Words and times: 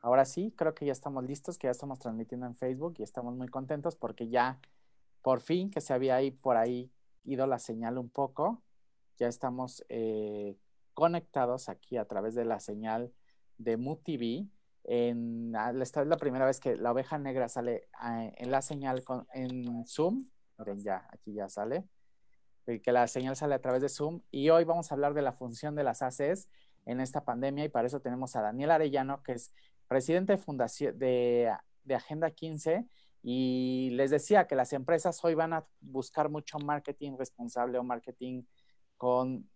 Ahora 0.00 0.24
sí, 0.24 0.52
creo 0.56 0.74
que 0.74 0.86
ya 0.86 0.92
estamos 0.92 1.24
listos, 1.24 1.58
que 1.58 1.66
ya 1.66 1.70
estamos 1.70 1.98
transmitiendo 1.98 2.46
en 2.46 2.56
Facebook 2.56 2.94
y 2.98 3.02
estamos 3.02 3.34
muy 3.34 3.48
contentos 3.48 3.94
porque 3.94 4.28
ya 4.28 4.58
por 5.22 5.40
fin 5.40 5.70
que 5.70 5.80
se 5.80 5.92
había 5.92 6.16
ahí 6.16 6.30
por 6.30 6.56
ahí 6.56 6.90
ido 7.24 7.46
la 7.46 7.58
señal 7.58 7.98
un 7.98 8.08
poco, 8.08 8.62
ya 9.18 9.28
estamos 9.28 9.84
eh, 9.88 10.56
conectados 10.94 11.68
aquí 11.68 11.96
a 11.96 12.06
través 12.06 12.34
de 12.34 12.44
la 12.44 12.60
señal 12.60 13.12
de 13.58 13.76
MUTV. 13.76 14.48
En, 14.90 15.54
esta 15.82 16.00
es 16.00 16.06
la 16.06 16.16
primera 16.16 16.46
vez 16.46 16.60
que 16.60 16.74
la 16.74 16.92
oveja 16.92 17.18
negra 17.18 17.50
sale 17.50 17.88
ah, 17.92 18.24
en 18.34 18.50
la 18.50 18.62
señal 18.62 19.04
con, 19.04 19.26
en 19.34 19.86
Zoom. 19.86 20.30
Miren, 20.56 20.82
ya, 20.82 21.06
aquí 21.12 21.34
ya 21.34 21.46
sale. 21.50 21.84
Que 22.64 22.90
la 22.90 23.06
señal 23.06 23.36
sale 23.36 23.54
a 23.54 23.60
través 23.60 23.82
de 23.82 23.90
Zoom. 23.90 24.22
Y 24.30 24.48
hoy 24.48 24.64
vamos 24.64 24.90
a 24.90 24.94
hablar 24.94 25.12
de 25.12 25.20
la 25.20 25.34
función 25.34 25.74
de 25.74 25.84
las 25.84 26.00
ACES 26.00 26.48
en 26.86 27.00
esta 27.00 27.22
pandemia 27.22 27.66
y 27.66 27.68
para 27.68 27.86
eso 27.86 28.00
tenemos 28.00 28.34
a 28.34 28.40
Daniel 28.40 28.70
Arellano, 28.70 29.22
que 29.22 29.32
es 29.32 29.52
presidente 29.88 30.32
de, 30.32 30.38
fundación, 30.38 30.98
de, 30.98 31.52
Agenda 31.94 32.30
15 32.30 32.86
y 33.22 33.90
les 33.92 34.10
decía 34.10 34.46
que 34.46 34.54
las 34.54 34.72
empresas 34.72 35.22
hoy 35.22 35.34
van 35.34 35.52
a 35.52 35.66
buscar 35.80 36.30
mucho 36.30 36.58
marketing 36.58 37.16
responsable 37.18 37.78
o 37.78 37.84
marketing 37.84 38.44
con 38.96 39.50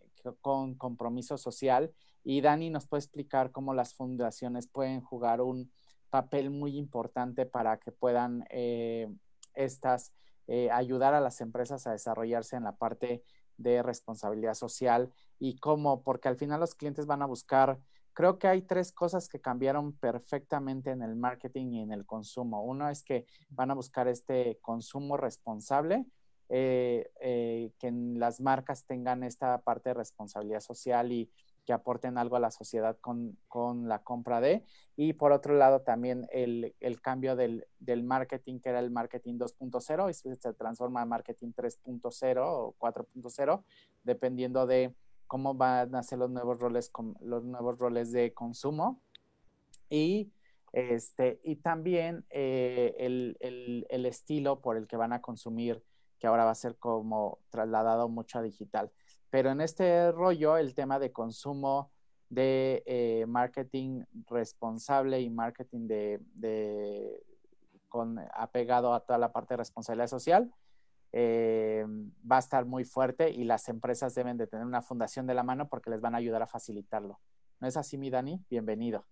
compromiso 0.76 1.38
social. 1.38 1.90
Y 2.24 2.40
Dani 2.40 2.70
nos 2.70 2.86
puede 2.86 3.00
explicar 3.00 3.50
cómo 3.50 3.74
las 3.74 3.94
fundaciones 3.94 4.68
pueden 4.68 5.00
jugar 5.00 5.40
un 5.40 5.70
papel 6.10 6.50
muy 6.50 6.76
importante 6.76 7.46
para 7.46 7.78
que 7.78 7.90
puedan 7.90 8.44
eh, 8.50 9.08
estas 9.54 10.12
eh, 10.46 10.70
ayudar 10.70 11.14
a 11.14 11.20
las 11.20 11.40
empresas 11.40 11.86
a 11.86 11.92
desarrollarse 11.92 12.56
en 12.56 12.64
la 12.64 12.76
parte 12.76 13.22
de 13.56 13.82
responsabilidad 13.82 14.54
social 14.54 15.12
y 15.38 15.56
cómo, 15.56 16.02
porque 16.02 16.28
al 16.28 16.36
final 16.36 16.60
los 16.60 16.74
clientes 16.74 17.06
van 17.06 17.22
a 17.22 17.26
buscar 17.26 17.80
creo 18.12 18.38
que 18.38 18.48
hay 18.48 18.62
tres 18.62 18.92
cosas 18.92 19.28
que 19.28 19.40
cambiaron 19.40 19.92
perfectamente 19.92 20.90
en 20.90 21.02
el 21.02 21.16
marketing 21.16 21.72
y 21.72 21.80
en 21.80 21.92
el 21.92 22.04
consumo. 22.04 22.62
Uno 22.62 22.88
es 22.88 23.02
que 23.02 23.26
van 23.50 23.70
a 23.70 23.74
buscar 23.74 24.08
este 24.08 24.58
consumo 24.60 25.16
responsable, 25.16 26.04
eh, 26.48 27.72
que 27.78 27.90
las 27.90 28.40
marcas 28.40 28.84
tengan 28.84 29.22
esta 29.22 29.62
parte 29.62 29.90
de 29.90 29.94
responsabilidad 29.94 30.60
social 30.60 31.10
y 31.10 31.30
que 31.64 31.72
aporten 31.72 32.18
algo 32.18 32.36
a 32.36 32.40
la 32.40 32.50
sociedad 32.50 32.98
con, 33.00 33.38
la 33.88 34.02
compra 34.02 34.40
de. 34.40 34.64
Y 34.96 35.12
por 35.12 35.32
otro 35.32 35.54
lado, 35.54 35.82
también 35.82 36.26
el, 36.32 36.74
cambio 37.00 37.36
del, 37.36 37.66
del, 37.78 38.02
marketing, 38.02 38.60
que 38.60 38.70
era 38.70 38.80
el 38.80 38.90
marketing 38.90 39.38
2.0, 39.38 40.10
y 40.10 40.14
se 40.14 40.52
transforma 40.54 41.02
a 41.02 41.06
marketing 41.06 41.52
3.0 41.52 42.42
o 42.44 42.74
4.0, 42.78 43.64
dependiendo 44.02 44.66
de 44.66 44.94
cómo 45.32 45.54
van 45.54 45.94
a 45.94 46.02
ser 46.02 46.18
los 46.18 46.30
nuevos 46.30 46.58
roles, 46.58 46.90
los 47.20 47.42
nuevos 47.42 47.78
roles 47.78 48.12
de 48.12 48.34
consumo 48.34 49.00
y, 49.88 50.30
este, 50.74 51.40
y 51.42 51.56
también 51.56 52.26
eh, 52.28 52.94
el, 52.98 54.06
estilo 54.06 54.60
por 54.60 54.76
el 54.76 54.86
que 54.86 54.98
van 54.98 55.14
a 55.14 55.22
consumir, 55.22 55.82
que 56.18 56.26
ahora 56.26 56.44
va 56.44 56.50
a 56.50 56.54
ser 56.54 56.76
como 56.76 57.38
trasladado 57.48 58.10
mucho 58.10 58.38
a 58.38 58.42
digital. 58.42 58.90
Pero 59.32 59.50
en 59.50 59.62
este 59.62 60.12
rollo, 60.12 60.58
el 60.58 60.74
tema 60.74 60.98
de 60.98 61.10
consumo 61.10 61.90
de 62.28 62.82
eh, 62.84 63.24
marketing 63.26 64.04
responsable 64.28 65.22
y 65.22 65.30
marketing 65.30 65.88
de, 65.88 67.22
con, 67.88 68.18
apegado 68.34 68.92
a 68.92 69.00
toda 69.00 69.18
la 69.18 69.32
parte 69.32 69.54
de 69.54 69.58
responsabilidad 69.58 70.08
social, 70.08 70.52
eh, 71.12 71.86
va 72.30 72.36
a 72.36 72.40
estar 72.40 72.66
muy 72.66 72.84
fuerte 72.84 73.30
y 73.30 73.44
las 73.44 73.70
empresas 73.70 74.14
deben 74.14 74.36
de 74.36 74.46
tener 74.46 74.66
una 74.66 74.82
fundación 74.82 75.26
de 75.26 75.32
la 75.32 75.42
mano 75.42 75.66
porque 75.66 75.88
les 75.88 76.02
van 76.02 76.14
a 76.14 76.18
ayudar 76.18 76.42
a 76.42 76.46
facilitarlo. 76.46 77.18
¿No 77.58 77.66
es 77.66 77.78
así, 77.78 77.96
mi 77.96 78.10
Dani? 78.10 78.38
Bienvenido. 78.50 79.06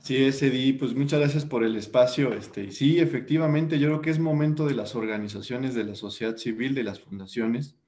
Sí, 0.00 0.22
es, 0.22 0.42
Edi. 0.42 0.74
Pues 0.74 0.94
muchas 0.94 1.20
gracias 1.20 1.46
por 1.46 1.64
el 1.64 1.76
espacio. 1.76 2.34
Este, 2.34 2.70
sí, 2.70 3.00
efectivamente, 3.00 3.78
yo 3.78 3.88
creo 3.88 4.02
que 4.02 4.10
es 4.10 4.18
momento 4.18 4.66
de 4.66 4.74
las 4.74 4.94
organizaciones, 4.94 5.74
de 5.74 5.84
la 5.84 5.94
sociedad 5.94 6.36
civil, 6.36 6.74
de 6.74 6.84
las 6.84 7.00
fundaciones. 7.00 7.78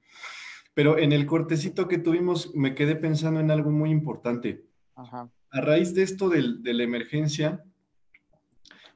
Pero 0.75 0.99
en 0.99 1.11
el 1.11 1.25
cortecito 1.25 1.87
que 1.87 1.97
tuvimos, 1.97 2.53
me 2.53 2.75
quedé 2.75 2.95
pensando 2.95 3.39
en 3.39 3.49
algo 3.49 3.71
muy 3.71 3.89
importante. 3.89 4.65
A 4.95 5.61
raíz 5.61 5.95
de 5.95 6.03
esto 6.03 6.29
de 6.29 6.73
la 6.73 6.83
emergencia, 6.83 7.63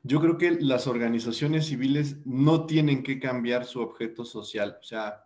yo 0.03 0.21
creo 0.21 0.37
que 0.37 0.51
las 0.51 0.87
organizaciones 0.87 1.65
civiles 1.65 2.17
no 2.25 2.65
tienen 2.65 3.03
que 3.03 3.19
cambiar 3.19 3.65
su 3.65 3.81
objeto 3.81 4.23
social, 4.23 4.77
o 4.79 4.83
sea, 4.83 5.25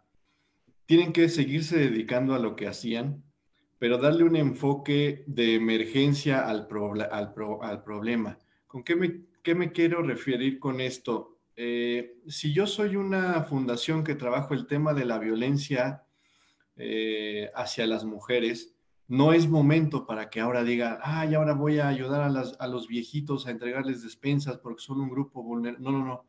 tienen 0.86 1.14
que 1.14 1.30
seguirse 1.30 1.78
dedicando 1.78 2.34
a 2.34 2.40
lo 2.40 2.56
que 2.56 2.68
hacían, 2.68 3.24
pero 3.78 3.98
darle 3.98 4.24
un 4.24 4.36
enfoque 4.36 5.24
de 5.28 5.56
emergencia 5.56 6.48
al, 6.48 6.68
al, 7.12 7.34
problema. 7.84 8.38
¿Con 8.66 8.84
qué 8.84 8.96
me, 8.96 9.72
quiero 9.72 10.02
referir 10.02 10.60
con 10.60 10.82
esto? 10.82 11.40
Eh, 11.56 12.18
si 12.28 12.54
yo 12.54 12.66
soy 12.66 12.96
una 12.96 13.44
fundación 13.44 14.04
que 14.04 14.16
trabajo 14.16 14.54
el 14.54 14.68
tema 14.68 14.94
de 14.94 15.06
la 15.06 15.20
violencia 15.20 16.04
eh, 16.76 17.52
hacia 17.56 17.86
las 17.86 18.04
mujeres, 18.06 18.74
no 19.08 19.34
es 19.34 19.48
momento 19.48 20.06
para 20.06 20.30
que 20.30 20.40
ahora 20.40 20.64
digan, 20.64 20.98
ay, 21.04 21.36
ahora 21.36 21.54
voy 21.54 21.80
a 21.80 21.88
ayudar 21.88 22.22
a, 22.22 22.68
los 22.68 22.88
viejitos 22.88 23.46
a 23.46 23.52
entregarles 23.52 24.02
despensas 24.02 24.58
porque 24.58 24.82
son 24.82 25.02
un 25.02 25.10
grupo 25.10 25.44
vulnerable. 25.44 25.84
No, 25.84 25.92
no, 25.92 26.06
no. 26.06 26.26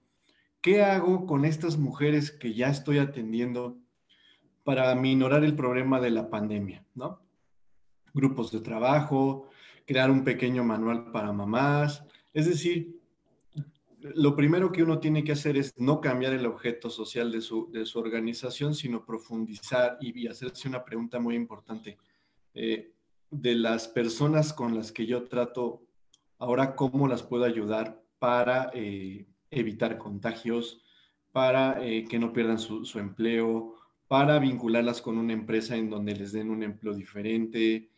¿Qué 0.60 0.82
hago 0.82 1.27
con 1.27 1.44
estas 1.44 1.78
mujeres 1.78 2.31
que 2.31 2.55
ya 2.55 2.69
estoy 2.69 2.99
atendiendo 2.99 3.78
para 4.65 4.94
minorar 4.94 5.44
el 5.44 5.55
problema 5.55 6.00
de 6.00 6.10
la 6.10 6.28
pandemia? 6.31 6.84
¿No? 6.94 7.21
Grupos 8.12 8.50
de 8.50 8.61
trabajo, 8.61 9.49
crear 9.87 10.11
un 10.11 10.25
pequeño 10.25 10.65
manual 10.65 11.11
para 11.12 11.32
mamás. 11.32 12.05
Es 12.32 12.47
decir, 12.47 13.00
lo 14.12 14.37
primero 14.37 14.70
que 14.70 14.82
uno 14.82 14.98
tiene 14.98 15.25
que 15.25 15.32
hacer 15.32 15.56
es 15.56 15.72
no 15.78 16.00
cambiar 16.03 16.34
el 16.34 16.44
objeto 16.44 16.91
social 16.91 17.32
de 17.32 17.41
su, 17.41 17.70
de 17.72 17.87
su 17.87 17.98
organización, 17.98 18.75
sino 18.75 19.04
profundizar 19.04 19.97
y 19.98 20.26
hacerse 20.26 20.69
una 20.69 20.84
pregunta 20.84 21.19
muy 21.19 21.34
importante 21.34 21.97
eh, 22.53 22.93
de 23.31 23.54
las 23.54 23.88
personas 23.88 24.53
con 24.53 24.75
las 24.75 24.93
que 24.93 25.06
yo 25.06 25.25
trato, 25.25 25.87
ahora 26.38 26.76
cómo 26.76 27.09
las 27.09 27.22
puedo 27.22 27.44
ayudar 27.44 28.04
para 28.19 28.70
eh, 28.75 29.26
evitar 29.50 29.97
contagios, 29.97 30.84
para 31.32 31.82
eh, 31.82 32.04
que 32.04 32.19
no 32.19 32.32
pierdan 32.34 32.59
su, 32.59 32.98
empleo, 32.98 33.75
para 34.06 34.38
vincularlas 34.38 35.00
con 35.00 35.16
una 35.16 35.32
empresa 35.32 35.76
en 35.76 35.88
donde 35.88 36.14
les 36.14 36.32
den 36.32 36.50
un 36.50 36.62
empleo 36.62 36.93
diferente, 36.93 37.88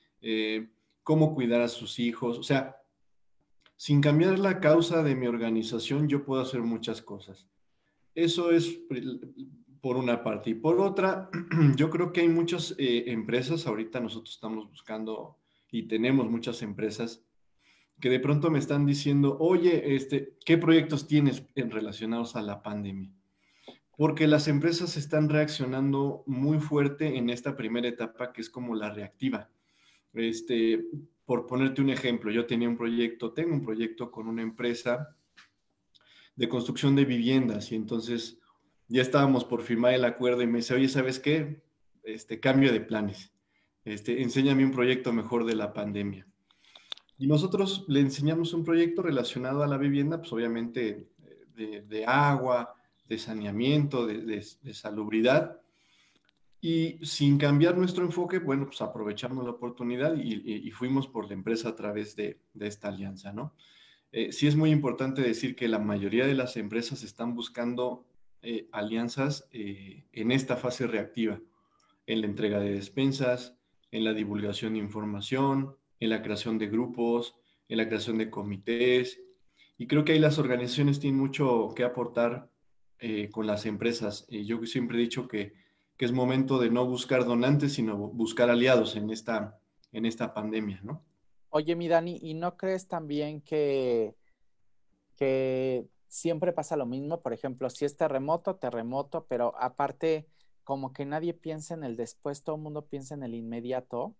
cómo 1.02 1.34
cuidar 1.34 1.60
a 1.60 1.68
sus 1.68 1.98
hijos. 1.98 2.38
O 2.38 2.42
sea, 2.42 2.76
sin 3.76 4.00
cambiar 4.00 4.38
la 4.38 4.60
causa 4.60 5.02
de 5.02 5.14
mi 5.14 5.26
organización, 5.26 6.08
yo 6.08 6.24
puedo 6.24 6.40
hacer 6.40 6.62
muchas 6.62 7.02
cosas. 7.02 7.46
Eso 8.14 8.50
es 8.50 8.78
por 9.80 9.96
una 9.96 10.24
parte. 10.24 10.50
Y 10.50 10.54
por 10.54 10.80
otra, 10.80 11.30
yo 11.76 11.90
creo 11.90 12.12
que 12.12 12.22
hay 12.22 12.28
muchas 12.28 12.74
eh, 12.78 13.04
empresas, 13.08 13.66
ahorita 13.66 14.00
nosotros 14.00 14.34
estamos 14.34 14.68
buscando 14.68 15.38
y 15.70 15.84
tenemos 15.84 16.30
muchas 16.30 16.62
empresas 16.62 17.24
que 18.00 18.10
de 18.10 18.20
pronto 18.20 18.50
me 18.50 18.58
están 18.58 18.84
diciendo, 18.84 19.36
oye, 19.40 19.94
este, 19.94 20.36
¿qué 20.44 20.58
proyectos 20.58 21.06
tienes 21.06 21.44
en 21.54 21.70
relacionados 21.70 22.36
a 22.36 22.42
la 22.42 22.62
pandemia? 22.62 23.10
Porque 23.96 24.26
las 24.26 24.48
empresas 24.48 24.96
están 24.96 25.28
reaccionando 25.28 26.22
muy 26.26 26.58
fuerte 26.58 27.16
en 27.16 27.30
esta 27.30 27.56
primera 27.56 27.88
etapa 27.88 28.32
que 28.32 28.42
es 28.42 28.50
como 28.50 28.74
la 28.74 28.90
reactiva. 28.90 29.48
Este, 30.16 30.86
por 31.24 31.46
ponerte 31.46 31.82
un 31.82 31.90
ejemplo, 31.90 32.30
yo 32.30 32.46
tenía 32.46 32.68
un 32.68 32.76
proyecto, 32.76 33.32
tengo 33.32 33.54
un 33.54 33.62
proyecto 33.62 34.10
con 34.10 34.28
una 34.28 34.42
empresa 34.42 35.16
de 36.34 36.48
construcción 36.48 36.94
de 36.96 37.04
viviendas 37.04 37.72
y 37.72 37.76
entonces 37.76 38.38
ya 38.88 39.02
estábamos 39.02 39.44
por 39.44 39.62
firmar 39.62 39.94
el 39.94 40.04
acuerdo 40.04 40.42
y 40.42 40.46
me 40.46 40.58
dice, 40.58 40.74
oye, 40.74 40.88
¿sabes 40.88 41.18
qué? 41.18 41.62
Este 42.02 42.40
cambio 42.40 42.72
de 42.72 42.80
planes. 42.80 43.32
Este, 43.84 44.22
enséñame 44.22 44.64
un 44.64 44.72
proyecto 44.72 45.12
mejor 45.12 45.44
de 45.44 45.54
la 45.54 45.72
pandemia. 45.72 46.26
Y 47.18 47.26
nosotros 47.26 47.84
le 47.88 48.00
enseñamos 48.00 48.52
un 48.52 48.64
proyecto 48.64 49.02
relacionado 49.02 49.62
a 49.62 49.66
la 49.66 49.78
vivienda, 49.78 50.18
pues 50.18 50.32
obviamente 50.32 51.08
de, 51.54 52.04
agua, 52.06 52.74
de 53.08 53.18
saneamiento, 53.18 54.06
de, 54.06 54.42
salubridad. 54.74 55.60
Y 56.68 56.98
sin 57.06 57.38
cambiar 57.38 57.78
nuestro 57.78 58.04
enfoque, 58.04 58.40
bueno, 58.40 58.66
pues 58.66 58.82
aprovechamos 58.82 59.44
la 59.44 59.52
oportunidad 59.52 60.16
y, 60.16 60.68
fuimos 60.72 61.06
por 61.06 61.28
la 61.28 61.34
empresa 61.34 61.68
a 61.68 61.76
través 61.76 62.16
de, 62.16 62.40
esta 62.58 62.88
alianza, 62.88 63.32
¿no? 63.32 63.54
Eh, 64.10 64.32
sí 64.32 64.48
es 64.48 64.56
muy 64.56 64.72
importante 64.72 65.22
decir 65.22 65.54
que 65.54 65.68
la 65.68 65.78
mayoría 65.78 66.26
de 66.26 66.34
las 66.34 66.56
empresas 66.56 67.04
están 67.04 67.36
buscando 67.36 68.04
eh, 68.42 68.68
alianzas 68.72 69.48
eh, 69.52 70.06
en 70.10 70.32
esta 70.32 70.56
fase 70.56 70.88
reactiva, 70.88 71.38
en 72.04 72.22
la 72.22 72.26
entrega 72.26 72.58
de 72.58 72.72
despensas, 72.72 73.56
en 73.92 74.02
la 74.02 74.12
divulgación 74.12 74.72
de 74.72 74.80
información, 74.80 75.76
en 76.00 76.10
la 76.10 76.20
creación 76.20 76.58
de 76.58 76.66
grupos, 76.66 77.36
en 77.68 77.76
la 77.76 77.86
creación 77.86 78.18
de 78.18 78.28
comités. 78.28 79.20
Y 79.78 79.86
creo 79.86 80.04
que 80.04 80.14
ahí 80.14 80.18
las 80.18 80.40
organizaciones 80.40 80.98
tienen 80.98 81.20
mucho 81.20 81.72
que 81.76 81.84
aportar 81.84 82.50
eh, 82.98 83.28
con 83.30 83.46
las 83.46 83.66
empresas. 83.66 84.26
Y 84.28 84.46
yo 84.46 84.64
siempre 84.66 84.98
he 84.98 85.02
dicho 85.02 85.28
que, 85.28 85.65
es 86.04 86.12
momento 86.12 86.58
de 86.58 86.70
no 86.70 86.86
buscar 86.86 87.24
donantes, 87.24 87.74
sino 87.74 87.96
buscar 87.96 88.50
aliados 88.50 88.96
en 88.96 89.10
esta, 89.10 89.58
en 89.92 90.04
esta 90.04 90.34
pandemia, 90.34 90.80
¿no? 90.82 91.02
Oye, 91.50 91.74
mi 91.74 91.88
Dani, 91.88 92.18
¿y 92.20 92.34
no 92.34 92.56
crees 92.56 92.86
también 92.86 93.40
que, 93.40 94.14
que 95.16 95.88
siempre 96.06 96.52
pasa 96.52 96.76
lo 96.76 96.84
mismo? 96.84 97.22
Por 97.22 97.32
ejemplo, 97.32 97.70
si 97.70 97.84
es 97.84 97.96
terremoto, 97.96 98.56
terremoto, 98.56 99.26
pero 99.26 99.54
aparte, 99.58 100.28
como 100.64 100.92
que 100.92 101.06
nadie 101.06 101.32
piensa 101.32 101.74
en 101.74 101.84
el 101.84 101.96
después, 101.96 102.42
todo 102.42 102.56
el 102.56 102.62
mundo 102.62 102.86
piensa 102.86 103.14
en 103.14 103.22
el 103.22 103.34
inmediato. 103.34 104.14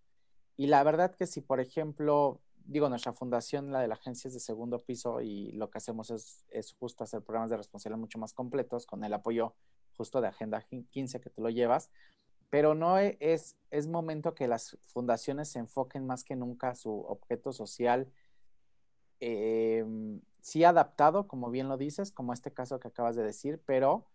Y 0.56 0.68
la 0.68 0.82
verdad 0.82 1.14
que 1.14 1.26
si, 1.26 1.42
por 1.42 1.60
ejemplo, 1.60 2.40
digo, 2.64 2.88
nuestra 2.88 3.12
fundación, 3.12 3.70
la 3.70 3.80
de 3.80 3.88
la 3.88 3.94
agencia 3.94 4.28
es 4.28 4.34
de 4.34 4.40
segundo 4.40 4.82
piso 4.82 5.20
y 5.20 5.52
lo 5.52 5.70
que 5.70 5.78
hacemos 5.78 6.10
es, 6.10 6.46
es 6.48 6.72
justo 6.72 7.04
hacer 7.04 7.22
programas 7.22 7.50
de 7.50 7.58
responsabilidad 7.58 8.00
mucho 8.00 8.18
más 8.18 8.32
completos 8.32 8.86
con 8.86 9.04
el 9.04 9.12
apoyo 9.12 9.54
justo 9.96 10.20
de 10.20 10.28
Agenda 10.28 10.62
15 10.62 11.20
que 11.20 11.30
tú 11.30 11.42
lo 11.42 11.50
llevas, 11.50 11.90
pero 12.50 12.74
no 12.74 12.98
e, 12.98 13.16
es, 13.20 13.56
momento 13.88 14.34
que 14.34 14.48
las 14.48 14.78
fundaciones 14.86 15.48
se 15.48 15.58
enfoquen 15.58 16.06
más 16.06 16.24
que 16.24 16.36
nunca 16.36 16.70
a 16.70 16.74
su 16.74 16.90
objeto 16.90 17.52
social, 17.52 18.12
eh, 19.20 19.84
sí 20.40 20.64
adaptado, 20.64 21.26
como 21.26 21.50
bien 21.50 21.68
lo 21.68 21.76
dices, 21.76 22.12
como 22.12 22.32
este 22.32 22.52
caso 22.52 22.78
que 22.78 22.88
acabas 22.88 23.16
de 23.16 23.24
decir, 23.24 23.62
pero 23.66 24.06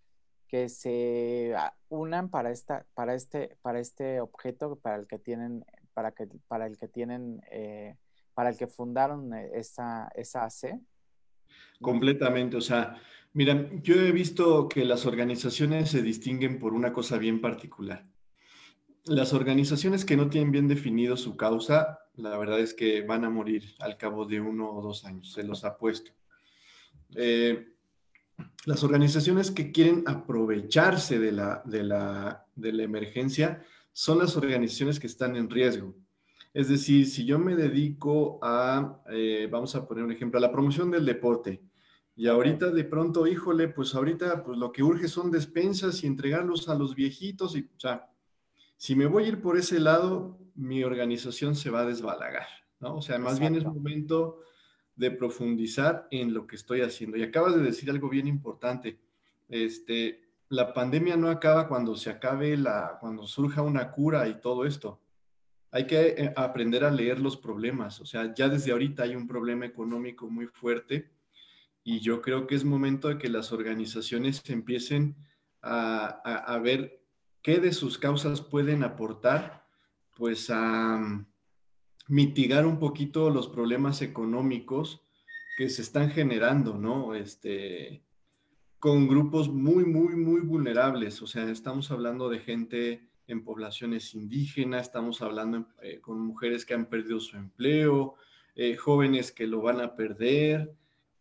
que 0.48 0.70
se 0.70 1.54
unan 1.90 2.30
para, 2.30 2.52
esta, 2.52 2.86
para, 2.94 3.16
este, 3.16 3.58
para 3.62 3.80
este 3.80 4.22
objeto 4.22 4.76
para 4.78 4.98
el 4.98 5.08
que 5.08 5.18
tienen, 5.18 5.66
para 5.94 6.12
que, 6.12 6.28
para 6.48 6.68
el 6.68 6.78
que 6.78 6.88
tienen 6.88 7.42
eh, 7.52 7.98
para 8.34 8.50
el 8.50 8.58
que 8.58 8.68
fundaron 8.68 9.34
eh, 9.34 9.52
esa, 9.54 10.10
esa 10.16 10.46
AC? 10.46 10.80
Completamente, 11.80 12.58
o 12.58 12.62
sea, 12.62 13.02
mira, 13.34 13.70
yo 13.82 13.96
he 13.96 14.12
visto 14.12 14.68
que 14.70 14.86
las 14.86 15.06
organizaciones 15.06 15.90
se 15.90 16.02
distinguen 16.02 16.60
por 16.60 16.74
una 16.74 16.94
cosa 16.94 17.18
bien 17.18 17.42
particular. 17.42 18.08
Las 19.06 19.34
organizaciones 19.34 20.06
que 20.06 20.16
no 20.16 20.30
tienen 20.30 20.52
bien 20.52 20.68
definido 20.68 21.18
su 21.18 21.36
causa, 21.36 22.00
la 22.16 22.38
verdad 22.38 22.60
es 22.60 22.74
que 22.74 23.02
van 23.02 23.26
a 23.26 23.30
morir 23.30 23.64
al 23.80 23.98
cabo 23.98 24.26
de 24.26 24.40
uno 24.40 24.72
o 24.72 24.82
dos 24.82 25.06
años, 25.06 25.32
se 25.34 25.44
los 25.44 25.64
apuesto. 25.66 26.12
Eh, 27.16 27.68
las 28.66 28.84
organizaciones 28.84 29.52
que 29.52 29.72
quieren 29.72 30.04
aprovecharse 30.06 31.20
de 31.20 31.32
la, 31.32 31.62
de, 31.66 31.84
la, 31.84 32.46
de 32.56 32.74
la 32.74 32.84
emergencia 32.84 33.64
son 33.92 34.20
las 34.20 34.38
organizaciones 34.38 35.00
que 35.00 35.08
están 35.08 35.36
en 35.36 35.50
riesgo. 35.50 35.96
Es 36.54 36.68
decir, 36.68 37.08
si 37.08 37.26
yo 37.26 37.40
me 37.40 37.56
dedico 37.56 38.40
a, 38.42 39.02
eh, 39.10 39.48
vamos 39.50 39.74
a 39.76 39.88
poner 39.88 40.04
un 40.04 40.12
ejemplo, 40.12 40.38
a 40.38 40.42
la 40.42 40.52
promoción 40.52 40.92
del 40.92 41.06
deporte, 41.06 41.62
y 42.16 42.28
ahorita 42.28 42.72
de 42.72 42.84
pronto, 42.84 43.26
híjole, 43.26 43.70
pues 43.70 43.96
ahorita 43.96 44.44
pues 44.44 44.58
lo 44.58 44.72
que 44.72 44.84
urge 44.84 45.08
son 45.08 45.32
despensas 45.32 46.04
y 46.04 46.08
entregarlos 46.08 46.68
a 46.68 46.76
los 46.76 46.94
viejitos, 46.94 47.56
y, 47.56 47.62
o 47.62 47.80
sea, 47.80 48.10
si 48.76 48.96
me 48.96 49.06
voy 49.06 49.24
a 49.24 49.28
ir 49.30 49.42
por 49.42 49.58
ese 49.58 49.80
lado, 49.80 50.38
mi 50.56 50.84
organización 50.84 51.56
se 51.56 51.70
va 51.70 51.82
a 51.82 51.86
desbalagar, 51.86 52.48
¿no? 52.80 52.98
O 52.98 53.02
sea, 53.02 53.18
más 53.18 53.40
bien 53.40 53.56
es 53.56 53.64
momento 53.64 54.40
de 54.96 55.12
profundizar 55.12 56.08
en 56.12 56.34
lo 56.34 56.46
que 56.48 56.58
estoy 56.58 56.82
haciendo. 56.82 57.16
Y 57.16 57.24
acabas 57.24 57.56
de 57.56 57.62
decir 57.62 57.90
algo 57.90 58.10
bien 58.10 58.28
importante. 58.28 59.00
Este, 59.48 60.30
la 60.50 60.74
pandemia 60.74 61.16
no 61.16 61.30
acaba 61.30 61.68
cuando 61.68 61.96
se 61.96 62.10
acabe 62.10 62.58
la, 62.58 62.98
cuando 63.00 63.26
surja 63.26 63.62
una 63.62 63.92
cura 63.92 64.28
y 64.28 64.42
todo 64.42 64.66
esto 64.66 65.00
hay 65.72 65.88
que 65.88 66.08
eh, 66.10 66.34
aprender 66.36 66.84
a 66.84 66.92
leer 66.92 67.20
los 67.20 67.38
problemas. 67.38 68.02
O 68.02 68.06
sea, 68.06 68.34
ya 68.34 68.50
desde 68.50 68.72
ahorita 68.72 69.04
hay 69.04 69.16
un 69.16 69.28
problema 69.28 69.66
económico 69.66 70.30
muy 70.30 70.48
fuerte 70.48 71.12
y 71.84 72.00
yo 72.02 72.22
creo 72.22 72.46
que 72.46 72.56
es 72.56 72.64
momento 72.64 73.08
de 73.08 73.18
que 73.18 73.30
las 73.30 73.52
organizaciones 73.52 74.42
empiecen 74.50 75.16
a, 75.64 76.60
ver 76.64 77.04
qué 77.42 77.60
de 77.60 77.72
sus 77.72 77.98
causas 77.98 78.42
pueden 78.42 78.84
aportar, 78.84 79.66
pues 80.16 80.50
a 80.50 80.98
mm, 80.98 81.28
mitigar 82.08 82.66
un 82.66 82.78
poquito 82.78 83.30
los 83.30 83.48
problemas 83.48 84.02
económicos 84.02 85.02
que 85.58 85.70
se 85.70 85.82
están 85.82 86.10
generando, 86.10 86.78
¿no? 86.78 87.16
Este, 87.16 88.04
con 88.80 89.08
grupos 89.08 89.50
muy, 89.50 89.86
muy, 89.86 90.16
muy 90.16 90.42
vulnerables. 90.42 91.22
O 91.22 91.28
sea, 91.28 91.50
estamos 91.50 91.92
hablando 91.92 92.30
de 92.30 92.40
gente 92.40 93.11
en 93.32 93.44
poblaciones 93.44 94.14
indígenas, 94.14 94.84
estamos 94.84 95.22
hablando 95.22 95.68
eh, 95.82 96.00
con 96.00 96.20
mujeres 96.20 96.66
que 96.66 96.74
han 96.74 96.88
perdido 96.88 97.20
su 97.20 97.38
empleo, 97.38 98.16
eh, 98.56 98.76
jóvenes 98.76 99.32
que 99.32 99.48
lo 99.48 99.62
van 99.62 99.82
a 99.82 99.96
perder. 99.96 100.74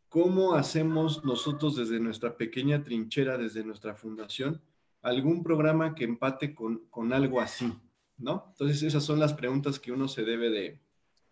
¿Cómo 0.09 0.55
hacemos 0.55 1.25
nosotros 1.25 1.77
desde 1.77 2.01
nuestra 2.01 2.37
pequeña 2.37 2.83
trinchera, 2.83 3.39
desde 3.39 3.65
nuestra 3.65 3.95
fundación, 3.95 4.61
algún 5.03 5.43
programa 5.43 5.95
que 5.95 6.05
empate 6.05 6.55
con, 6.55 6.87
con 6.91 7.13
algo 7.13 7.41
así? 7.41 7.73
¿No? 8.19 8.47
Entonces 8.51 8.83
esas 8.83 9.05
son 9.05 9.19
las 9.19 9.33
preguntas 9.33 9.79
que 9.79 9.93
uno 9.93 10.09
se 10.09 10.25
debe 10.25 10.51
de, 10.51 10.81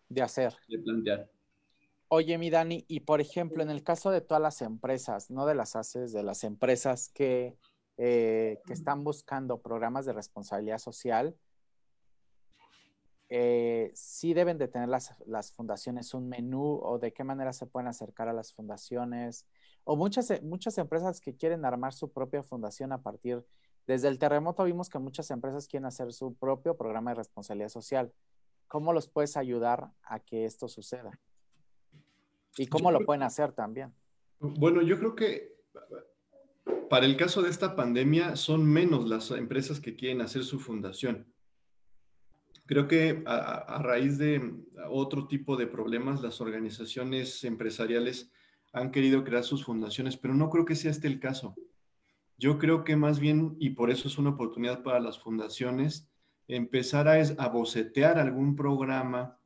de 0.08 0.22
hacer. 0.22 0.54
De 0.68 0.78
plantear. 0.78 1.30
Oye, 2.10 2.38
mi 2.38 2.48
Dani, 2.48 2.86
y 2.88 3.00
por 3.00 3.20
ejemplo, 3.20 3.62
en 3.62 3.68
el 3.68 3.82
caso 3.82 4.10
de 4.10 4.22
todas 4.22 4.42
las 4.42 4.62
empresas, 4.62 5.30
no 5.30 5.44
de 5.44 5.54
las 5.54 5.76
ACES, 5.76 6.12
de 6.12 6.22
las 6.22 6.42
empresas 6.42 7.10
que 7.10 7.58
eh, 7.98 8.60
que 8.66 8.72
están 8.72 9.04
buscando 9.04 9.60
programas 9.60 10.06
de 10.06 10.12
responsabilidad 10.12 10.78
social, 10.78 11.36
eh, 13.28 13.90
sí 13.94 14.32
deben 14.32 14.56
de 14.56 14.68
tener 14.68 14.88
las, 14.88 15.14
las, 15.26 15.52
fundaciones 15.52 16.14
un 16.14 16.30
menú 16.30 16.80
o 16.82 16.98
de 16.98 17.12
qué 17.12 17.24
manera 17.24 17.52
se 17.52 17.66
pueden 17.66 17.88
acercar 17.88 18.26
a 18.28 18.32
las 18.32 18.54
fundaciones 18.54 19.46
o 19.84 19.96
muchas, 19.96 20.42
muchas 20.42 20.78
empresas 20.78 21.20
que 21.20 21.36
quieren 21.36 21.66
armar 21.66 21.92
su 21.92 22.10
propia 22.10 22.42
fundación 22.42 22.92
a 22.92 23.02
partir, 23.02 23.44
desde 23.88 24.08
el 24.08 24.18
terremoto 24.18 24.64
vimos 24.64 24.90
que 24.90 24.98
muchas 24.98 25.30
empresas 25.30 25.66
quieren 25.66 25.86
hacer 25.86 26.12
su 26.12 26.34
propio 26.34 26.76
programa 26.76 27.10
de 27.10 27.16
responsabilidad 27.16 27.70
social. 27.70 28.12
¿Cómo 28.66 28.92
los 28.92 29.08
puedes 29.08 29.36
ayudar 29.38 29.90
a 30.02 30.20
que 30.20 30.44
esto 30.44 30.68
suceda? 30.68 31.18
¿Y 32.58 32.66
cómo 32.66 32.90
lo 32.90 33.00
pueden 33.06 33.22
hacer 33.22 33.52
también? 33.52 33.94
Bueno, 34.40 34.82
yo 34.82 34.98
creo 34.98 35.14
que 35.14 35.56
para 36.88 37.06
el 37.06 37.16
caso 37.16 37.42
de 37.42 37.50
esta 37.50 37.76
pandemia, 37.76 38.36
son 38.36 38.66
menos 38.66 39.08
las 39.08 39.30
empresas 39.30 39.80
que 39.80 39.96
quieren 39.96 40.20
hacer 40.20 40.44
su 40.44 40.58
fundación. 40.58 41.26
Creo 42.66 42.86
que 42.86 43.22
a, 43.26 43.80
raíz 43.82 44.18
de 44.18 44.54
otro 44.90 45.26
tipo 45.26 45.56
de 45.56 45.66
problemas, 45.66 46.20
las 46.20 46.40
organizaciones 46.40 47.42
empresariales 47.44 48.30
han 48.72 48.90
querido 48.90 49.24
crear 49.24 49.42
sus 49.42 49.64
fundaciones, 49.64 50.18
pero 50.18 50.34
no 50.34 50.50
creo 50.50 50.66
que 50.66 50.76
sea 50.76 50.90
este 50.90 51.08
el 51.08 51.18
caso. 51.18 51.54
Yo 52.36 52.58
creo 52.58 52.84
que 52.84 52.94
más 52.94 53.20
bien, 53.20 53.56
y 53.58 53.70
por 53.70 53.90
eso 53.90 54.06
es 54.08 54.18
una 54.18 54.30
oportunidad 54.30 54.82
para 54.82 55.00
las 55.00 55.18
fundaciones, 55.18 56.10
empezar 56.46 57.08
a, 57.08 57.14
a 57.14 57.48
bocetear 57.48 58.18
algún 58.18 58.54
programa 58.54 59.37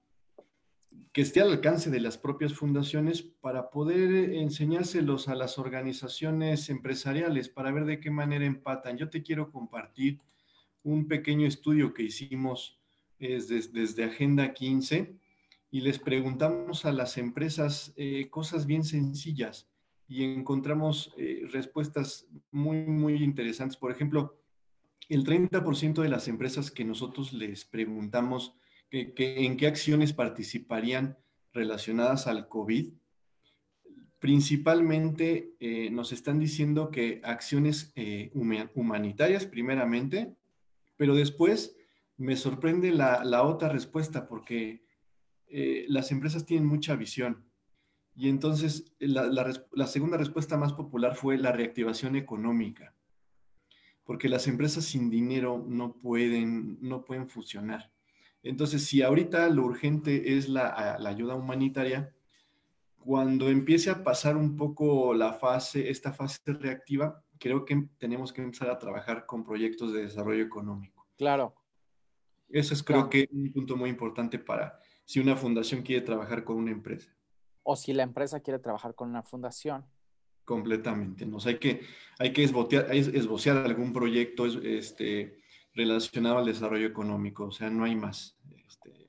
que 1.13 1.21
esté 1.21 1.43
al 1.43 1.51
alcance 1.51 1.91
de 1.91 2.01
las 2.01 2.17
propias 2.17 2.55
fundaciones 2.55 3.23
para 3.23 3.71
poder 3.71 4.33
enseñárselos 4.35 5.29
a 5.29 5.35
las 5.35 5.59
organizaciones 5.59 6.71
empresariales 6.71 7.51
para 7.51 7.71
ver 7.71 7.85
de 7.85 8.01
qué 8.01 8.11
manera 8.11 8.47
empatan. 8.47 8.97
Yo 8.97 9.11
te 9.11 9.23
quiero 9.23 9.51
compartir 9.51 10.21
un 10.83 11.07
pequeño 11.09 11.47
estudio 11.47 11.93
que 11.93 12.05
hicimos 12.05 12.79
desde, 13.19 14.05
Agenda 14.05 14.53
15 14.53 15.15
y 15.71 15.81
les 15.83 15.99
preguntamos 15.99 16.85
a 16.87 16.93
las 16.93 17.19
empresas 17.19 17.93
eh, 17.97 18.29
cosas 18.31 18.67
bien 18.67 18.83
sencillas 18.83 19.69
y 20.09 20.25
encontramos 20.25 21.15
eh, 21.19 21.47
respuestas 21.53 22.27
muy, 22.51 22.85
muy 22.85 23.23
interesantes. 23.23 23.77
Por 23.77 23.93
ejemplo, 23.93 24.39
el 25.09 25.25
30% 25.25 26.03
de 26.03 26.09
las 26.09 26.27
empresas 26.27 26.71
que 26.71 26.85
nosotros 26.85 27.33
les 27.33 27.65
preguntamos 27.65 28.55
en 28.93 29.57
qué 29.57 29.67
acciones 29.67 30.13
participarían 30.13 31.17
relacionadas 31.53 32.27
al 32.27 32.49
COVID. 32.49 32.93
Principalmente 34.19 35.55
eh, 35.59 35.91
nos 35.91 36.13
están 36.13 36.39
diciendo 36.39 36.91
que 36.91 37.21
acciones 37.25 37.93
eh, 37.97 38.31
humanitarias 38.75 39.47
primeramente, 39.47 40.37
pero 40.97 41.15
después 41.15 41.75
me 42.17 42.37
sorprende 42.37 42.93
la, 42.93 43.43
otra 43.43 43.69
respuesta 43.69 44.29
porque 44.29 44.85
eh, 45.49 45.87
las 45.89 46.13
empresas 46.13 46.47
tienen 46.47 46.69
mucha 46.69 46.95
visión. 46.95 47.45
Y 48.15 48.29
entonces 48.29 48.95
la, 48.99 49.27
la, 49.73 49.87
segunda 49.87 50.19
respuesta 50.19 50.59
más 50.59 50.75
popular 50.75 51.17
fue 51.17 51.39
la 51.39 51.51
reactivación 51.51 52.15
económica, 52.15 52.95
porque 54.05 54.29
las 54.29 54.47
empresas 54.47 54.85
sin 54.85 55.09
dinero 55.09 55.65
no 55.67 55.95
pueden, 55.95 56.79
no 56.83 57.05
pueden 57.05 57.29
funcionar. 57.29 57.91
Entonces, 58.43 58.85
si 58.85 59.03
ahorita 59.03 59.49
lo 59.51 59.65
urgente 59.65 60.37
es 60.37 60.49
la, 60.49 60.97
ayuda 61.07 61.35
humanitaria, 61.35 62.13
cuando 62.99 63.49
empiece 63.49 63.91
a 63.91 64.03
pasar 64.03 64.37
un 64.37 64.57
poco 64.57 65.15
la 65.15 65.33
fase, 65.33 65.91
esta 65.91 66.13
fase 66.13 66.41
reactiva, 66.47 67.23
creo 67.39 67.65
que 67.65 67.89
tenemos 67.99 68.33
que 68.33 68.43
empezar 68.43 68.71
a 68.71 68.79
trabajar 68.79 69.27
con 69.27 69.45
proyectos 69.45 69.93
de 69.93 70.03
desarrollo 70.03 70.45
económico. 70.45 71.07
Claro. 71.17 71.55
Eso 72.49 72.75
es 72.75 72.83
creo 72.83 73.09
que 73.09 73.29
un 73.33 73.53
punto 73.53 73.77
muy 73.77 73.91
importante 73.91 74.39
para 74.39 74.79
si 75.05 75.21
una 75.21 75.37
fundación 75.37 75.83
quiere 75.83 76.03
trabajar 76.03 76.45
con 76.45 76.57
una 76.57 76.71
empresa. 76.71 77.11
o 77.65 77.77
si 77.77 77.93
la 77.93 78.03
empresa 78.03 78.41
quiere 78.41 78.59
trabajar 78.59 78.95
con 78.95 79.09
una 79.09 79.23
fundación. 79.23 79.85
Completamente, 80.45 81.25
¿no? 81.25 81.39
hay 81.45 81.59
que, 81.59 81.83
hay 82.19 82.33
que 82.33 82.43
esbocear, 82.43 83.57
algún 83.59 83.93
proyecto 83.93 84.47
este, 84.47 85.42
relacionado 85.75 86.39
al 86.39 86.47
desarrollo 86.47 86.87
económico, 86.87 87.45
o 87.45 87.53
sea, 87.53 87.71
no 87.71 87.85
hay 87.85 87.97
más. 87.97 88.37
Este. 88.67 89.09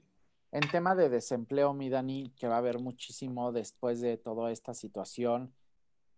En 0.51 0.62
tema 0.70 0.96
de 0.96 1.10
desempleo, 1.10 1.74
mi 1.74 1.89
Dani, 1.89 2.32
que 2.38 2.48
va 2.48 2.55
a 2.55 2.60
haber 2.60 2.79
muchísimo 2.79 3.51
después 3.51 4.01
de 4.01 4.17
toda 4.17 4.51
esta 4.51 4.74
situación, 4.74 5.53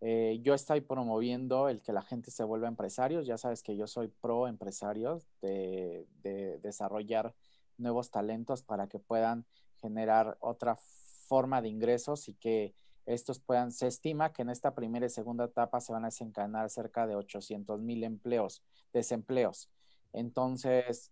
eh, 0.01 0.39
yo 0.43 0.53
estoy 0.53 0.81
promoviendo 0.81 1.69
el 1.69 1.81
que 1.81 1.93
la 1.93 2.01
gente 2.01 2.31
se 2.31 2.43
vuelva 2.43 2.67
empresarios. 2.67 3.25
Ya 3.25 3.37
sabes 3.37 3.63
que 3.63 3.75
yo 3.75 3.87
soy 3.87 4.07
pro 4.07 4.47
empresarios 4.47 5.27
de, 5.41 6.05
de 6.21 6.59
desarrollar 6.59 7.33
nuevos 7.77 8.11
talentos 8.11 8.61
para 8.61 8.87
que 8.87 8.99
puedan 8.99 9.45
generar 9.81 10.37
otra 10.41 10.77
forma 11.27 11.61
de 11.61 11.69
ingresos 11.69 12.27
y 12.29 12.33
que 12.35 12.75
estos 13.05 13.39
puedan, 13.39 13.71
se 13.71 13.87
estima 13.87 14.33
que 14.33 14.41
en 14.41 14.49
esta 14.49 14.73
primera 14.73 15.05
y 15.05 15.09
segunda 15.09 15.45
etapa 15.45 15.79
se 15.79 15.93
van 15.93 16.03
a 16.05 16.07
desencadenar 16.07 16.69
cerca 16.69 17.05
de 17.05 17.15
800 17.15 17.79
mil 17.81 18.03
empleos, 18.03 18.63
desempleos. 18.93 19.69
Entonces, 20.15 21.11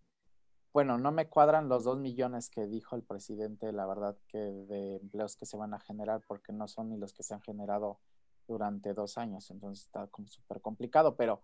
bueno, 0.72 0.98
no 0.98 1.12
me 1.12 1.28
cuadran 1.28 1.70
los 1.70 1.84
dos 1.84 2.00
millones 2.00 2.50
que 2.50 2.68
dijo 2.68 2.96
el 2.96 3.04
presidente, 3.04 3.72
la 3.72 3.86
verdad, 3.86 4.18
que 4.28 4.38
de 4.38 4.96
empleos 4.96 5.36
que 5.36 5.46
se 5.46 5.58
van 5.58 5.74
a 5.74 5.80
generar, 5.80 6.22
porque 6.28 6.54
no 6.54 6.68
son 6.68 6.90
ni 6.90 6.98
los 6.98 7.14
que 7.14 7.22
se 7.22 7.34
han 7.34 7.42
generado 7.42 8.00
durante 8.48 8.94
dos 8.94 9.18
años. 9.18 9.52
Entonces 9.52 9.86
está 9.86 10.08
como 10.08 10.28
súper 10.28 10.62
complicado, 10.62 11.16
pero, 11.16 11.44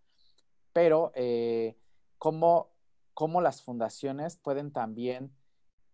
pero 0.73 1.11
eh, 1.15 1.77
¿cómo, 2.17 2.69
¿cómo, 3.13 3.41
las 3.41 3.61
fundaciones 3.61 4.37
pueden 4.37 4.71
también 4.71 5.31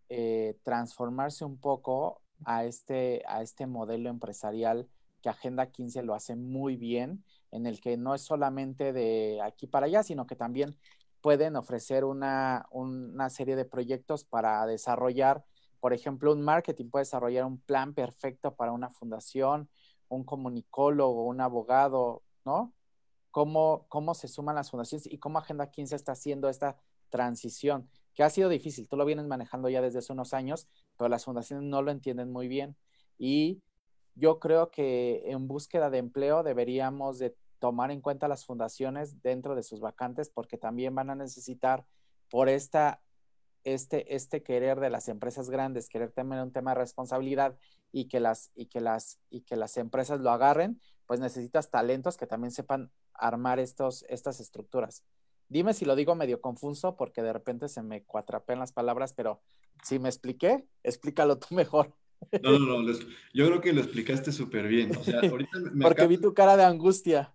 eh, 0.10 0.60
transformarse 0.63 1.45
un 1.45 1.57
poco 1.57 2.22
a 2.45 2.63
este, 2.65 3.24
a 3.27 3.41
este 3.41 3.65
modelo 3.65 4.10
empresarial 4.10 4.88
que 5.22 5.29
Agenda 5.29 5.72
15 5.72 6.03
lo 6.03 6.13
hace 6.13 6.36
muy 6.36 6.75
bien, 6.75 7.24
en 7.51 7.65
el 7.65 7.81
que 7.81 7.98
no 7.98 8.13
es 8.13 8.22
solamente 8.22 8.93
de 8.93 9.41
aquí 9.41 9.65
para 9.65 9.88
allá, 9.88 10.03
sino 10.03 10.27
que 10.27 10.36
también 10.36 10.77
pueden 11.25 11.55
ofrecer 11.55 12.05
una, 12.05 12.67
una 12.70 13.32
serie 13.32 13.55
de 13.55 13.65
proyectos 13.65 14.24
para 14.24 14.63
desarrollar, 14.67 15.44
por 15.79 15.91
ejemplo, 15.91 16.32
un 16.32 16.44
marketing 16.44 16.91
puede 16.91 17.01
desarrollar 17.01 17.46
un 17.46 17.60
plan 17.60 17.96
perfecto 17.96 18.53
para 18.53 18.72
una 18.72 18.91
fundación, 18.91 19.67
un 20.08 20.24
comunicólogo, 20.24 21.25
un 21.25 21.41
abogado, 21.41 22.22
¿no? 22.46 22.75
Cómo, 23.32 23.88
cómo 23.89 24.13
se 24.13 24.27
suman 24.27 24.53
las 24.53 24.70
fundaciones 24.70 25.12
y 25.12 25.17
cómo 25.17 25.39
Agenda 25.39 25.72
15 25.72 25.96
está 25.96 26.12
haciendo 26.12 26.48
esta 26.48 26.77
transición 27.10 27.89
que 28.13 28.22
ha 28.22 28.29
sido 28.29 28.48
difícil. 28.48 28.88
Tú 28.88 28.96
lo 28.96 29.03
vienes 29.03 29.25
manejando 29.25 29.67
ya 29.67 29.82
desde 29.82 29.98
hace 29.98 30.13
unos 30.13 30.32
años, 30.36 30.67
pero 30.96 31.10
las 31.10 31.25
fundaciones 31.25 31.67
no 31.67 31.82
lo 31.82 31.89
entienden 31.89 32.32
muy 32.32 32.48
bien. 32.48 32.75
Y 33.17 33.63
yo 34.13 34.39
creo 34.39 34.70
que 34.70 35.24
en 35.25 35.48
búsqueda 35.48 35.89
de 35.89 35.98
empleo 35.98 36.44
deberíamos 36.44 37.17
de 37.17 37.36
tomar 37.60 37.92
en 37.92 38.02
cuenta 38.02 38.28
las 38.28 38.46
fundaciones 38.46 39.22
dentro 39.22 39.56
de 39.56 39.64
sus 39.64 39.80
vacantes 39.80 40.30
porque 40.30 40.58
también 40.58 40.96
van 40.96 41.10
a 41.10 41.16
necesitar 41.16 41.86
por 42.30 42.50
esta 42.50 43.02
este, 43.66 44.16
este 44.16 44.44
querer 44.44 44.80
de 44.80 44.90
las 44.90 45.10
empresas 45.10 45.50
grandes, 45.50 45.90
querer 45.90 46.12
tener 46.12 46.42
un 46.42 46.52
tema 46.52 46.72
de 46.72 46.82
responsabilidad 46.82 47.58
y 47.92 48.08
que 48.08 48.20
las, 48.20 48.52
y 48.56 48.68
que 48.68 48.80
las, 48.80 49.20
y 49.30 49.42
que 49.42 49.56
las 49.56 49.78
empresas 49.78 50.22
lo 50.22 50.30
agarren, 50.30 50.80
pues 51.08 51.20
necesitas 51.20 51.72
talentos 51.72 52.16
que 52.16 52.28
también 52.28 52.52
sepan 52.52 52.92
armar 53.14 53.60
estos, 53.60 54.06
estas 54.08 54.40
estructuras. 54.40 55.04
Dime 55.50 55.74
si 55.74 55.86
lo 55.86 55.96
digo 55.96 56.16
medio 56.16 56.42
confuso 56.42 56.96
porque 56.96 57.22
de 57.22 57.34
repente 57.34 57.68
se 57.68 57.82
me 57.82 58.04
cuatrapean 58.04 58.60
las 58.60 58.72
palabras, 58.72 59.14
pero 59.14 59.42
si 59.84 60.00
me 60.00 60.10
expliqué, 60.10 60.68
explícalo 60.84 61.38
tú 61.40 61.48
mejor. 61.56 61.94
No, 62.41 62.60
no, 62.60 62.81
no, 62.81 62.93
yo 63.34 63.48
creo 63.48 63.62
que 63.62 63.74
lo 63.74 63.81
explicaste 63.81 64.31
súper 64.31 64.67
bien. 64.67 64.91
porque 65.81 66.07
vi 66.07 66.17
tu 66.17 66.34
cara 66.34 66.57
de 66.57 66.63
angustia. 66.63 67.34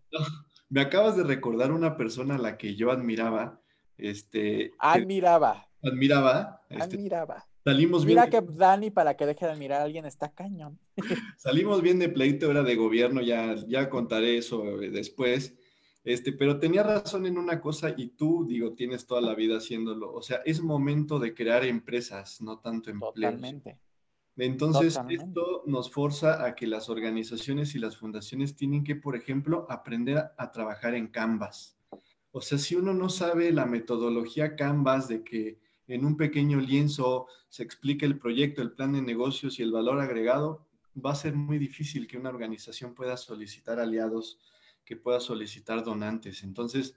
me 0.68 0.80
acabas 0.80 1.16
de 1.16 1.24
recordar 1.24 1.72
una 1.72 1.96
persona 1.96 2.34
a 2.34 2.38
la 2.38 2.58
que 2.58 2.74
yo 2.74 2.90
admiraba. 2.90 3.60
Este, 3.96 4.72
admiraba. 4.78 5.68
admiraba. 5.82 6.62
Este, 6.68 6.96
admiraba. 6.96 7.46
Salimos 7.64 8.06
Mira 8.06 8.30
que 8.30 8.40
Dani, 8.40 8.90
para 8.90 9.16
que 9.16 9.26
deje 9.26 9.44
de 9.44 9.52
admirar 9.52 9.82
a 9.82 9.84
alguien, 9.84 10.06
está 10.06 10.32
cañón. 10.32 10.78
Salimos 11.36 11.82
bien 11.82 11.98
de 11.98 12.08
pleito, 12.08 12.50
era 12.50 12.62
de 12.62 12.74
gobierno, 12.74 13.20
ya, 13.20 13.54
ya 13.68 13.90
contaré 13.90 14.38
eso 14.38 14.80
eh, 14.80 14.90
después. 14.90 15.54
Este, 16.02 16.32
pero 16.32 16.58
tenía 16.58 16.82
razón 16.82 17.26
en 17.26 17.36
una 17.36 17.60
cosa 17.60 17.94
y 17.94 18.08
tú, 18.08 18.46
digo, 18.48 18.72
tienes 18.72 19.06
toda 19.06 19.20
la 19.20 19.34
vida 19.34 19.58
haciéndolo. 19.58 20.10
O 20.12 20.22
sea, 20.22 20.40
es 20.46 20.62
momento 20.62 21.18
de 21.18 21.34
crear 21.34 21.64
empresas, 21.64 22.40
no 22.40 22.58
tanto 22.58 22.90
empleos. 22.90 23.14
Totalmente. 23.14 23.78
Entonces, 24.44 24.98
esto 25.08 25.62
nos 25.66 25.90
forza 25.90 26.44
a 26.44 26.54
que 26.54 26.66
las 26.66 26.88
organizaciones 26.88 27.74
y 27.74 27.78
las 27.78 27.96
fundaciones 27.96 28.56
tienen 28.56 28.84
que, 28.84 28.96
por 28.96 29.16
ejemplo, 29.16 29.66
aprender 29.68 30.18
a, 30.18 30.34
a, 30.38 30.50
trabajar 30.50 30.94
en 30.94 31.08
Canvas. 31.08 31.76
O 32.32 32.40
sea, 32.40 32.58
si 32.58 32.74
uno 32.74 32.94
no 32.94 33.08
sabe 33.08 33.52
la 33.52 33.66
metodología 33.66 34.56
Canvas 34.56 35.08
de 35.08 35.22
que 35.24 35.58
en 35.88 36.04
un 36.04 36.16
pequeño 36.16 36.60
lienzo 36.60 37.26
se 37.48 37.62
explique 37.62 38.06
el 38.06 38.18
proyecto, 38.18 38.62
el 38.62 38.72
plan 38.72 38.92
de 38.92 39.02
negocios 39.02 39.58
y 39.58 39.62
el 39.62 39.72
valor 39.72 40.00
agregado, 40.00 40.66
va 41.04 41.12
a 41.12 41.16
ser 41.16 41.34
muy 41.34 41.58
difícil 41.58 42.06
que 42.06 42.18
una 42.18 42.30
organización 42.30 42.94
pueda 42.94 43.16
solicitar 43.16 43.78
aliados 43.78 44.38
que 44.84 44.96
pueda 44.96 45.20
solicitar 45.20 45.84
donantes. 45.84 46.42
Entonces, 46.42 46.96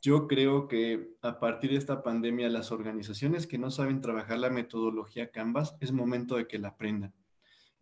yo 0.00 0.28
creo 0.28 0.68
que 0.68 1.16
a 1.22 1.38
partir 1.40 1.70
de 1.70 1.76
esta 1.76 2.02
pandemia, 2.02 2.48
las 2.48 2.70
organizaciones 2.70 3.46
que 3.46 3.58
no 3.58 3.70
saben 3.70 4.00
trabajar 4.00 4.38
la 4.38 4.50
metodología 4.50 5.30
Canvas, 5.30 5.76
es 5.80 5.92
momento 5.92 6.36
de 6.36 6.46
que 6.46 6.58
la 6.58 6.68
aprendan. 6.68 7.12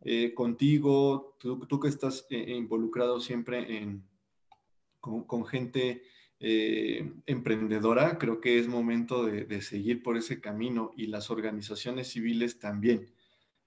Eh, 0.02 0.34
contigo, 0.34 1.36
tú, 1.38 1.80
que 1.80 1.88
estás 1.88 2.26
eh, 2.30 2.54
involucrado 2.56 3.20
siempre 3.20 3.78
en, 3.78 4.04
con, 5.00 5.46
gente 5.46 6.02
eh, 6.40 7.12
emprendedora, 7.26 8.18
creo 8.18 8.40
que 8.40 8.58
es 8.58 8.68
momento 8.68 9.24
de, 9.24 9.62
seguir 9.62 10.02
por 10.02 10.16
ese 10.16 10.40
camino 10.40 10.92
y 10.96 11.06
las 11.06 11.30
organizaciones 11.30 12.08
civiles 12.08 12.58
también. 12.58 13.10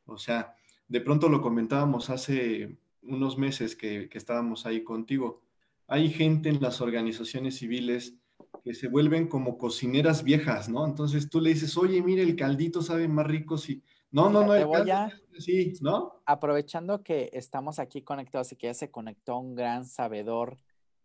O 0.06 0.18
sea, 0.18 0.56
de 0.88 1.02
pronto 1.02 1.30
lo 1.30 1.42
comentábamos 1.42 2.10
hace 2.10 2.78
unos 3.04 3.38
meses 3.38 3.76
que, 3.76 4.10
que 4.10 4.18
estábamos 4.18 4.66
ahí 4.66 4.84
contigo 4.84 5.42
hay 5.90 6.12
gente 6.12 6.50
en 6.50 6.62
las 6.62 6.82
organizaciones 6.82 7.58
civiles 7.58 8.19
que 8.64 8.74
se 8.74 8.88
vuelven 8.88 9.28
como 9.28 9.58
cocineras 9.58 10.24
viejas, 10.24 10.70
¿no? 10.70 10.86
Entonces 10.86 11.30
tú 11.30 11.40
le 11.40 11.52
dices, 11.52 11.78
oye, 11.78 12.02
mire, 12.02 12.24
el 12.24 12.36
caldito 12.36 12.82
sabe 12.82 13.08
más 13.08 13.28
rico 13.28 13.58
si... 13.58 13.84
No, 14.12 14.30
no, 14.30 14.44
no, 14.44 14.56
el 14.56 14.66
voy 14.66 14.92
sí, 15.38 15.74
¿no? 15.82 16.22
Aprovechando 16.26 17.04
que 17.04 17.30
estamos 17.34 17.78
aquí 17.78 18.02
conectados 18.02 18.52
y 18.52 18.56
que 18.56 18.68
ya 18.68 18.74
se 18.74 18.90
conectó 18.90 19.38
un 19.38 19.54
gran 19.54 19.86
sabedor 19.86 20.58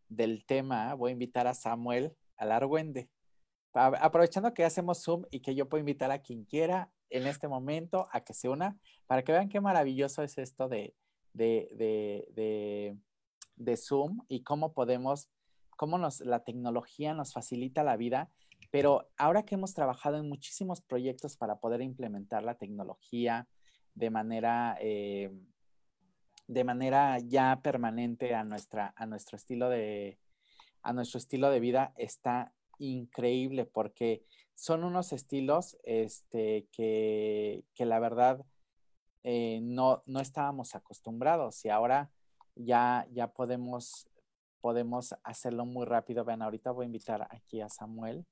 del 0.09 0.45
tema, 0.47 0.95
voy 0.95 1.11
a 1.11 1.13
invitar 1.13 1.47
a 1.47 1.55
Samuel 1.55 2.17
Alargüende. 2.37 3.11
Aprovechando 3.75 4.55
que 4.55 4.65
hacemos 4.65 5.03
Zoom 5.03 5.25
y 5.31 5.41
que 5.41 5.55
yo 5.55 5.69
puedo 5.69 5.81
invitar 5.81 6.11
a 6.11 6.21
quien 6.21 6.45
quiera 6.45 6.91
en 7.11 7.27
este 7.27 7.47
momento 7.47 8.09
a 8.11 8.23
que 8.23 8.33
se 8.33 8.49
una, 8.49 8.79
para 9.07 9.23
que 9.23 9.33
vean 9.33 9.49
qué 9.49 9.61
maravilloso 9.61 10.23
es 10.23 10.39
esto 10.39 10.69
de, 10.69 10.95
de, 11.35 11.69
de 12.35 12.97
de 13.57 13.77
Zoom 13.77 14.21
y 14.29 14.43
cómo 14.43 14.73
podemos, 14.73 15.29
cómo 15.77 15.99
nos, 15.99 16.21
la 16.21 16.41
tecnología 16.41 17.15
nos 17.15 17.33
facilita 17.33 17.83
la 17.83 17.97
vida, 17.97 18.31
pero 18.71 19.09
ahora 19.17 19.45
que 19.45 19.55
hemos 19.55 19.75
trabajado 19.75 20.17
en 20.17 20.29
muchísimos 20.29 20.81
proyectos 20.81 21.37
para 21.37 21.57
poder 21.57 21.83
implementar 21.83 22.43
la 22.43 22.57
tecnología 22.57 23.49
de 23.95 24.11
manera, 24.11 24.77
eh, 24.81 25.31
de 26.47 26.65
manera 26.65 27.19
ya 27.21 27.61
permanente 27.63 28.35
a, 28.35 28.45
nuestra, 28.45 28.93
a, 28.97 29.07
nuestro 29.07 29.37
estilo 29.37 29.69
de, 29.69 30.19
a 30.83 30.93
nuestro 30.93 31.19
estilo 31.19 31.51
de 31.51 31.61
vida, 31.61 31.93
está 31.97 32.53
increíble 32.79 33.65
porque 33.65 34.25
son 34.55 34.85
unos 34.85 35.13
estilos 35.13 35.77
este, 35.85 36.67
que, 36.73 37.65
que 37.75 37.87
la 37.87 37.99
verdad 38.01 38.45
eh, 39.23 39.61
no, 39.63 40.03
no 40.07 40.21
estábamos 40.21 40.75
acostumbrados 40.75 41.65
y 41.65 41.71
ahora 41.71 42.11
ya, 42.55 43.07
ya 43.11 43.33
podemos, 43.33 44.07
podemos 44.65 45.15
hacerlo 45.25 45.67
muy 45.67 45.85
rápido. 45.85 46.25
Vean, 46.25 46.41
ahorita 46.41 46.71
voy 46.71 46.85
a 46.85 46.87
invitar 46.87 47.29
aquí 47.29 47.61
a 47.61 47.69
Samuel 47.69 48.25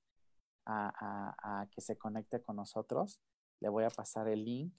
a, 0.65 1.69
que 1.71 1.83
se 1.83 1.99
conecte 1.99 2.41
con 2.41 2.57
nosotros. 2.57 3.21
Le 3.61 3.69
voy 3.69 3.85
a 3.85 3.91
pasar 3.91 4.29
el 4.29 4.43
link. 4.43 4.73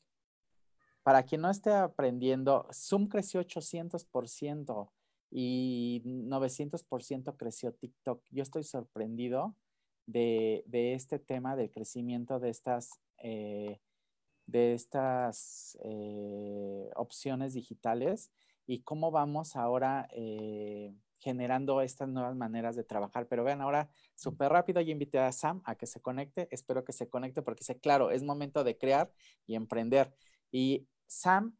Para 1.03 1.21
quien 1.21 1.41
no 1.41 1.51
esté 1.51 1.71
aprendiendo, 1.71 2.67
Zoom 2.73 3.07
creció 3.07 3.39
800% 3.39 4.89
y 5.29 6.01
900% 6.03 7.37
creció 7.37 7.71
TikTok. 7.71 8.23
Yo 8.31 8.41
estoy 8.41 8.63
sorprendido 8.63 9.55
de, 10.07 10.63
este 10.71 11.19
tema 11.19 11.55
del 11.55 11.69
crecimiento 11.69 12.39
de 12.39 12.49
estas, 12.49 12.99
eh, 13.19 13.79
de 14.47 14.73
estas 14.73 15.77
eh, 15.83 16.89
opciones 16.95 17.53
digitales 17.53 18.31
y 18.65 18.81
cómo 18.81 19.11
vamos 19.11 19.55
ahora 19.55 20.07
eh, 20.13 20.95
generando 21.23 21.81
estas 21.81 22.09
nuevas 22.09 22.35
maneras 22.35 22.75
de 22.75 22.83
trabajar. 22.83 23.27
Pero 23.27 23.43
vean, 23.43 23.61
ahora 23.61 23.89
súper 24.13 24.51
rápido, 24.51 24.81
yo 24.81 24.91
invité 24.91 25.19
a 25.19 25.31
Sam 25.31 25.61
a 25.63 25.75
que 25.75 25.87
se 25.87 26.01
conecte, 26.01 26.47
espero 26.51 26.83
que 26.83 26.91
se 26.91 27.09
conecte 27.09 27.41
porque 27.41 27.63
sé, 27.63 27.79
claro, 27.79 28.11
es 28.11 28.23
momento 28.23 28.63
de 28.63 28.77
crear 28.77 29.11
y 29.47 29.55
emprender. 29.55 30.13
Y 30.51 30.85
Sam 31.07 31.55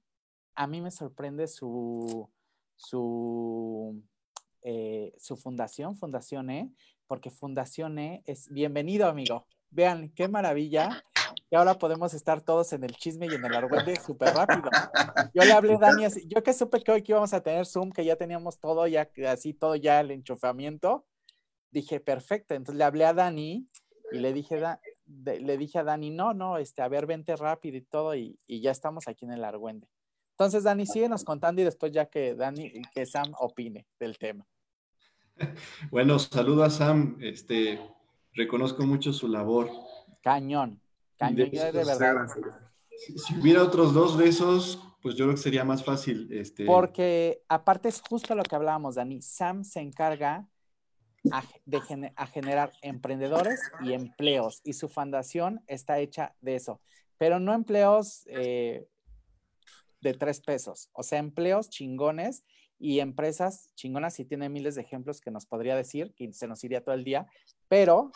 a 0.55 0.67
mí 0.67 0.81
me 0.81 0.91
sorprende 0.91 1.47
su, 1.47 2.29
su, 2.75 4.03
eh, 4.61 5.13
su 5.17 5.37
fundación, 5.37 5.95
Fundación 5.95 6.49
E, 6.49 6.71
porque 7.07 7.31
Fundación 7.31 7.97
E 7.99 8.21
es 8.25 8.49
bienvenido, 8.49 9.07
amigo. 9.07 9.47
Vean, 9.69 10.09
qué 10.09 10.27
maravilla. 10.27 11.03
Y 11.53 11.55
ahora 11.55 11.77
podemos 11.77 12.15
estar 12.15 12.41
todos 12.41 12.73
en 12.73 12.83
el 12.83 12.95
chisme 12.95 13.27
y 13.27 13.35
en 13.35 13.45
el 13.45 13.53
argüende 13.53 13.95
súper 14.03 14.33
rápido. 14.33 14.71
Yo 15.35 15.43
le 15.43 15.51
hablé 15.51 15.75
a 15.75 15.77
Dani, 15.77 16.05
yo 16.25 16.41
que 16.41 16.51
supe 16.51 16.81
que 16.81 16.91
hoy 16.91 17.03
que 17.03 17.11
íbamos 17.11 17.31
a 17.31 17.43
tener 17.43 17.67
Zoom, 17.67 17.91
que 17.91 18.03
ya 18.03 18.15
teníamos 18.15 18.59
todo, 18.59 18.87
ya 18.87 19.07
así, 19.29 19.53
todo 19.53 19.75
ya 19.75 19.99
el 19.99 20.09
enchufamiento, 20.09 21.05
dije, 21.69 21.99
perfecto. 21.99 22.55
Entonces 22.55 22.79
le 22.79 22.83
hablé 22.83 23.05
a 23.05 23.13
Dani 23.13 23.69
y 24.11 24.17
le 24.17 24.33
dije, 24.33 24.63
le 25.05 25.57
dije 25.59 25.77
a 25.77 25.83
Dani, 25.83 26.09
no, 26.09 26.33
no, 26.33 26.57
este, 26.57 26.81
a 26.81 26.87
ver, 26.87 27.05
vente 27.05 27.35
rápido 27.35 27.77
y 27.77 27.81
todo, 27.81 28.15
y, 28.15 28.39
y 28.47 28.61
ya 28.61 28.71
estamos 28.71 29.07
aquí 29.07 29.25
en 29.25 29.33
el 29.33 29.43
argüende. 29.43 29.87
Entonces, 30.31 30.63
Dani, 30.63 30.87
síguenos 30.87 31.23
contando 31.23 31.61
y 31.61 31.65
después 31.65 31.91
ya 31.91 32.07
que 32.07 32.33
Dani, 32.33 32.81
que 32.95 33.05
Sam 33.05 33.31
opine 33.37 33.85
del 33.99 34.17
tema. 34.17 34.43
Bueno, 35.91 36.17
saludo 36.17 36.63
a 36.63 36.71
Sam, 36.71 37.19
este, 37.21 37.79
reconozco 38.33 38.87
mucho 38.87 39.13
su 39.13 39.27
labor. 39.27 39.69
Cañón, 40.23 40.82
cañón, 41.27 41.49
de, 41.51 41.71
verdad. 41.71 42.27
Si, 42.97 43.35
hubiera 43.39 43.63
otros 43.63 43.93
dos 43.93 44.17
de 44.17 44.27
esos, 44.27 44.79
pues 45.01 45.15
yo 45.15 45.25
creo 45.25 45.35
que 45.35 45.41
sería 45.41 45.63
más 45.63 45.83
fácil. 45.83 46.29
Este... 46.31 46.65
Porque 46.65 47.43
aparte 47.47 47.89
es 47.89 48.01
justo 48.01 48.35
lo 48.35 48.43
que 48.43 48.55
hablábamos, 48.55 48.95
Dani, 48.95 49.21
Sam 49.21 49.63
se 49.63 49.81
encarga 49.81 50.47
a, 51.31 51.43
de 51.65 52.11
a 52.15 52.27
generar 52.27 52.71
emprendedores 52.81 53.59
y 53.81 53.93
empleos 53.93 54.61
y 54.63 54.73
su 54.73 54.89
fundación 54.89 55.61
está 55.67 55.99
hecha 55.99 56.35
de 56.41 56.55
eso, 56.55 56.81
pero 57.17 57.39
no 57.39 57.53
empleos 57.53 58.23
eh, 58.27 58.87
de 60.01 60.13
tres 60.13 60.41
pesos, 60.41 60.89
o 60.93 61.03
sea, 61.03 61.19
empleos 61.19 61.69
chingones 61.69 62.43
y 62.77 62.99
empresas 62.99 63.73
chingonas. 63.75 64.19
Y 64.19 64.25
tiene 64.25 64.49
miles 64.49 64.75
de 64.75 64.81
ejemplos 64.81 65.21
que 65.21 65.31
nos 65.31 65.45
podría 65.45 65.75
decir, 65.75 66.13
que 66.15 66.33
se 66.33 66.47
nos 66.47 66.63
iría 66.63 66.83
todo 66.83 66.95
el 66.95 67.05
día, 67.05 67.27
pero 67.69 68.11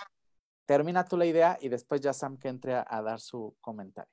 termina 0.68 1.06
tú 1.06 1.18
la 1.18 1.26
idea 1.26 1.58
y 1.60 1.70
después 1.70 2.02
ya 2.02 2.14
Sam 2.14 2.38
que 2.38 2.50
entre 2.50 2.74
a, 2.76 3.02
dar 3.02 3.20
su 3.20 3.56
comentario. 3.62 4.12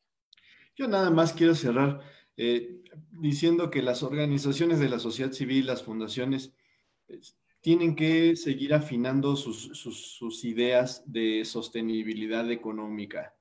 Yo 0.74 0.88
nada 0.88 1.10
más 1.10 1.34
quiero 1.34 1.54
cerrar 1.54 2.00
eh, 2.36 2.82
diciendo 3.10 3.70
que 3.70 3.82
las 3.82 4.02
organizaciones 4.02 4.80
de 4.80 4.88
la 4.88 4.98
sociedad 4.98 5.32
civil, 5.32 5.66
las 5.66 5.82
fundaciones, 5.82 6.52
tienen 7.60 7.96
que 7.96 8.36
seguir 8.36 8.74
afinando 8.74 9.36
sus, 9.36 9.70
sus, 9.78 10.44
ideas 10.44 11.02
de 11.06 11.44
sostenibilidad 11.44 12.50
económica. 12.50 13.34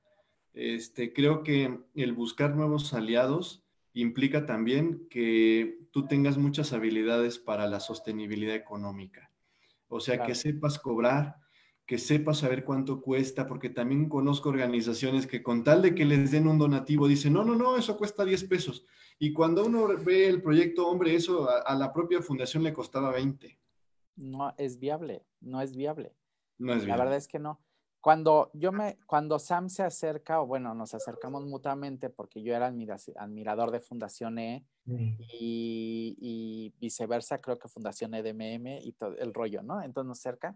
Este, 0.54 1.12
creo 1.12 1.42
que 1.42 1.80
el 1.94 2.12
buscar 2.12 2.54
nuevos 2.54 2.94
aliados 2.94 3.62
implica 3.92 4.46
también 4.46 5.06
que 5.10 5.78
tú 5.90 6.06
tengas 6.06 6.38
muchas 6.38 6.72
habilidades 6.72 7.38
para 7.38 7.66
la 7.66 7.80
sostenibilidad 7.80 8.54
económica. 8.54 9.30
O 9.88 10.00
sea, 10.00 10.24
que 10.24 10.34
sepas 10.34 10.78
cobrar, 10.78 11.36
que 11.86 11.98
sepas 11.98 12.38
saber 12.38 12.64
cuánto 12.64 13.02
cuesta, 13.02 13.46
porque 13.46 13.68
también 13.68 14.08
conozco 14.08 14.48
organizaciones 14.48 15.26
que 15.26 15.42
con 15.42 15.64
tal 15.64 15.82
de 15.82 15.94
que 15.94 16.04
les 16.04 16.30
den 16.30 16.48
un 16.48 16.58
donativo 16.58 17.06
dicen, 17.06 17.34
no, 17.34 17.44
no, 17.44 17.54
no, 17.54 17.76
eso 17.76 17.96
cuesta 17.96 18.24
10 18.24 18.44
pesos. 18.44 18.86
Y 19.18 19.32
cuando 19.32 19.64
uno 19.66 19.88
ve 20.02 20.28
el 20.28 20.42
proyecto, 20.42 20.88
hombre, 20.88 21.14
eso 21.14 21.48
a, 21.48 21.58
a 21.58 21.74
la 21.74 21.92
propia 21.92 22.22
fundación 22.22 22.62
le 22.62 22.72
costaba 22.72 23.10
20. 23.10 23.58
No 24.16 24.54
es 24.56 24.78
viable, 24.78 25.24
no 25.40 25.60
es 25.60 25.76
viable. 25.76 26.14
No 26.58 26.72
es 26.72 26.84
viable. 26.84 26.88
La 26.88 27.04
verdad 27.04 27.16
es 27.16 27.28
que 27.28 27.38
no. 27.38 27.60
Cuando 28.04 28.50
yo 28.52 28.70
me, 28.70 28.98
cuando 29.06 29.38
Sam 29.38 29.70
se 29.70 29.82
acerca, 29.82 30.42
o 30.42 30.46
bueno, 30.46 30.74
nos 30.74 30.92
acercamos 30.92 31.46
mutuamente 31.46 32.10
porque 32.10 32.42
yo 32.42 32.54
era 32.54 32.66
admirador 32.66 33.70
de 33.70 33.80
Fundación 33.80 34.38
E 34.38 34.66
mm. 34.84 35.14
y, 35.40 36.74
viceversa, 36.78 37.40
creo 37.40 37.58
que 37.58 37.66
Fundación 37.66 38.12
EDMM 38.12 38.82
y 38.82 38.92
todo 38.92 39.16
el 39.16 39.32
rollo, 39.32 39.62
¿no? 39.62 39.80
Entonces 39.82 40.06
nos 40.06 40.18
acerca. 40.18 40.54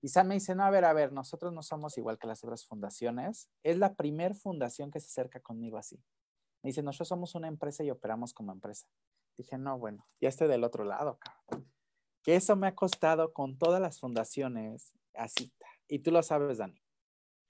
Y 0.00 0.08
Sam 0.08 0.28
me 0.28 0.34
dice, 0.34 0.54
no, 0.54 0.64
a 0.64 0.70
ver, 0.70 0.84
a 0.84 0.92
ver, 0.92 1.12
nosotros 1.12 1.52
no 1.52 1.62
somos 1.62 1.98
igual 1.98 2.18
que 2.18 2.26
las 2.26 2.44
otras 2.44 2.64
fundaciones. 2.64 3.50
Es 3.62 3.78
la 3.78 3.94
primer 3.94 4.34
fundación 4.34 4.90
que 4.90 5.00
se 5.00 5.06
acerca 5.06 5.40
conmigo 5.40 5.76
así. 5.76 5.96
Me 6.62 6.68
dice, 6.68 6.82
nosotros 6.82 7.08
somos 7.08 7.34
una 7.34 7.48
empresa 7.48 7.82
y 7.82 7.90
operamos 7.90 8.32
como 8.32 8.52
empresa. 8.52 8.88
Dije, 9.36 9.58
no, 9.58 9.78
bueno, 9.78 10.06
ya 10.20 10.28
estoy 10.28 10.48
del 10.48 10.64
otro 10.64 10.84
lado, 10.84 11.18
cabrón. 11.18 11.70
Que 12.22 12.36
eso 12.36 12.56
me 12.56 12.66
ha 12.68 12.74
costado 12.74 13.32
con 13.32 13.58
todas 13.58 13.80
las 13.80 13.98
fundaciones 13.98 14.92
así 15.14 15.52
y 15.88 16.00
tú 16.00 16.12
lo 16.12 16.22
sabes, 16.22 16.58
Dani, 16.58 16.80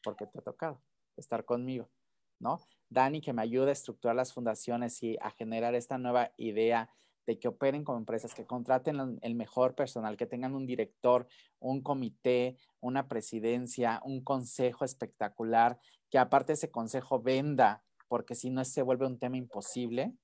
porque 0.03 0.27
te 0.27 0.39
ha 0.39 0.43
tocado 0.43 0.81
estar 1.17 1.45
conmigo, 1.45 1.91
¿no? 2.39 2.61
Dani, 2.89 3.21
que 3.21 3.33
me 3.33 3.43
ayuda 3.43 3.69
a 3.69 3.73
estructurar 3.73 4.15
las 4.17 4.33
fundaciones 4.33 5.03
y 5.03 5.19
a 5.21 5.31
generar 5.31 5.75
esta 5.75 5.99
nueva 5.99 6.33
idea 6.37 6.89
de 7.29 7.39
que 7.39 7.49
operen 7.49 7.85
como 7.85 7.99
empresas, 7.99 8.33
que 8.35 8.47
contraten 8.47 9.19
el 9.21 9.35
mejor 9.35 9.75
personal, 9.75 10.17
que 10.17 10.25
tengan 10.25 10.55
un 10.55 10.67
director, 10.67 11.29
un 11.59 11.83
comité, 11.83 12.57
una 12.81 13.07
presidencia, 13.07 14.01
un 14.03 14.25
consejo 14.25 14.87
espectacular, 14.87 15.79
que 16.09 16.17
aparte 16.17 16.55
ese 16.55 16.71
consejo 16.71 17.21
venda, 17.21 17.85
porque 18.09 18.35
si 18.35 18.49
no 18.49 18.65
se 18.65 18.81
vuelve 18.81 19.07
un 19.07 19.19
tema 19.19 19.37
imposible. 19.37 20.15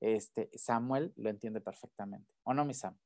Este, 0.00 0.48
Samuel 0.54 1.12
lo 1.16 1.28
entiende 1.28 1.60
perfectamente. 1.60 2.32
¿O 2.44 2.54
no, 2.54 2.64
mi 2.64 2.72
Sam? 2.72 2.96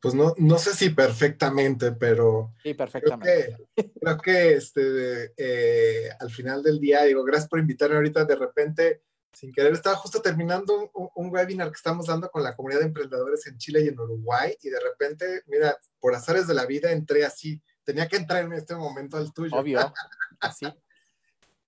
pues 0.00 0.14
no, 0.14 0.34
no 0.38 0.56
sé 0.56 0.72
si 0.72 0.90
perfectamente, 0.90 1.92
pero 1.92 2.54
sí, 2.62 2.74
perfectamente. 2.74 3.56
Creo 4.00 4.18
que, 4.18 4.52
este, 4.54 5.34
eh, 5.36 6.08
al 6.18 6.30
final 6.30 6.62
del 6.62 6.78
día, 6.78 7.02
digo, 7.02 7.24
gracias 7.24 7.48
por 7.48 7.58
invitarme 7.58 7.96
ahorita, 7.96 8.24
de 8.24 8.36
repente, 8.36 9.02
sin 9.32 9.52
querer, 9.52 9.72
estaba 9.72 9.96
justo 9.96 10.20
terminando 10.20 10.90
un, 10.92 11.30
webinar 11.30 11.68
que 11.68 11.76
estamos 11.76 12.06
dando 12.06 12.30
con 12.30 12.42
la 12.42 12.54
comunidad 12.54 12.80
de 12.80 12.86
emprendedores 12.86 13.46
en 13.46 13.58
Chile 13.58 13.82
y 13.82 13.88
en 13.88 13.98
Uruguay, 13.98 14.56
y 14.60 14.70
de 14.70 14.80
repente, 14.80 15.42
mira, 15.46 15.78
por 15.98 16.14
azares 16.14 16.46
de 16.46 16.54
la 16.54 16.66
vida 16.66 16.90
entré 16.90 17.24
así, 17.24 17.62
tenía 17.84 18.08
que 18.08 18.16
entrar 18.16 18.44
en 18.44 18.52
este 18.52 18.74
momento 18.74 19.16
al 19.16 19.32
tuyo. 19.32 19.56
Obvio, 19.56 19.78
así. 20.40 20.66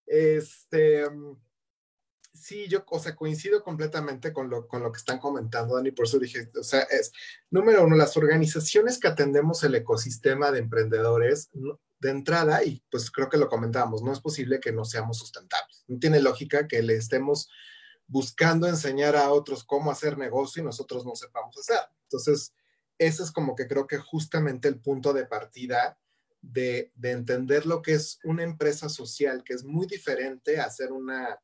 este 0.07 1.07
sí, 2.43 2.67
yo, 2.69 2.85
o 2.89 2.99
sea, 2.99 3.15
coincido 3.15 3.63
completamente 3.63 4.33
con 4.33 4.49
lo, 4.49 4.67
con 4.67 4.83
lo 4.83 4.91
que 4.91 4.99
están 4.99 5.19
comentando, 5.19 5.77
Dani, 5.77 5.91
por 5.91 6.07
eso 6.07 6.19
dije, 6.19 6.51
o 6.59 6.63
sea, 6.63 6.81
es, 6.83 7.13
número 7.51 7.85
uno, 7.85 7.97
las 7.97 8.17
organizaciones 8.17 8.99
que 8.99 9.09
atendemos 9.09 9.63
el 9.65 9.75
ecosistema 9.75 10.51
de 10.51 10.61
emprendedores, 10.61 11.51
de 12.03 12.11
entrada, 12.11 12.65
y 12.65 12.83
pues 12.91 13.11
creo 13.13 13.29
que 13.29 13.37
lo 13.37 13.49
comentábamos, 13.49 14.03
no 14.03 14.13
es 14.13 14.19
posible 14.19 14.59
que 14.59 14.73
no 14.73 14.85
seamos 14.85 15.19
sustentables. 15.19 15.85
No 15.87 16.01
tiene 16.01 16.21
lógica 16.21 16.67
que 16.67 16.83
le 16.83 16.97
estemos 16.97 17.49
buscando 18.09 18.67
enseñar 18.67 19.15
a 19.15 19.31
otros 19.31 19.63
cómo 19.63 19.91
hacer 19.93 20.19
negocio 20.19 20.61
y 20.61 20.67
nosotros 20.67 21.07
no 21.07 21.15
sepamos 21.15 21.57
hacer. 21.57 21.79
Entonces, 22.03 22.53
ese 22.99 23.23
es 23.23 23.31
como 23.31 23.55
que 23.55 23.69
creo 23.69 23.87
que 23.87 23.99
justamente 23.99 24.67
el 24.67 24.81
punto 24.81 25.13
de 25.13 25.27
partida 25.27 25.97
de, 26.41 26.91
de 26.97 27.13
entender 27.13 27.67
lo 27.67 27.83
que 27.83 27.95
es 27.95 28.19
una 28.25 28.43
empresa 28.43 28.89
social, 28.89 29.45
que 29.45 29.55
es 29.55 29.63
muy 29.63 29.87
diferente 29.87 30.59
a 30.59 30.69
ser 30.71 30.91
una 30.91 31.39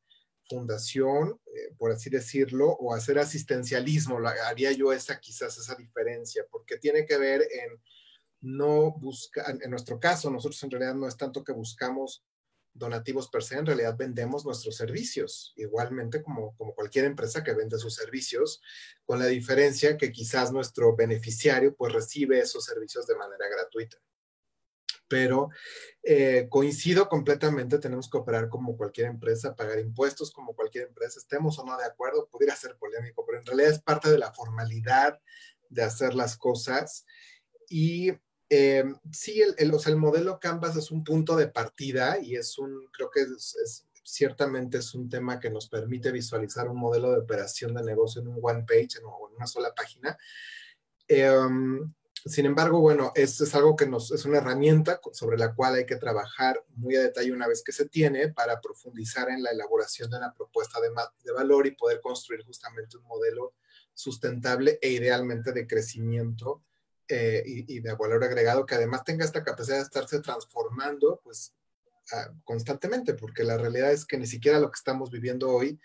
fundación, 0.49 1.39
eh, 1.45 1.73
por 1.77 1.93
así 1.93 2.09
decirlo, 2.09 2.67
o 2.67 2.93
hacer 2.93 3.17
asistencialismo. 3.17 4.19
haría 4.45 4.73
yo 4.73 4.91
esa 4.91 5.21
quizás 5.21 5.57
esa 5.57 5.75
diferencia, 5.75 6.43
porque 6.51 6.77
tiene 6.77 7.05
que 7.05 7.17
ver 7.17 7.43
en 7.43 7.79
no 8.41 8.91
buscar, 8.91 9.57
en 9.61 9.69
nuestro 9.69 9.99
caso, 9.99 10.29
nosotros 10.29 10.61
en 10.63 10.71
realidad 10.71 10.95
no 10.95 11.07
es 11.07 11.17
tanto 11.17 11.43
que 11.43 11.51
buscamos 11.51 12.23
donativos 12.73 13.29
per 13.29 13.43
se, 13.43 13.57
en 13.57 13.65
realidad 13.65 13.97
vendemos 13.97 14.45
nuestros 14.45 14.75
servicios, 14.75 15.53
igualmente 15.57 16.21
como, 16.23 16.55
como 16.55 16.73
cualquier 16.73 17.05
empresa 17.05 17.43
que 17.43 17.53
vende 17.53 17.77
sus 17.77 17.95
servicios, 17.95 18.61
con 19.05 19.19
la 19.19 19.25
diferencia 19.25 19.97
que 19.97 20.11
quizás 20.11 20.51
nuestro 20.51 20.95
beneficiario 20.95 21.75
pues 21.75 21.91
recibe 21.91 22.39
esos 22.39 22.63
servicios 22.63 23.05
de 23.07 23.15
manera 23.15 23.47
gratuita 23.49 23.97
pero 25.09 25.49
eh, 26.03 26.47
coincido 26.49 27.09
completamente, 27.09 27.79
tenemos 27.79 28.09
que 28.09 28.17
operar 28.17 28.47
como 28.47 28.77
cualquier 28.77 29.07
empresa, 29.07 29.55
pagar 29.55 29.79
impuestos 29.79 30.31
como 30.31 30.55
cualquier 30.55 30.87
empresa, 30.87 31.19
estemos 31.19 31.59
o 31.59 31.65
no 31.65 31.75
de 31.77 31.85
acuerdo, 31.85 32.29
pudiera 32.29 32.55
ser 32.55 32.77
polémico, 32.77 33.25
pero 33.25 33.39
en 33.39 33.45
realidad 33.45 33.71
es 33.71 33.81
parte 33.81 34.09
de 34.09 34.19
la 34.19 34.31
formalidad 34.31 35.19
de 35.69 35.83
hacer 35.83 36.13
las 36.13 36.37
cosas. 36.37 37.05
Y 37.67 38.11
eh, 38.49 38.83
sí, 39.11 39.41
el, 39.57 39.73
o 39.73 39.79
sea, 39.79 39.91
el 39.91 39.99
modelo 39.99 40.39
Canvas 40.39 40.75
es 40.75 40.91
un 40.91 41.03
punto 41.03 41.35
de 41.35 41.47
partida 41.47 42.19
y 42.19 42.35
es 42.35 42.57
un, 42.57 42.87
creo 42.91 43.09
que 43.11 43.21
es, 43.21 43.85
ciertamente 44.03 44.79
es 44.79 44.95
un 44.95 45.07
tema 45.07 45.39
que 45.39 45.49
nos 45.49 45.69
permite 45.69 46.11
visualizar 46.11 46.67
un 46.67 46.77
modelo 46.77 47.11
de 47.11 47.19
operación 47.19 47.73
de 47.75 47.83
negocio 47.83 48.21
en 48.21 48.29
un 48.29 48.39
one 48.41 48.65
page, 48.67 48.97
en, 48.97 49.03
en 49.03 49.35
una 49.35 49.47
sola 49.47 49.73
página. 49.75 50.17
Eh, 51.07 51.31
sin 52.25 52.45
embargo, 52.45 52.81
bueno, 52.81 53.11
es, 53.15 53.39
es 53.39 53.55
algo 53.55 53.75
que 53.75 53.87
nos 53.87 54.11
es 54.11 54.25
una 54.25 54.39
herramienta 54.39 54.99
sobre 55.13 55.37
la 55.37 55.55
cual 55.55 55.75
hay 55.75 55.85
que 55.85 55.95
trabajar 55.95 56.63
muy 56.75 56.95
a 56.95 57.01
detalle 57.01 57.31
una 57.31 57.47
vez 57.47 57.63
que 57.63 57.71
se 57.71 57.87
tiene 57.87 58.29
para 58.29 58.59
profundizar 58.59 59.29
en 59.29 59.41
la 59.41 59.51
elaboración 59.51 60.09
de 60.09 60.17
una 60.17 60.33
propuesta 60.33 60.81
de, 60.81 60.89
de 61.23 61.31
valor 61.31 61.65
y 61.65 61.75
poder 61.75 62.01
construir 62.01 62.43
justamente 62.43 62.97
un 62.97 63.03
modelo 63.03 63.53
sustentable 63.93 64.79
e 64.81 64.89
idealmente 64.89 65.53
de 65.53 65.65
crecimiento 65.65 66.63
eh, 67.09 67.43
y, 67.45 67.79
de 67.79 67.93
valor 67.95 68.23
agregado 68.23 68.65
que 68.65 68.75
además 68.75 69.03
tenga 69.03 69.25
esta 69.25 69.43
capacidad 69.43 69.77
de 69.77 69.83
estarse 69.83 70.19
transformando 70.19 71.19
pues 71.23 71.55
ah, 72.13 72.31
constantemente, 72.43 73.15
porque 73.15 73.43
la 73.43 73.57
realidad 73.57 73.91
es 73.91 74.05
que 74.05 74.17
ni 74.17 74.27
siquiera 74.27 74.59
lo 74.59 74.69
que 74.69 74.77
estamos 74.77 75.09
viviendo 75.09 75.49
hoy 75.49 75.79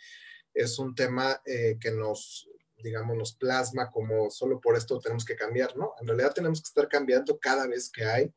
es 0.53 0.79
un 0.79 0.95
tema 0.95 1.41
eh, 1.47 1.79
que 1.81 1.91
nos, 1.91 2.49
digamos, 2.77 3.17
nos 3.17 3.35
plasma 3.35 3.91
como 3.91 4.31
solo 4.31 4.61
por 4.61 4.77
esto 4.77 5.01
tenemos 5.01 5.25
que 5.25 5.35
cambiar, 5.35 5.77
¿no? 5.77 5.95
En 5.99 6.07
realidad 6.07 6.35
tenemos 6.35 6.61
que 6.61 6.69
estar 6.69 6.89
cambiando 6.89 7.39
cada 7.39 7.67
vez 7.67 7.91
que 7.91 8.05
hay 8.05 8.33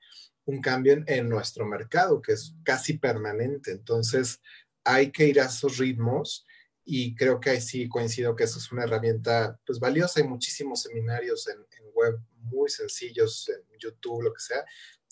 un 0.46 0.62
cambio 0.62 1.04
en, 1.06 1.30
nuestro 1.30 1.66
mercado, 1.66 2.22
que 2.22 2.32
es 2.32 2.56
casi 2.64 2.98
permanente. 2.98 3.72
Entonces, 3.72 4.40
hay 4.86 5.12
que 5.12 5.28
ir 5.28 5.42
a 5.42 5.46
esos 5.46 5.78
ritmos 5.78 6.47
y 6.90 7.14
creo 7.16 7.38
que 7.42 7.50
ahí 7.50 7.60
sí 7.60 7.90
coincido 7.90 8.34
que 8.34 8.46
eso 8.46 8.60
es 8.60 8.72
una 8.72 8.86
herramienta 8.86 9.60
pues 9.66 9.78
valiosa. 9.78 10.22
Hay 10.22 10.28
muchísimos 10.28 10.84
seminarios 10.84 11.46
en, 11.50 11.58
web 11.94 12.18
muy 12.44 12.70
sencillos, 12.70 13.50
en 13.50 13.80
YouTube, 13.80 14.22
lo 14.22 14.32
que 14.32 14.40
sea, 14.40 14.64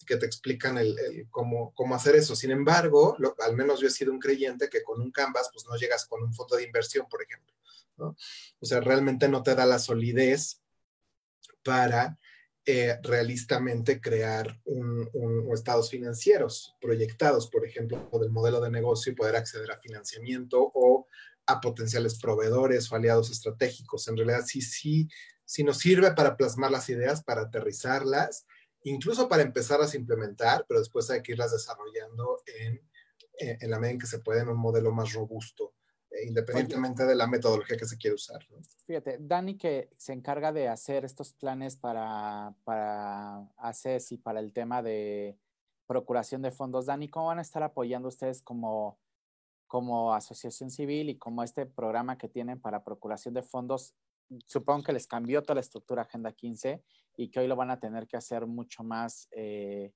que 0.05 0.15
te 0.15 0.25
explican 0.25 0.77
el, 0.77 1.27
cómo, 1.31 1.73
cómo, 1.73 1.95
hacer 1.95 2.15
eso. 2.15 2.35
Sin 2.35 2.51
embargo, 2.51 3.17
al 3.39 3.55
menos 3.55 3.81
yo 3.81 3.87
he 3.87 3.91
sido 3.91 4.13
un 4.13 4.19
creyente 4.19 4.69
que 4.69 4.83
con 4.83 5.01
un 5.01 5.11
Canvas 5.11 5.49
pues 5.51 5.65
no 5.67 5.75
llegas 5.75 6.05
con 6.05 6.23
un 6.23 6.33
fondo 6.33 6.55
de 6.55 6.63
inversión, 6.63 7.07
por 7.09 7.23
ejemplo. 7.23 7.53
¿no? 7.97 8.15
O 8.59 8.65
sea, 8.65 8.79
realmente 8.79 9.27
no 9.27 9.43
te 9.43 9.55
da 9.55 9.65
la 9.65 9.79
solidez 9.79 10.61
para 11.61 12.17
eh, 12.67 12.97
realistamente 13.03 14.01
crear 14.01 14.59
un, 14.65 15.07
estados 15.53 15.91
financieros 15.91 16.75
proyectados, 16.81 17.47
por 17.47 17.65
ejemplo, 17.65 18.09
del 18.19 18.31
modelo 18.31 18.59
de 18.59 18.71
negocio 18.71 19.11
y 19.11 19.15
poder 19.15 19.35
acceder 19.35 19.71
a 19.71 19.79
financiamiento 19.79 20.71
o 20.73 21.07
a 21.45 21.61
potenciales 21.61 22.19
proveedores 22.19 22.91
o 22.91 22.95
aliados 22.95 23.29
estratégicos. 23.29 24.07
En 24.07 24.17
realidad, 24.17 24.43
sí, 24.45 24.61
sí, 24.61 25.07
sí 25.45 25.63
nos 25.63 25.77
sirve 25.77 26.11
para 26.13 26.35
plasmar 26.35 26.71
las 26.71 26.89
ideas, 26.89 27.23
para 27.23 27.41
aterrizarlas, 27.41 28.47
incluso 28.83 29.29
para 29.29 29.43
empezarlas 29.43 29.93
a 29.93 29.97
implementar, 29.97 30.65
pero 30.67 30.79
después 30.79 31.09
hay 31.11 31.21
que 31.21 31.33
irlas 31.33 31.51
desarrollando 31.51 32.41
en, 32.47 32.81
en 33.37 33.69
la 33.69 33.79
medida 33.79 33.93
en 33.93 33.99
que 33.99 34.07
se 34.07 34.19
puede 34.19 34.41
en 34.41 34.49
un 34.49 34.57
modelo 34.57 34.91
más 34.91 35.13
robusto. 35.13 35.75
Independientemente 36.23 37.05
de 37.05 37.15
la 37.15 37.27
metodología 37.27 37.77
que 37.77 37.85
se 37.85 37.97
quiere 37.97 38.15
usar. 38.15 38.39
Fíjate, 38.85 39.17
Dani 39.19 39.57
que 39.57 39.89
se 39.97 40.13
encarga 40.13 40.51
de 40.51 40.67
hacer 40.67 41.05
estos 41.05 41.33
planes 41.33 41.75
para, 41.75 42.55
para 42.63 43.47
ACES 43.57 44.13
y 44.13 44.17
para 44.17 44.39
el 44.39 44.53
tema 44.53 44.81
de 44.81 45.37
procuración 45.87 46.41
de 46.41 46.51
fondos. 46.51 46.85
Dani, 46.85 47.07
¿cómo 47.09 47.27
van 47.27 47.39
a 47.39 47.43
estar 47.43 47.63
apoyando 47.63 48.07
ustedes 48.07 48.41
como, 48.41 48.99
como 49.67 50.13
asociación 50.13 50.69
civil 50.69 51.09
y 51.09 51.17
como 51.17 51.43
este 51.43 51.65
programa 51.65 52.17
que 52.17 52.29
tienen 52.29 52.59
para 52.59 52.83
procuración 52.83 53.33
de 53.33 53.43
fondos? 53.43 53.95
Supongo 54.47 54.83
que 54.83 54.93
les 54.93 55.07
cambió 55.07 55.43
toda 55.43 55.55
la 55.55 55.61
estructura 55.61 56.03
Agenda 56.03 56.31
15 56.31 56.83
y 57.17 57.29
que 57.29 57.39
hoy 57.39 57.47
lo 57.47 57.55
van 57.55 57.69
a 57.71 57.79
tener 57.79 58.07
que 58.07 58.17
hacer 58.17 58.45
mucho 58.47 58.83
más 58.83 59.27
eh, 59.31 59.93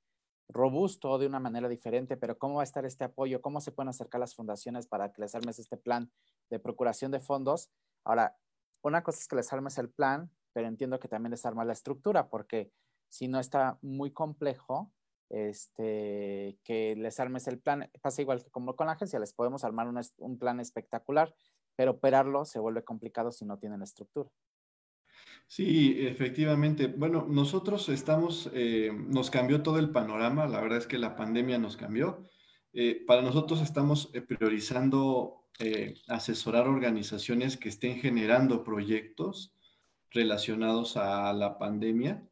robusto 0.50 1.18
de 1.20 1.28
una 1.28 1.40
manera 1.40 1.70
diferente, 1.70 2.18
pero 2.18 2.38
¿cómo 2.38 2.56
va 2.56 2.62
a 2.62 2.64
estar 2.64 2.86
este 2.86 3.04
apoyo? 3.04 3.42
¿Cómo 3.42 3.62
se 3.62 3.72
pueden 3.72 3.90
acercar 3.90 4.20
las 4.20 4.36
fundaciones 4.36 4.88
para 4.88 5.12
que 5.14 5.22
les 5.22 5.36
armes 5.36 5.60
este 5.60 5.78
plan 5.78 6.12
de 6.50 6.60
procuración 6.60 7.12
de 7.12 7.20
fondos? 7.20 7.70
Ahora, 8.04 8.36
una 8.82 9.04
cosa 9.04 9.20
es 9.20 9.28
que 9.28 9.36
les 9.36 9.54
armes 9.54 9.78
el 9.78 9.90
plan, 9.90 10.32
pero 10.54 10.68
entiendo 10.68 11.00
que 11.00 11.08
también 11.08 11.32
les 11.32 11.46
arma 11.46 11.66
la 11.66 11.74
estructura, 11.74 12.30
porque 12.30 12.72
si 13.10 13.28
no 13.28 13.40
está 13.40 13.78
muy 13.82 14.12
complejo, 14.12 14.92
este, 15.30 16.58
que 16.64 16.96
les 16.96 17.20
armes 17.20 17.48
el 17.48 17.60
plan, 17.60 17.90
pasa 18.02 18.22
igual 18.22 18.44
que 18.44 18.50
como 18.50 18.76
con 18.76 18.88
la 18.88 18.94
agencia, 18.94 19.20
les 19.20 19.34
podemos 19.34 19.64
armar 19.64 19.88
un 20.18 20.40
plan 20.40 20.60
espectacular, 20.60 21.34
pero 21.76 21.92
operarlo 21.92 22.46
se 22.46 22.60
vuelve 22.60 22.84
complicado 22.84 23.32
si 23.32 23.46
no 23.46 23.60
tienen 23.60 23.84
estructura. 23.84 24.30
Sí, 25.50 25.98
efectivamente. 26.06 26.86
Bueno, 26.86 27.26
nosotros 27.28 27.90
estamos, 27.90 28.52
eh, 28.54 28.92
nos 28.94 29.32
cambió 29.32 29.64
todo 29.64 29.80
el 29.80 29.90
panorama, 29.90 30.48
la 30.48 30.62
verdad 30.62 30.78
es 30.78 30.86
que 30.86 31.00
la 31.00 31.16
pandemia 31.16 31.58
nos 31.58 31.76
cambió. 31.76 32.24
Eh, 32.72 33.04
para 33.08 33.24
nosotros 33.24 33.60
estamos 33.62 34.12
eh, 34.14 34.22
priorizando 34.22 35.36
asesorar 36.08 36.70
organizaciones 36.70 37.58
que 37.58 37.68
estén 37.68 38.00
generando 38.00 38.64
proyectos 38.64 39.54
relacionados 40.12 40.96
a 40.96 41.34
la 41.34 41.58
pandemia. 41.58 42.26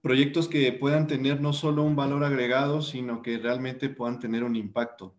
proyectos 0.00 0.48
que 0.48 0.72
puedan 0.72 1.06
tener 1.08 1.40
no 1.40 1.52
solo 1.52 1.82
un 1.82 1.96
valor 1.96 2.22
agregado, 2.22 2.82
sino 2.82 3.22
que 3.22 3.38
realmente 3.38 3.88
puedan 3.88 4.20
tener 4.20 4.44
un 4.44 4.54
impacto. 4.54 5.16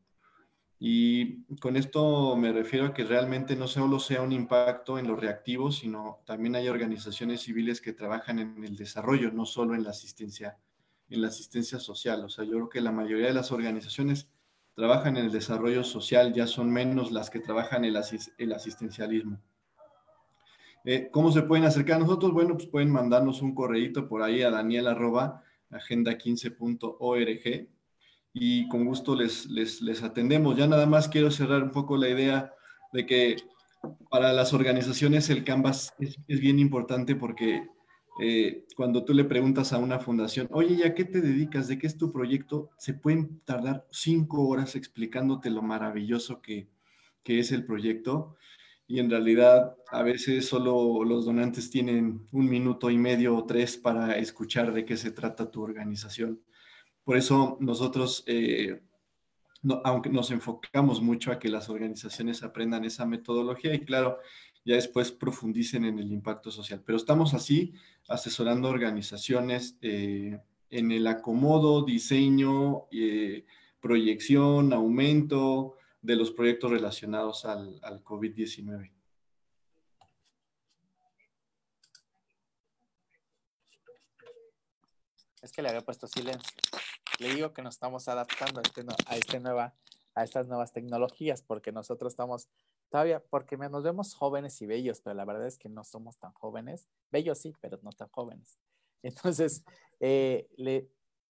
Y 0.80 1.44
con 1.62 1.78
esto 1.78 2.36
me 2.36 2.52
refiero 2.52 2.88
a 2.88 2.94
que 2.94 3.06
realmente 3.06 3.56
no 3.56 3.68
solo 3.68 4.00
sea 4.00 4.22
un 4.22 4.32
impacto 4.32 5.00
en 5.00 5.08
los 5.08 5.20
reactivos, 5.20 5.78
sino 5.78 6.20
también 6.26 6.56
hay 6.56 6.68
organizaciones 6.68 7.42
civiles 7.42 7.80
que 7.80 7.94
trabajan 7.94 8.40
en 8.40 8.64
el 8.64 8.76
desarrollo, 8.76 9.32
no 9.32 9.46
solo 9.46 9.76
en 9.76 9.84
la 9.84 9.92
asistencia, 9.92 10.58
en 11.10 11.22
la 11.22 11.30
asistencia 11.30 11.80
social. 11.80 12.26
O 12.26 12.30
sea, 12.30 12.44
yo 12.44 12.52
creo 12.52 12.70
que 12.70 12.82
la 12.82 12.92
mayoría 12.92 13.28
de 13.28 13.34
las 13.34 13.52
organizaciones 13.52 14.28
trabajan 14.76 15.18
en 15.18 15.26
el 15.26 15.32
desarrollo 15.32 15.84
social, 15.84 16.34
ya 16.34 16.48
son 16.48 16.72
menos 16.72 17.12
las 17.12 17.30
que 17.30 17.40
trabajan 17.40 17.86
en 17.86 17.96
el, 18.38 18.54
asistencialismo. 18.54 19.40
Eh, 20.84 21.10
¿Cómo 21.12 21.32
se 21.32 21.44
pueden 21.44 21.66
acercar 21.66 21.98
a 21.98 22.00
nosotros? 22.00 22.34
Bueno, 22.34 22.56
pues 22.56 22.68
pueden 22.68 22.92
mandarnos 22.92 23.42
un 23.42 23.56
correíto 23.56 24.06
por 24.08 24.22
ahí 24.22 24.42
a 24.42 24.50
daniel 24.50 24.88
agenda15.org 24.88 27.68
y 28.34 28.68
con 28.68 28.86
gusto 28.86 29.16
les, 29.16 29.50
les, 29.50 30.04
atendemos. 30.04 30.58
Ya 30.58 30.68
nada 30.68 30.86
más 30.88 31.08
quiero 31.08 31.30
cerrar 31.30 31.64
un 31.64 31.72
poco 31.72 31.98
la 31.98 32.10
idea 32.10 32.52
de 32.92 33.06
que 33.06 33.36
para 34.10 34.34
las 34.34 34.54
organizaciones 34.54 35.30
el 35.30 35.44
Canvas 35.44 35.94
es, 36.00 36.18
bien 36.28 36.58
importante 36.58 37.16
porque 37.16 37.68
eh, 38.22 38.66
cuando 38.76 39.06
tú 39.06 39.14
le 39.14 39.24
preguntas 39.24 39.72
a 39.72 39.78
una 39.78 40.00
fundación, 40.00 40.48
oye, 40.52 40.78
¿ya 40.78 40.96
qué 40.96 41.06
te 41.06 41.22
dedicas? 41.22 41.68
¿De 41.68 41.78
qué 41.78 41.88
es 41.88 41.98
tu 41.98 42.12
proyecto? 42.12 42.72
Se 42.78 42.94
pueden 42.94 43.40
tardar 43.46 43.86
cinco 43.92 44.48
horas 44.48 44.76
explicándote 44.76 45.50
lo 45.50 45.62
maravilloso 45.62 46.42
que, 46.42 46.68
que 47.24 47.40
es 47.40 47.52
el 47.52 47.66
proyecto 47.66 48.36
y 48.88 49.00
en 49.00 49.10
realidad 49.10 49.76
a 49.92 50.04
veces 50.04 50.48
solo 50.48 51.04
los 51.04 51.26
donantes 51.26 51.70
tienen 51.70 52.28
un 52.32 52.50
minuto 52.50 52.90
y 52.90 52.98
medio 52.98 53.36
o 53.36 53.46
tres 53.46 53.78
para 53.78 54.18
escuchar 54.18 54.74
de 54.74 54.86
qué 54.86 54.98
se 54.98 55.12
trata 55.12 55.50
tu 55.50 55.62
organización. 55.62 56.40
Por 57.04 57.18
eso 57.18 57.58
nosotros, 57.60 58.24
eh, 58.28 58.82
aunque 59.84 60.10
nos 60.10 60.32
enfocamos 60.32 61.02
mucho 61.02 61.32
a 61.32 61.40
que 61.40 61.50
las 61.50 61.70
organizaciones 61.70 62.44
aprendan 62.44 62.86
esa 62.86 63.06
metodología 63.06 63.74
y 63.74 63.80
claro, 63.80 64.20
ya 64.66 64.76
después 64.76 65.12
profundicen 65.12 65.84
en 65.86 66.00
el 66.00 66.12
impacto 66.12 66.50
social. 66.50 66.82
Pero 66.86 66.98
estamos 66.98 67.34
así 67.34 67.74
asesorando 68.08 68.70
organizaciones 68.70 69.78
eh, 69.82 70.40
en 70.70 70.92
el 70.92 71.06
acomodo, 71.08 71.84
diseño, 71.84 72.86
eh, 72.92 73.46
proyección, 73.82 74.72
aumento 74.72 75.76
de 76.02 76.16
los 76.16 76.32
proyectos 76.32 76.72
relacionados 76.72 77.44
al, 77.46 77.80
al 77.84 78.04
COVID-19. 78.04 78.92
Es 85.42 85.52
que 85.52 85.62
le 85.62 85.68
había 85.68 85.82
puesto 85.82 86.08
silencio. 86.08 86.54
Le 87.24 87.36
digo 87.36 87.54
que 87.54 87.62
nos 87.62 87.76
estamos 87.76 88.10
adaptando 88.10 88.60
a, 88.60 88.64
este, 88.64 88.86
a, 89.08 89.16
este 89.16 89.40
nueva, 89.40 89.74
a 90.14 90.26
estas 90.26 90.50
nuevas 90.50 90.74
tecnologías 90.74 91.42
porque 91.42 91.72
nosotros 91.72 92.12
estamos 92.12 92.50
todavía, 92.90 93.24
porque 93.30 93.56
nos 93.56 93.82
vemos 93.82 94.14
jóvenes 94.14 94.62
y 94.62 94.66
bellos, 94.66 95.00
pero 95.00 95.14
la 95.14 95.24
verdad 95.24 95.48
es 95.48 95.58
que 95.58 95.70
no 95.70 95.86
somos 95.86 96.18
tan 96.18 96.34
jóvenes. 96.34 96.90
Bellos 97.12 97.38
sí, 97.38 97.54
pero 97.62 97.80
no 97.82 97.92
tan 97.94 98.10
jóvenes. 98.10 98.60
Entonces, 99.04 99.64
eh, 100.02 100.50
le, 100.58 100.90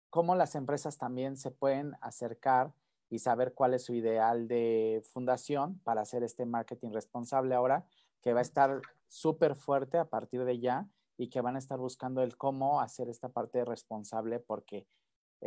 cómo 0.09 0.33
las 0.33 0.55
empresas 0.55 0.97
también 0.97 1.37
se 1.37 1.51
pueden 1.51 1.93
acercar 2.01 2.73
y 3.11 3.19
saber 3.19 3.53
cuál 3.53 3.75
es 3.75 3.85
su 3.85 3.93
ideal 3.93 4.47
de 4.47 5.03
fundación 5.13 5.79
para 5.83 6.01
hacer 6.01 6.23
este 6.23 6.47
marketing 6.47 6.89
responsable 6.91 7.53
ahora, 7.53 7.85
que 8.19 8.33
va 8.33 8.39
a 8.39 8.41
estar 8.41 8.81
súper 9.07 9.53
fuerte 9.53 9.99
a 9.99 10.09
partir 10.09 10.43
de 10.43 10.59
ya 10.59 10.89
y 11.17 11.29
que 11.29 11.41
van 11.41 11.55
a 11.55 11.59
estar 11.59 11.77
buscando 11.77 12.23
el 12.23 12.35
cómo 12.35 12.81
hacer 12.81 13.09
esta 13.09 13.29
parte 13.29 13.63
responsable 13.63 14.39
porque 14.39 14.87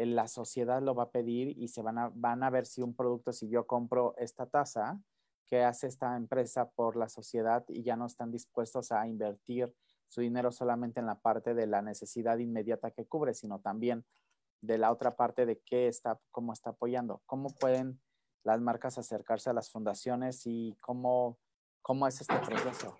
la 0.04 0.28
sociedad 0.28 0.82
lo 0.82 0.94
va 0.94 1.04
a 1.04 1.11
pedir 1.11 1.56
y 1.59 1.68
se 1.68 1.82
van 1.82 1.98
a, 1.98 2.11
van 2.14 2.42
a 2.42 2.50
ver 2.50 2.66
si 2.66 2.82
un 2.82 2.94
producto, 2.94 3.32
si 3.32 3.48
yo 3.48 3.66
compro 3.66 4.14
esta 4.18 4.46
tasa 4.46 5.00
que 5.46 5.64
hace 5.64 5.87
esta 5.87 6.16
empresa 6.16 6.68
por 6.70 6.96
la 6.96 7.09
sociedad 7.09 7.64
y 7.68 7.82
ya 7.82 7.96
no 7.96 8.06
están 8.06 8.30
dispuestos 8.30 8.92
a 8.92 9.06
invertir 9.06 9.74
su 10.09 10.20
dinero 10.20 10.52
solamente 10.52 11.00
en 11.00 11.06
la 11.06 11.18
parte 11.18 11.54
de 11.54 11.66
la 11.66 11.82
necesidad 11.82 12.38
inmediata 12.38 12.90
que 12.90 13.06
cubre, 13.06 13.32
sino 13.32 13.61
también 13.61 14.04
de 14.61 14.78
la 14.78 14.92
otra 14.92 15.16
parte 15.16 15.46
de 15.46 15.61
qué 15.61 15.88
está, 15.88 16.18
cómo 16.30 16.52
está 16.52 16.70
apoyando, 16.70 17.22
cómo 17.26 17.48
pueden 17.48 18.00
las 18.42 18.61
marcas 18.61 18.98
acercarse 18.98 19.50
a 19.50 19.52
las 19.52 19.70
fundaciones 19.70 20.42
y 20.46 20.76
cómo, 20.80 21.38
cómo 21.82 22.06
es 22.06 22.20
este 22.20 22.38
proceso. 22.38 22.96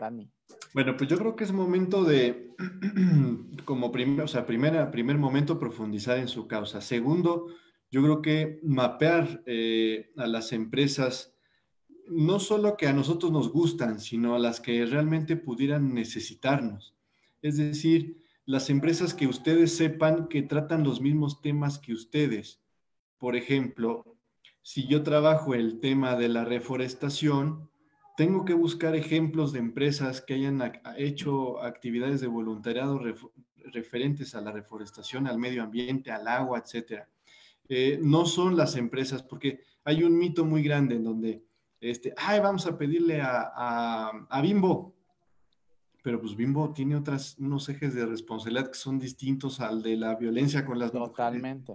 Dani? 0.00 0.30
Bueno, 0.74 0.96
pues 0.96 1.10
yo 1.10 1.18
creo 1.18 1.36
que 1.36 1.44
es 1.44 1.52
momento 1.52 2.02
de, 2.04 2.54
como 3.64 3.92
primer, 3.92 4.24
o 4.24 4.28
sea, 4.28 4.46
primera, 4.46 4.90
primer 4.90 5.18
momento, 5.18 5.58
profundizar 5.58 6.18
en 6.18 6.28
su 6.28 6.48
causa. 6.48 6.80
Segundo, 6.80 7.48
yo 7.90 8.02
creo 8.02 8.22
que 8.22 8.58
mapear 8.62 9.42
eh, 9.44 10.12
a 10.16 10.26
las 10.26 10.52
empresas, 10.52 11.34
no 12.08 12.40
solo 12.40 12.76
que 12.78 12.86
a 12.86 12.94
nosotros 12.94 13.30
nos 13.30 13.52
gustan, 13.52 14.00
sino 14.00 14.34
a 14.34 14.38
las 14.38 14.60
que 14.60 14.86
realmente 14.86 15.36
pudieran 15.36 15.92
necesitarnos. 15.92 16.96
Es 17.42 17.58
decir, 17.58 18.22
las 18.46 18.70
empresas 18.70 19.12
que 19.12 19.26
ustedes 19.26 19.76
sepan 19.76 20.28
que 20.28 20.42
tratan 20.42 20.84
los 20.84 21.02
mismos 21.02 21.42
temas 21.42 21.78
que 21.78 21.92
ustedes. 21.92 22.62
Por 23.18 23.36
ejemplo, 23.36 24.16
si 24.62 24.88
yo 24.88 25.02
trabajo 25.02 25.54
el 25.54 25.80
tema 25.80 26.16
de 26.16 26.28
la 26.28 26.44
reforestación, 26.44 27.68
tengo 28.16 28.44
que 28.44 28.54
buscar 28.54 28.94
ejemplos 28.94 29.52
de 29.52 29.58
empresas 29.58 30.20
que 30.20 30.34
hayan 30.34 30.80
hecho 30.96 31.62
actividades 31.62 32.20
de 32.20 32.26
voluntariado 32.26 33.00
referentes 33.72 34.34
a 34.34 34.40
la 34.40 34.52
reforestación, 34.52 35.26
al 35.26 35.38
medio 35.38 35.62
ambiente, 35.62 36.10
al 36.10 36.28
agua, 36.28 36.58
etcétera. 36.58 37.08
Eh, 37.68 37.98
no 38.02 38.26
son 38.26 38.56
las 38.56 38.76
empresas, 38.76 39.22
porque 39.22 39.60
hay 39.84 40.02
un 40.02 40.18
mito 40.18 40.44
muy 40.44 40.62
grande 40.62 40.96
en 40.96 41.04
donde, 41.04 41.44
este, 41.80 42.12
ay, 42.16 42.40
vamos 42.40 42.66
a 42.66 42.76
pedirle 42.76 43.20
a, 43.20 44.10
a, 44.28 44.42
Bimbo, 44.42 44.94
pero 46.02 46.20
pues 46.20 46.36
Bimbo 46.36 46.72
tiene 46.72 46.96
otras, 46.96 47.38
unos 47.38 47.68
ejes 47.68 47.94
de 47.94 48.04
responsabilidad 48.04 48.68
que 48.68 48.78
son 48.78 48.98
distintos 48.98 49.60
al 49.60 49.82
de 49.82 49.96
la 49.96 50.16
violencia 50.16 50.66
con 50.66 50.78
las 50.78 50.92
Totalmente. 50.92 51.74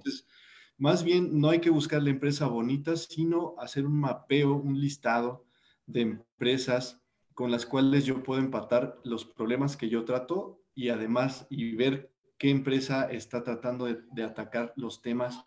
más 0.78 1.04
bien, 1.04 1.40
no 1.40 1.50
hay 1.50 1.62
que 1.62 1.70
buscar 1.70 2.04
la 2.04 2.12
empresa 2.12 2.46
bonita, 2.46 2.96
sino 2.96 3.56
hacer 3.58 3.86
un 3.86 4.00
mapeo, 4.00 4.54
un 4.54 4.80
listado 4.80 5.47
de 5.88 6.02
empresas 6.02 7.02
con 7.34 7.52
las 7.52 7.66
cuales 7.66 8.06
yo 8.06 8.24
puedo 8.24 8.40
empatar 8.40 9.00
los 9.04 9.26
problemas 9.26 9.78
que 9.78 9.90
yo 9.90 10.06
trato 10.06 10.62
y 10.76 10.90
además 10.90 11.48
y 11.50 11.76
ver 11.76 12.12
qué 12.38 12.50
empresa 12.50 13.10
está 13.12 13.44
tratando 13.44 13.86
de, 13.86 14.24
atacar 14.24 14.74
los 14.76 15.02
temas 15.02 15.44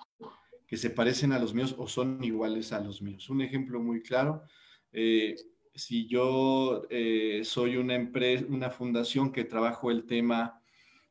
que 0.66 0.76
se 0.76 0.90
parecen 0.90 1.33
a 1.33 1.38
los 1.38 1.55
míos 1.55 1.74
o 1.79 1.87
son 1.87 2.22
iguales 2.24 2.72
a 2.72 2.81
los 2.81 3.03
míos. 3.03 3.29
Un 3.31 3.42
ejemplo 3.42 3.81
muy 3.81 4.03
claro, 4.03 4.42
eh, 4.92 5.37
si 5.74 6.07
yo 6.07 6.87
eh, 6.90 7.42
soy 7.44 7.76
una 7.76 7.94
empresa, 7.94 8.44
una 8.48 8.70
fundación 8.70 9.33
que 9.33 9.44
trabajo 9.44 9.90
el 9.90 10.05
tema 10.05 10.61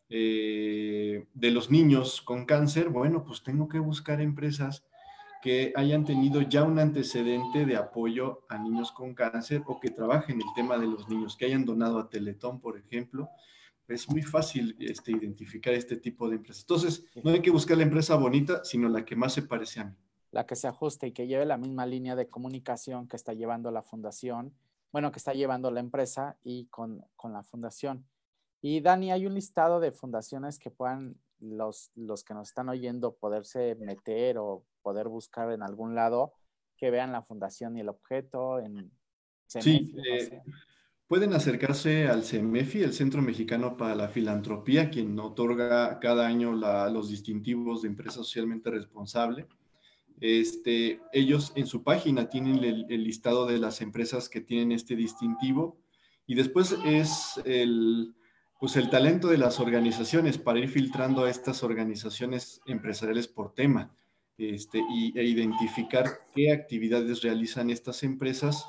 eh, 0.10 1.28
de 1.34 1.52
los 1.52 1.70
niños 1.70 2.22
con 2.22 2.46
cáncer, 2.46 2.90
bueno, 2.90 3.24
pues 3.24 3.44
tengo 3.44 3.68
que 3.68 3.80
buscar 3.80 4.22
empresas 4.22 4.86
que 5.42 5.72
hayan 5.76 6.06
tenido 6.06 6.42
ya 6.42 6.64
un 6.64 6.80
antecedente 6.80 7.66
de 7.66 7.78
apoyo 7.78 8.46
a 8.50 8.58
niños 8.58 8.92
con 8.92 9.14
cáncer 9.14 9.64
o 9.68 9.80
que 9.80 9.90
trabajen 9.90 10.42
el 10.42 10.54
tema 10.56 10.78
de 10.78 10.88
los 10.88 11.08
niños, 11.08 11.38
que 11.38 11.46
hayan 11.46 11.66
donado 11.66 12.00
a 12.00 12.10
Teletón, 12.10 12.60
por 12.60 12.78
ejemplo, 12.78 13.30
es 13.88 14.10
muy 14.10 14.22
fácil 14.22 14.76
este, 14.80 15.12
identificar 15.12 15.74
este 15.74 15.98
tipo 15.98 16.30
de 16.30 16.36
empresas. 16.36 16.64
Entonces, 16.64 17.06
no 17.24 17.32
hay 17.32 17.42
que 17.42 17.52
buscar 17.52 17.78
la 17.78 17.84
empresa 17.84 18.16
bonita, 18.16 18.64
sino 18.64 18.88
la 18.88 19.04
que 19.04 19.16
más 19.16 19.34
se 19.34 19.42
parece 19.42 19.80
a 19.80 19.86
mí. 19.86 19.96
La 20.32 20.46
que 20.46 20.56
se 20.56 20.68
ajuste 20.68 21.08
y 21.08 21.12
que 21.12 21.26
lleve 21.26 21.46
la 21.46 21.58
misma 21.58 21.86
línea 21.86 22.16
de 22.16 22.28
comunicación 22.28 23.08
que 23.08 23.16
está 23.16 23.34
llevando 23.34 23.72
la 23.72 23.82
fundación, 23.82 24.54
bueno, 24.92 25.12
que 25.12 25.18
está 25.18 25.34
llevando 25.34 25.72
la 25.72 25.80
empresa 25.80 26.38
y 26.44 26.66
con, 26.66 27.04
con 27.16 27.34
la 27.34 27.44
fundación. 27.44 28.06
Y 28.62 28.82
Dani, 28.82 29.12
hay 29.12 29.26
un 29.26 29.34
listado 29.34 29.80
de 29.80 29.92
fundaciones 29.92 30.60
que 30.60 30.70
puedan 30.70 31.16
los, 31.40 31.92
los 31.96 32.24
que 32.24 32.34
nos 32.34 32.50
están 32.50 32.70
oyendo 32.70 33.16
poderse 33.16 33.76
meter 33.76 34.38
o 34.38 34.66
poder 34.82 35.08
buscar 35.08 35.52
en 35.52 35.64
algún 35.64 35.96
lado 35.96 36.34
que 36.78 36.92
vean 36.92 37.12
la 37.12 37.22
fundación 37.22 37.78
y 37.78 37.82
el 37.82 37.90
objeto 37.90 38.60
en 38.60 38.92
sí, 39.46 39.94
eh, 40.08 40.42
Pueden 41.10 41.34
acercarse 41.34 42.08
al 42.08 42.24
CEMEFI, 42.24 42.84
el 42.84 42.94
Centro 42.94 43.24
Mexicano 43.24 43.78
para 43.78 43.96
la 43.96 44.10
Filantropía, 44.10 44.92
quien 44.92 45.18
otorga 45.20 46.00
cada 46.00 46.28
año 46.28 46.54
los 46.54 47.10
distintivos 47.10 47.82
de 47.82 47.88
empresa 47.88 48.18
socialmente 48.18 48.70
responsable. 48.70 49.48
Este, 50.22 51.02
ellos 51.12 51.52
en 51.56 51.66
su 51.66 51.84
página 51.84 52.30
tienen 52.30 52.64
el, 52.64 53.04
listado 53.04 53.48
de 53.48 53.58
las 53.58 53.82
empresas 53.82 54.30
que 54.30 54.40
tienen 54.40 54.72
este 54.72 54.96
distintivo. 54.96 55.80
Y 56.28 56.36
después 56.36 56.78
es 56.86 57.42
el, 57.44 58.14
pues 58.60 58.76
el 58.76 58.92
talento 58.92 59.30
de 59.30 59.40
las 59.40 59.60
organizaciones 59.60 60.38
para 60.38 60.60
ir 60.60 60.70
filtrando 60.70 61.24
a 61.24 61.32
estas 61.32 61.64
organizaciones 61.64 62.62
empresariales 62.68 63.28
por 63.28 63.56
tema 63.56 63.92
este, 64.40 64.80
y, 64.90 65.18
e 65.20 65.24
identificar 65.26 66.06
qué 66.34 66.52
actividades 66.54 67.22
realizan 67.22 67.70
estas 67.70 68.04
empresas 68.04 68.66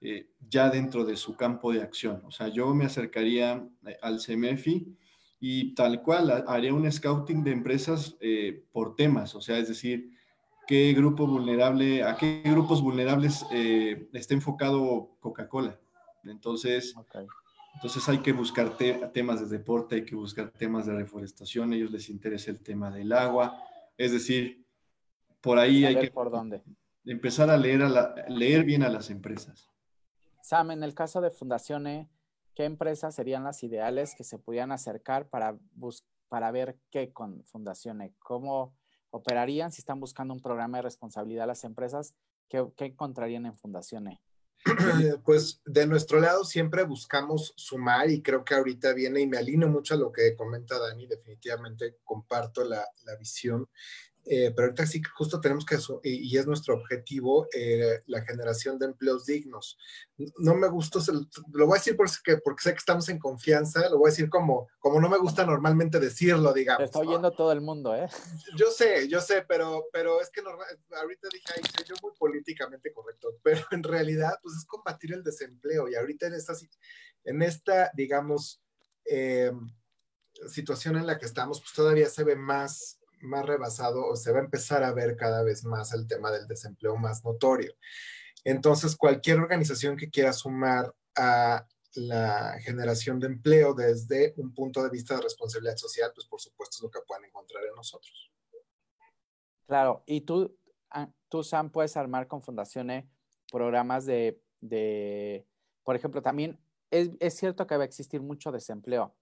eh, 0.00 0.30
ya 0.48 0.70
dentro 0.70 1.04
de 1.04 1.14
su 1.14 1.36
campo 1.36 1.72
de 1.72 1.82
acción. 1.82 2.22
O 2.24 2.30
sea, 2.30 2.48
yo 2.48 2.74
me 2.74 2.86
acercaría 2.86 3.62
eh, 3.86 3.98
al 4.00 4.18
CMFI 4.18 4.96
y 5.40 5.74
tal 5.74 6.02
cual 6.02 6.44
haría 6.48 6.72
un 6.72 6.90
scouting 6.90 7.44
de 7.44 7.50
empresas 7.50 8.16
eh, 8.20 8.64
por 8.72 8.96
temas, 8.96 9.34
o 9.34 9.42
sea, 9.42 9.58
es 9.58 9.68
decir, 9.68 10.10
qué 10.66 10.94
grupo 10.94 11.26
vulnerable, 11.26 12.02
a 12.02 12.16
qué 12.16 12.40
grupos 12.44 12.80
vulnerables 12.80 13.44
está 14.12 14.34
enfocado 14.34 15.16
Coca-Cola. 15.20 15.78
Entonces, 16.24 16.94
entonces 17.74 18.08
hay 18.08 18.18
que 18.18 18.32
buscar 18.32 18.76
temas 19.12 19.40
de 19.40 19.58
deporte, 19.58 19.96
hay 19.96 20.04
que 20.04 20.14
buscar 20.14 20.50
temas 20.50 20.86
de 20.86 20.94
reforestación, 20.94 21.72
a 21.72 21.76
ellos 21.76 21.90
les 21.90 22.08
interesa 22.08 22.50
el 22.50 22.60
tema 22.60 22.90
del 22.90 23.12
agua, 23.12 23.62
es 23.96 24.12
decir, 24.12 24.59
por 25.40 25.58
ahí 25.58 25.84
hay 25.84 25.98
que 25.98 26.10
por 26.10 26.30
dónde. 26.30 26.62
empezar 27.04 27.50
a 27.50 27.56
leer, 27.56 27.82
a 27.82 28.14
leer 28.28 28.64
bien 28.64 28.82
a 28.82 28.88
las 28.88 29.10
empresas. 29.10 29.70
Sam, 30.42 30.70
en 30.70 30.82
el 30.82 30.94
caso 30.94 31.20
de 31.20 31.30
Fundaciones, 31.30 32.08
¿qué 32.54 32.64
empresas 32.64 33.14
serían 33.14 33.44
las 33.44 33.62
ideales 33.62 34.14
que 34.14 34.24
se 34.24 34.38
pudieran 34.38 34.72
acercar 34.72 35.28
para, 35.28 35.58
para 36.28 36.50
ver 36.50 36.78
qué 36.90 37.12
con 37.12 37.44
Fundaciones? 37.44 38.12
¿Cómo 38.18 38.76
operarían 39.10 39.72
si 39.72 39.80
están 39.80 40.00
buscando 40.00 40.34
un 40.34 40.40
programa 40.40 40.78
de 40.78 40.82
responsabilidad 40.82 41.44
a 41.44 41.48
las 41.48 41.64
empresas? 41.64 42.14
¿Qué, 42.48 42.66
qué 42.76 42.86
encontrarían 42.86 43.46
en 43.46 43.56
Fundaciones? 43.56 44.18
Pues 45.24 45.62
de 45.64 45.86
nuestro 45.86 46.20
lado 46.20 46.44
siempre 46.44 46.84
buscamos 46.84 47.54
sumar 47.56 48.10
y 48.10 48.22
creo 48.22 48.44
que 48.44 48.54
ahorita 48.54 48.92
viene 48.92 49.20
y 49.20 49.26
me 49.26 49.38
alineo 49.38 49.68
mucho 49.68 49.94
a 49.94 49.96
lo 49.96 50.12
que 50.12 50.36
comenta 50.36 50.78
Dani, 50.78 51.06
definitivamente 51.06 51.96
comparto 52.04 52.62
la, 52.64 52.86
la 53.04 53.16
visión 53.16 53.68
eh, 54.26 54.52
pero 54.54 54.66
ahorita 54.66 54.86
sí 54.86 55.00
que 55.00 55.08
justo 55.10 55.40
tenemos 55.40 55.64
que, 55.64 55.78
y, 56.04 56.32
y 56.32 56.38
es 56.38 56.46
nuestro 56.46 56.74
objetivo, 56.74 57.48
eh, 57.52 58.02
la 58.06 58.22
generación 58.22 58.78
de 58.78 58.86
empleos 58.86 59.24
dignos. 59.24 59.78
No 60.38 60.54
me 60.54 60.68
gusta, 60.68 61.00
lo 61.52 61.66
voy 61.66 61.76
a 61.76 61.78
decir 61.78 61.96
porque, 61.96 62.36
porque 62.36 62.62
sé 62.62 62.72
que 62.72 62.78
estamos 62.78 63.08
en 63.08 63.18
confianza, 63.18 63.88
lo 63.88 63.98
voy 63.98 64.08
a 64.08 64.12
decir 64.12 64.28
como, 64.28 64.68
como 64.78 65.00
no 65.00 65.08
me 65.08 65.18
gusta 65.18 65.46
normalmente 65.46 65.98
decirlo, 65.98 66.52
digamos. 66.52 66.78
Te 66.78 66.84
está 66.84 66.98
oyendo 66.98 67.32
todo 67.32 67.52
el 67.52 67.60
mundo, 67.60 67.94
¿eh? 67.94 68.08
Yo 68.56 68.70
sé, 68.70 69.08
yo 69.08 69.20
sé, 69.20 69.44
pero, 69.48 69.86
pero 69.92 70.20
es 70.20 70.30
que 70.30 70.42
ahorita 70.42 71.28
dije, 71.32 71.46
ay, 71.56 71.62
soy 71.74 71.86
yo 71.86 71.94
muy 72.02 72.12
políticamente 72.18 72.92
correcto, 72.92 73.36
pero 73.42 73.64
en 73.70 73.82
realidad, 73.82 74.34
pues 74.42 74.56
es 74.56 74.64
combatir 74.66 75.14
el 75.14 75.24
desempleo 75.24 75.88
y 75.88 75.94
ahorita 75.94 76.26
en 76.26 76.34
esta, 76.34 76.52
en 77.24 77.42
esta 77.42 77.90
digamos, 77.94 78.62
eh, 79.06 79.50
situación 80.46 80.96
en 80.96 81.06
la 81.06 81.18
que 81.18 81.26
estamos, 81.26 81.60
pues 81.60 81.72
todavía 81.72 82.08
se 82.08 82.22
ve 82.22 82.36
más 82.36 82.99
más 83.20 83.46
rebasado 83.46 84.06
o 84.06 84.16
se 84.16 84.32
va 84.32 84.38
a 84.38 84.44
empezar 84.44 84.82
a 84.82 84.92
ver 84.92 85.16
cada 85.16 85.42
vez 85.42 85.64
más 85.64 85.92
el 85.92 86.06
tema 86.06 86.30
del 86.30 86.46
desempleo 86.46 86.96
más 86.96 87.24
notorio. 87.24 87.74
Entonces, 88.44 88.96
cualquier 88.96 89.38
organización 89.38 89.96
que 89.96 90.10
quiera 90.10 90.32
sumar 90.32 90.94
a 91.16 91.66
la 91.94 92.56
generación 92.60 93.18
de 93.18 93.26
empleo 93.26 93.74
desde 93.74 94.34
un 94.36 94.54
punto 94.54 94.82
de 94.82 94.90
vista 94.90 95.16
de 95.16 95.22
responsabilidad 95.22 95.76
social, 95.76 96.12
pues 96.14 96.26
por 96.26 96.40
supuesto 96.40 96.76
es 96.78 96.82
lo 96.82 96.90
que 96.90 97.00
pueden 97.06 97.24
encontrar 97.24 97.64
en 97.64 97.74
nosotros. 97.74 98.32
Claro, 99.66 100.02
y 100.06 100.22
tú, 100.22 100.56
ah, 100.90 101.08
tú 101.28 101.42
Sam, 101.42 101.70
puedes 101.70 101.96
armar 101.96 102.26
con 102.28 102.42
fundaciones 102.42 103.04
programas 103.50 104.06
de, 104.06 104.40
por 105.82 105.96
ejemplo, 105.96 106.22
también 106.22 106.58
es, 106.90 107.10
es 107.20 107.34
cierto 107.34 107.66
que 107.66 107.76
va 107.76 107.82
a 107.82 107.86
existir 107.86 108.20
mucho 108.20 108.52
desempleo, 108.52 109.14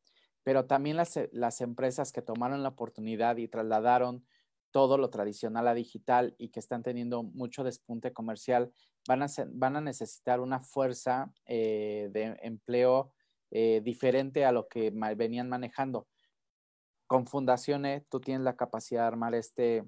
pero 0.48 0.64
también 0.64 0.96
las, 0.96 1.14
eh, 1.18 1.28
las 1.30 1.60
empresas 1.60 2.10
que 2.10 2.22
tomaron 2.22 2.62
la 2.62 2.70
oportunidad 2.70 3.36
y 3.36 3.48
trasladaron 3.48 4.24
todo 4.70 4.96
lo 4.96 5.10
tradicional 5.10 5.68
a 5.68 5.74
digital 5.74 6.34
y 6.38 6.48
que 6.48 6.58
están 6.58 6.82
teniendo 6.82 7.22
mucho 7.22 7.64
despunte 7.64 8.14
comercial, 8.14 8.72
van 9.06 9.22
a, 9.22 9.26
van 9.48 9.76
a 9.76 9.82
necesitar 9.82 10.40
una 10.40 10.60
fuerza 10.60 11.30
eh, 11.44 12.08
de 12.12 12.38
empleo 12.40 13.12
eh, 13.50 13.82
diferente 13.84 14.46
a 14.46 14.52
lo 14.52 14.68
que 14.68 14.90
venían 14.90 15.50
manejando. 15.50 16.08
Con 17.06 17.26
Fundaciones, 17.26 18.08
tú 18.08 18.18
tienes 18.18 18.42
la 18.42 18.56
capacidad 18.56 19.02
de 19.02 19.08
armar 19.08 19.34
este, 19.34 19.84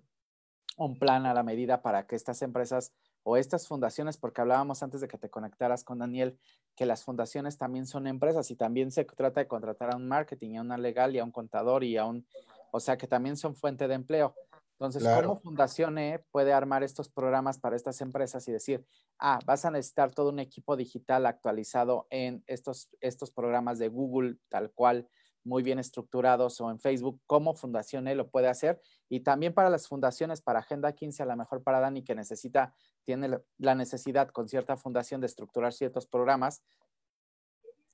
un 0.77 0.99
plan 0.99 1.25
a 1.25 1.33
la 1.33 1.43
medida 1.43 1.81
para 1.81 2.07
que 2.07 2.17
estas 2.17 2.43
empresas 2.43 2.93
o 3.23 3.39
estas 3.39 3.67
fundaciones, 3.67 4.19
porque 4.19 4.43
hablábamos 4.43 4.83
antes 4.83 5.01
de 5.01 5.09
que 5.09 5.17
te 5.17 5.31
conectaras 5.31 5.85
con 5.85 6.01
Daniel, 6.01 6.39
que 6.77 6.87
las 6.87 7.05
fundaciones 7.05 7.59
también 7.59 7.87
son 7.87 8.07
empresas 8.07 8.51
y 8.51 8.57
también 8.57 8.91
se 8.91 9.05
trata 9.05 9.41
de 9.41 9.49
contratar 9.49 9.93
a 9.93 9.97
un 9.97 10.09
marketing, 10.09 10.57
a 10.57 10.63
una 10.63 10.79
legal 10.79 11.15
y 11.15 11.19
a 11.19 11.25
un 11.25 11.33
contador 11.33 11.85
y 11.85 11.97
a 11.97 12.07
un, 12.07 12.27
o 12.71 12.81
sea, 12.81 12.97
que 12.97 13.07
también 13.07 13.37
son 13.37 13.55
fuente 13.55 13.87
de 13.89 13.95
empleo. 13.95 14.35
Entonces, 14.81 15.07
¿cómo 15.21 15.39
Fundación 15.41 15.99
E 15.99 16.25
puede 16.31 16.55
armar 16.55 16.83
estos 16.83 17.11
programas 17.11 17.59
para 17.59 17.77
estas 17.77 18.01
empresas 18.01 18.49
y 18.49 18.53
decir, 18.53 18.87
ah, 19.19 19.39
vas 19.45 19.67
a 19.67 19.71
necesitar 19.71 20.11
todo 20.15 20.31
un 20.31 20.39
equipo 20.39 20.75
digital 20.75 21.27
actualizado 21.27 22.07
en 22.09 22.43
estos, 22.47 22.89
estos 23.03 23.31
programas 23.31 23.79
de 23.79 23.89
Google, 23.89 24.39
tal 24.49 24.73
cual, 24.73 25.07
muy 25.45 25.63
bien 25.63 25.79
estructurados 25.79 26.61
o 26.61 26.71
en 26.71 26.81
Facebook, 26.81 27.21
cómo 27.27 27.55
Fundación 27.55 28.09
E 28.09 28.15
lo 28.15 28.31
puede 28.31 28.49
hacer. 28.49 28.81
Y 29.09 29.21
también 29.21 29.55
para 29.55 29.71
las 29.71 29.89
fundaciones, 29.89 30.43
para 30.43 30.61
Agenda 30.61 30.93
15, 30.93 31.23
a 31.23 31.27
lo 31.27 31.37
mejor 31.37 31.63
para 31.63 31.81
Dani, 31.81 32.05
que 32.05 32.15
necesita, 32.15 32.75
tiene 33.05 33.41
la 33.59 33.75
necesidad 33.75 34.29
con 34.29 34.49
cierta 34.49 34.77
fundación 34.77 35.21
de 35.21 35.27
estructurar 35.27 35.73
ciertos 35.73 36.07
programas, 36.07 36.63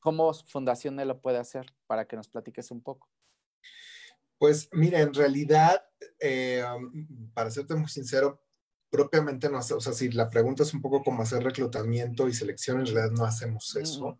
¿cómo 0.00 0.32
Fundación 0.32 1.00
E 1.00 1.04
lo 1.04 1.20
puede 1.20 1.38
hacer? 1.38 1.66
Para 1.87 2.06
que 2.06 2.16
nos 2.16 2.28
platiques 2.28 2.70
un 2.70 2.82
poco. 2.82 3.09
Pues 4.38 4.68
mira, 4.72 5.00
en 5.00 5.14
realidad, 5.14 5.82
eh, 6.20 6.62
para 7.32 7.50
serte 7.50 7.74
muy 7.74 7.88
sincero, 7.88 8.42
propiamente 8.90 9.48
no 9.48 9.59
hace, 9.59 9.74
o 9.74 9.80
sea, 9.80 9.92
si 9.92 10.11
la 10.11 10.28
pregunta 10.28 10.62
es 10.62 10.74
un 10.74 10.82
poco 10.82 11.02
como 11.02 11.22
hacer 11.22 11.42
reclutamiento 11.42 12.28
y 12.28 12.35
selección, 12.35 12.80
en 12.80 12.87
realidad 12.87 13.11
no 13.11 13.24
hacemos 13.24 13.74
eso. 13.76 14.18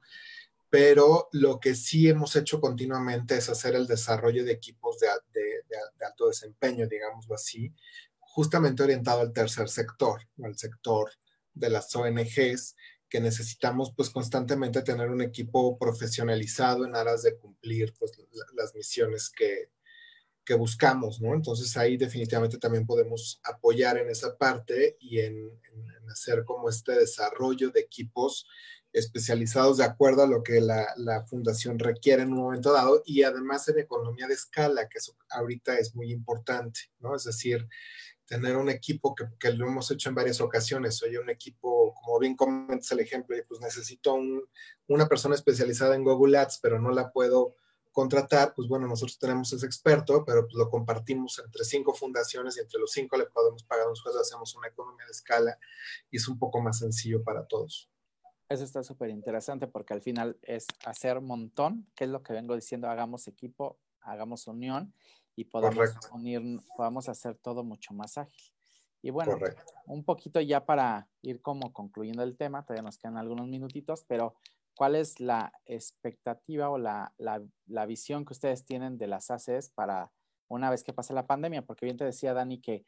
Pero 0.77 1.31
lo 1.33 1.59
que 1.59 1.75
sí 1.75 2.07
hemos 2.07 2.37
hecho 2.37 2.61
continuamente 2.61 3.39
es 3.39 3.49
hacer 3.49 3.75
el 3.75 3.87
desarrollo 3.87 4.45
de 4.45 4.53
equipos 4.53 4.99
de, 4.99 5.09
alto 6.07 6.29
desempeño, 6.29 6.87
digámoslo 6.87 7.35
así, 7.35 7.73
justamente 8.19 8.83
orientado 8.83 9.23
al 9.23 9.33
tercer 9.33 9.71
sector, 9.71 10.21
al 10.45 10.59
sector 10.59 11.11
de 11.55 11.71
las 11.71 11.97
ONGs, 11.97 12.77
que 13.09 13.21
necesitamos 13.23 13.95
pues 13.97 14.11
constantemente 14.11 14.83
tener 14.83 15.09
un 15.09 15.23
equipo 15.23 15.79
profesionalizado 15.79 16.85
en 16.85 16.95
aras 16.95 17.23
de 17.23 17.39
cumplir 17.39 17.95
pues 17.99 18.13
las 18.55 18.75
misiones 18.75 19.31
que, 19.31 19.71
que 20.45 20.55
buscamos, 20.55 21.23
¿no? 21.23 21.35
Entonces 21.35 21.75
ahí 21.79 21.97
definitivamente 21.97 22.59
también 22.59 22.85
podemos 22.85 23.41
apoyar 23.45 23.97
en 23.97 24.11
esa 24.11 24.37
parte 24.37 24.99
y 25.01 25.21
en, 25.21 25.51
hacer 26.11 26.45
como 26.45 26.69
este 26.69 26.93
desarrollo 26.93 27.71
de 27.71 27.81
equipos 27.81 28.47
especializados 28.97 29.77
de 29.77 29.85
acuerdo 29.85 30.23
a 30.23 30.27
lo 30.27 30.43
que 30.43 30.59
la, 30.61 30.87
la, 30.97 31.23
fundación 31.27 31.79
requiere 31.79 32.23
en 32.23 32.33
un 32.33 32.39
momento 32.39 32.73
dado 32.73 33.03
y 33.05 33.25
además 33.25 33.69
en 33.69 33.79
economía 33.79 34.27
de 34.27 34.33
escala, 34.33 34.89
que 34.89 34.97
eso 34.99 35.15
ahorita 35.29 35.79
es 35.79 35.95
muy 35.95 36.11
importante, 36.11 36.81
¿no? 37.01 37.15
Es 37.15 37.25
decir, 37.25 37.69
tener 38.25 38.57
un 38.57 38.71
equipo 38.71 39.15
que, 39.15 39.27
que 39.39 39.53
lo 39.53 39.67
hemos 39.67 39.91
hecho 39.91 40.09
en 40.09 40.15
varias 40.15 40.41
ocasiones. 40.41 41.03
Oye, 41.03 41.19
un 41.19 41.29
equipo, 41.29 41.93
como 41.95 42.19
bien 42.19 42.37
comentas 42.37 42.91
el 42.93 43.01
ejemplo, 43.01 43.37
pues 43.47 43.61
necesito 43.61 44.15
un, 44.15 44.43
una 44.87 45.07
persona 45.07 45.35
especializada 45.35 45.95
en 45.95 46.03
Google 46.03 46.39
Ads, 46.39 46.61
pero 46.63 46.81
no 46.81 46.91
la 46.91 47.13
puedo 47.13 47.55
contratar, 47.93 48.55
pues 48.55 48.67
bueno, 48.67 48.87
nosotros 48.87 49.19
tenemos 49.19 49.53
ese 49.53 49.67
experto, 49.67 50.25
pero 50.25 50.49
lo 50.53 50.71
compartimos 50.71 51.39
entre 51.45 51.65
cinco 51.65 51.93
fundaciones 51.93 52.57
y 52.57 52.61
entre 52.61 52.81
los 52.81 52.93
cinco 52.93 53.19
le 53.19 53.27
podemos 53.27 53.63
pagar 53.63 53.89
un 53.89 53.97
sueldo, 53.97 54.21
hacemos 54.21 54.55
una 54.55 54.69
economía 54.69 55.05
de 55.05 55.13
escala 55.13 55.59
y 56.11 56.17
es 56.17 56.29
un 56.29 56.39
poco 56.39 56.63
más 56.63 56.79
sencillo 56.79 57.23
para 57.23 57.47
todos. 57.47 57.91
Eso 58.49 58.65
está 58.65 58.83
súper 58.83 59.11
interesante 59.11 59.67
porque 59.67 59.95
al 59.95 60.03
final 60.03 60.39
es 60.43 60.67
hacer 60.85 61.21
montón, 61.21 61.87
que 61.95 62.05
es 62.05 62.11
lo 62.11 62.23
que 62.23 62.33
vengo 62.33 62.55
diciendo, 62.55 62.89
hagamos 62.89 63.27
equipo, 63.27 63.79
hagamos 64.01 64.47
unión 64.47 64.95
y 65.35 65.45
podamos 65.45 65.91
unir, 66.13 66.43
podamos 66.77 67.09
hacer 67.09 67.37
todo 67.37 67.65
mucho 67.65 67.93
más 67.93 68.19
ágil. 68.19 68.53
Y 69.03 69.11
bueno, 69.11 69.39
un 69.87 70.05
poquito 70.05 70.41
ya 70.41 70.65
para 70.65 71.09
ir 71.23 71.41
como 71.43 71.73
concluyendo 71.73 72.23
el 72.23 72.37
tema, 72.37 72.65
todavía 72.65 72.83
nos 72.83 72.99
quedan 72.99 73.17
algunos 73.17 73.47
minutitos, 73.47 74.05
pero 74.09 74.35
¿Cuál 74.77 74.95
es 74.95 75.21
la 75.21 75.55
expectativa 75.65 76.69
o 76.69 76.77
la, 76.77 77.11
visión 77.87 78.27
que 78.27 78.35
ustedes 78.35 78.67
tienen 78.67 78.99
de 78.99 79.07
las 79.07 79.31
ACES 79.31 79.71
para 79.71 80.13
una 80.49 80.69
vez 80.71 80.85
que 80.85 80.93
pase 80.93 81.15
la 81.15 81.27
pandemia? 81.27 81.63
Porque 81.63 81.87
bien 81.87 81.97
te 81.97 82.05
decía 82.05 82.35
Dani 82.35 82.61
que 82.61 82.85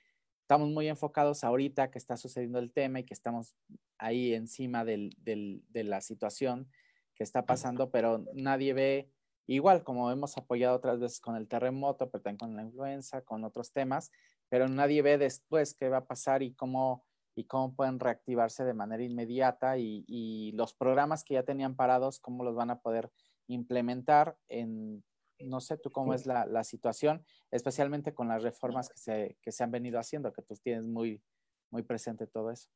estamos 0.49 0.71
muy 0.71 0.89
enfocados 0.89 1.45
ahorita 1.45 1.91
que 1.91 1.99
está 1.99 2.17
sucediendo 2.17 2.59
el 2.59 2.73
tema 2.73 3.01
y 3.01 3.05
que 3.05 3.13
estamos 3.13 3.55
ahí 3.99 4.33
encima 4.33 4.83
de 4.83 5.61
la 5.75 6.01
situación 6.01 6.71
que 7.15 7.23
está 7.23 7.45
pasando, 7.45 7.91
pero 7.91 8.25
nadie 8.33 8.73
ve, 8.73 9.13
igual 9.47 9.85
como 9.85 10.11
hemos 10.11 10.39
apoyado 10.39 10.75
otras 10.75 11.01
veces 11.01 11.21
con 11.21 11.37
el 11.37 11.49
terremoto, 11.49 12.09
pero 12.11 12.23
también 12.23 12.39
con 12.39 12.57
la 12.57 12.63
influenza, 12.63 13.21
con 13.21 13.45
otros 13.45 13.73
temas, 13.73 14.11
pero 14.49 14.69
nadie 14.69 15.03
ve 15.03 15.19
después 15.19 15.75
qué 15.75 15.91
va 15.91 15.99
a 15.99 16.07
pasar 16.07 16.43
y 16.43 16.55
cómo 16.55 17.05
y 17.35 17.45
cómo 17.45 17.75
pueden 17.75 18.01
reactivarse 18.01 18.65
de 18.65 18.73
manera 18.73 19.03
inmediata 19.03 19.77
y, 19.77 20.53
los 20.53 20.73
programas 20.73 21.25
que 21.25 21.35
ya 21.35 21.43
tenían 21.43 21.77
parados, 21.77 22.21
cómo 22.21 22.43
los 22.43 22.55
van 22.55 22.71
a 22.71 22.81
poder 22.81 23.11
implementar 23.49 24.39
en, 24.49 25.05
no 25.41 25.61
sé 25.61 25.77
tú 25.77 25.91
cómo 25.91 26.15
es 26.15 26.27
la, 26.27 26.65
situación, 26.65 27.25
especialmente 27.51 28.15
con 28.15 28.29
las 28.29 28.43
reformas 28.43 28.89
que 28.89 28.99
se, 28.99 29.39
que 29.41 29.53
se 29.53 29.65
han 29.65 29.71
venido 29.71 29.99
haciendo, 29.99 30.33
que 30.33 30.43
tú 30.43 30.55
tienes 30.57 30.85
muy, 30.85 31.23
muy 31.71 31.83
presente 31.83 32.27
todo 32.27 32.51
eso. 32.51 32.69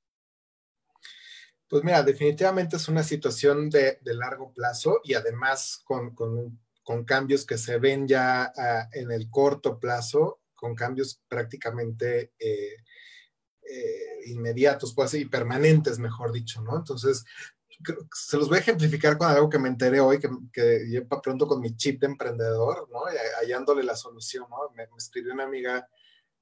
Pues 1.68 1.84
mira, 1.84 2.02
definitivamente 2.02 2.76
es 2.76 2.88
una 2.88 3.02
situación 3.02 3.70
de, 3.70 3.98
de 4.02 4.14
largo 4.14 4.52
plazo 4.52 5.00
y 5.04 5.14
además 5.14 5.80
con, 5.84 6.14
con, 6.14 6.60
con, 6.82 7.04
cambios 7.04 7.46
que 7.46 7.56
se 7.56 7.78
ven 7.78 8.06
ya 8.06 8.52
ah, 8.54 8.88
en 8.92 9.10
el 9.10 9.30
corto 9.30 9.80
plazo, 9.80 10.42
con 10.54 10.74
cambios 10.74 11.22
prácticamente 11.28 12.34
eh, 12.38 12.76
eh, 13.62 14.20
inmediatos, 14.26 14.94
pues, 14.94 15.14
y 15.14 15.24
permanentes, 15.24 15.98
mejor 15.98 16.30
dicho, 16.30 16.60
¿no? 16.62 16.76
Entonces, 16.76 17.24
se 18.14 18.36
los 18.36 18.48
voy 18.48 18.58
a 18.58 18.60
ejemplificar 18.60 19.18
con 19.18 19.28
algo 19.28 19.48
que 19.48 19.58
me 19.58 19.68
enteré 19.68 20.00
hoy, 20.00 20.18
que, 20.18 20.28
que 20.52 20.86
lleva 20.88 21.20
pronto 21.20 21.46
con 21.46 21.60
mi 21.60 21.76
chip 21.76 22.00
de 22.00 22.06
emprendedor, 22.06 22.88
¿no? 22.90 23.00
Hallándole 23.40 23.82
la 23.82 23.96
solución, 23.96 24.46
¿no? 24.50 24.70
Me, 24.74 24.86
me, 24.86 24.96
escribió 24.96 25.32
una 25.32 25.44
amiga 25.44 25.88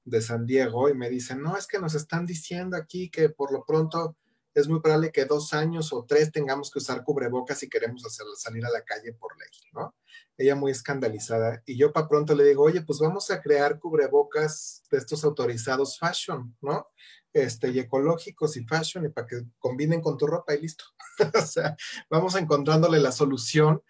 de 0.03 0.21
San 0.21 0.45
Diego 0.45 0.89
y 0.89 0.93
me 0.93 1.09
dice, 1.09 1.35
no, 1.35 1.57
es 1.57 1.67
que 1.67 1.79
nos 1.79 1.95
están 1.95 2.25
diciendo 2.25 2.77
aquí 2.77 3.09
que 3.09 3.29
por 3.29 3.51
lo 3.51 3.63
pronto 3.65 4.17
es 4.53 4.67
muy 4.67 4.81
probable 4.81 5.11
que 5.11 5.25
dos 5.25 5.53
años 5.53 5.93
o 5.93 6.05
tres 6.05 6.31
tengamos 6.31 6.71
que 6.71 6.79
usar 6.79 7.03
cubrebocas 7.03 7.59
si 7.59 7.69
queremos 7.69 8.05
hacer, 8.05 8.25
salir 8.35 8.65
a 8.65 8.69
la 8.69 8.83
calle 8.83 9.13
por 9.13 9.37
ley, 9.37 9.49
¿no? 9.73 9.95
Ella 10.37 10.55
muy 10.55 10.71
escandalizada. 10.71 11.61
Y 11.65 11.77
yo 11.77 11.93
para 11.93 12.07
pronto 12.07 12.35
le 12.35 12.43
digo, 12.43 12.63
oye, 12.63 12.81
pues 12.81 12.99
vamos 12.99 13.31
a 13.31 13.41
crear 13.41 13.79
cubrebocas 13.79 14.83
de 14.91 14.97
estos 14.97 15.23
autorizados 15.23 15.97
fashion, 15.97 16.55
¿no? 16.61 16.87
Este, 17.33 17.69
y 17.69 17.79
ecológicos 17.79 18.57
y 18.57 18.65
fashion, 18.65 19.05
y 19.05 19.09
para 19.09 19.25
que 19.25 19.43
combinen 19.57 20.01
con 20.01 20.17
tu 20.17 20.27
ropa 20.27 20.53
y 20.53 20.61
listo. 20.61 20.83
o 21.33 21.45
sea, 21.45 21.77
vamos 22.09 22.35
encontrándole 22.35 22.99
la 22.99 23.11
solución 23.11 23.81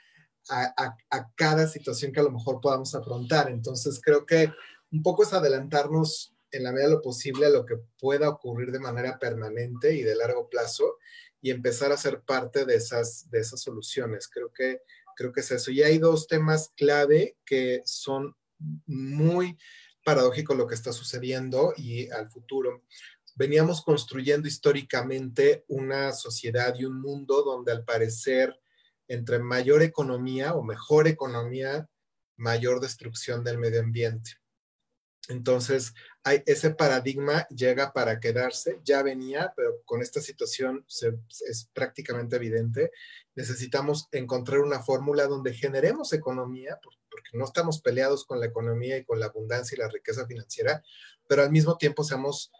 a, 0.49 0.95
a 1.09 1.31
cada 1.35 1.67
situación 1.67 2.11
que 2.11 2.19
a 2.19 2.23
lo 2.23 2.31
mejor 2.31 2.61
podamos 2.61 2.93
afrontar. 2.93 3.49
Entonces, 3.49 3.99
creo 4.03 4.25
que 4.25 4.51
un 4.91 5.01
poco 5.01 5.23
es 5.23 5.33
adelantarnos 5.33 6.35
en 6.51 6.63
la 6.63 6.71
medida 6.71 6.89
de 6.89 6.95
lo 6.95 7.01
posible 7.01 7.45
a 7.45 7.49
lo 7.49 7.65
que 7.65 7.77
pueda 7.99 8.29
ocurrir 8.29 8.71
de 8.71 8.79
manera 8.79 9.17
permanente 9.17 9.95
y 9.95 10.01
de 10.01 10.15
largo 10.15 10.49
plazo 10.49 10.97
y 11.41 11.49
empezar 11.49 11.91
a 11.91 11.97
ser 11.97 12.21
parte 12.21 12.65
de 12.65 12.75
esas, 12.75 13.29
de 13.31 13.39
esas 13.39 13.61
soluciones. 13.61 14.27
Creo 14.27 14.51
que, 14.51 14.81
creo 15.15 15.31
que 15.31 15.39
es 15.39 15.51
eso. 15.51 15.71
Y 15.71 15.81
hay 15.81 15.97
dos 15.97 16.27
temas 16.27 16.71
clave 16.75 17.37
que 17.45 17.81
son 17.85 18.35
muy 18.85 19.57
paradójicos 20.03 20.57
lo 20.57 20.67
que 20.67 20.75
está 20.75 20.93
sucediendo 20.93 21.73
y 21.77 22.09
al 22.09 22.29
futuro. 22.29 22.83
Veníamos 23.35 23.83
construyendo 23.83 24.47
históricamente 24.47 25.63
una 25.67 26.11
sociedad 26.11 26.75
y 26.77 26.85
un 26.85 27.01
mundo 27.01 27.43
donde 27.43 27.71
al 27.71 27.83
parecer 27.83 28.59
entre 29.07 29.39
mayor 29.39 29.81
economía 29.81 30.53
o 30.53 30.63
mejor 30.63 31.07
economía, 31.07 31.89
mayor 32.37 32.79
destrucción 32.79 33.43
del 33.43 33.57
medio 33.57 33.81
ambiente. 33.81 34.41
Entonces, 35.27 35.93
hay, 36.23 36.43
ese 36.45 36.71
paradigma 36.71 37.47
llega 37.49 37.93
para 37.93 38.19
quedarse, 38.19 38.79
ya 38.83 39.03
venía, 39.03 39.53
pero 39.55 39.81
con 39.85 40.01
esta 40.01 40.21
situación 40.21 40.85
es 40.87 41.69
prácticamente 41.73 42.37
evidente. 42.37 42.91
Necesitamos 43.35 44.07
encontrar 44.11 44.59
una 44.59 44.81
fórmula 44.81 45.27
donde 45.27 45.53
generemos 45.53 46.13
economía, 46.13 46.79
porque 46.81 47.37
no 47.37 47.45
estamos 47.45 47.81
peleados 47.81 48.25
con 48.25 48.39
la 48.39 48.47
economía 48.47 48.97
y 48.97 49.05
con 49.05 49.19
la 49.19 49.27
abundancia 49.27 49.75
y 49.75 49.79
la 49.79 49.89
riqueza 49.89 50.25
financiera, 50.25 50.83
pero 51.27 51.43
al 51.43 51.51
mismo 51.51 51.77
tiempo 51.77 52.03
seamos 52.03 52.51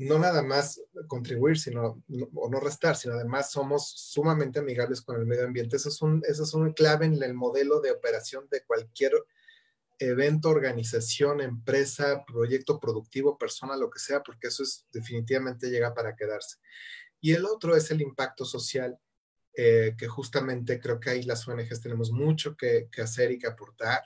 no 0.00 0.18
nada 0.18 0.42
más 0.42 0.80
contribuir, 1.08 1.58
sino, 1.58 2.02
o 2.34 2.48
no 2.48 2.58
restar, 2.58 2.96
sino 2.96 3.14
además 3.14 3.50
somos 3.50 3.90
sumamente 3.90 4.58
amigables 4.58 5.02
con 5.02 5.20
el 5.20 5.26
medio 5.26 5.44
ambiente. 5.44 5.76
Eso 5.76 5.90
es 5.90 6.00
un, 6.00 6.22
eso 6.26 6.44
es 6.44 6.54
un 6.54 6.72
clave 6.72 7.04
en 7.04 7.22
el 7.22 7.34
modelo 7.34 7.80
de 7.80 7.90
operación 7.90 8.48
de 8.50 8.62
cualquier 8.64 9.12
evento, 9.98 10.48
organización, 10.48 11.42
empresa, 11.42 12.24
proyecto 12.24 12.80
productivo, 12.80 13.36
persona, 13.36 13.76
lo 13.76 13.90
que 13.90 13.98
sea, 13.98 14.22
porque 14.22 14.48
eso 14.48 14.62
es 14.62 14.86
definitivamente 14.90 15.68
llega 15.68 15.92
para 15.92 16.16
quedarse. 16.16 16.56
Y 17.20 17.34
el 17.34 17.44
otro 17.44 17.76
es 17.76 17.90
el 17.90 18.00
impacto 18.00 18.46
social, 18.46 18.98
eh, 19.54 19.94
que 19.98 20.08
justamente 20.08 20.80
creo 20.80 20.98
que 20.98 21.10
ahí 21.10 21.24
las 21.24 21.46
ONGs 21.46 21.82
tenemos 21.82 22.10
mucho 22.10 22.56
que, 22.56 22.88
hacer 23.02 23.32
y 23.32 23.38
que 23.38 23.48
aportar, 23.48 24.00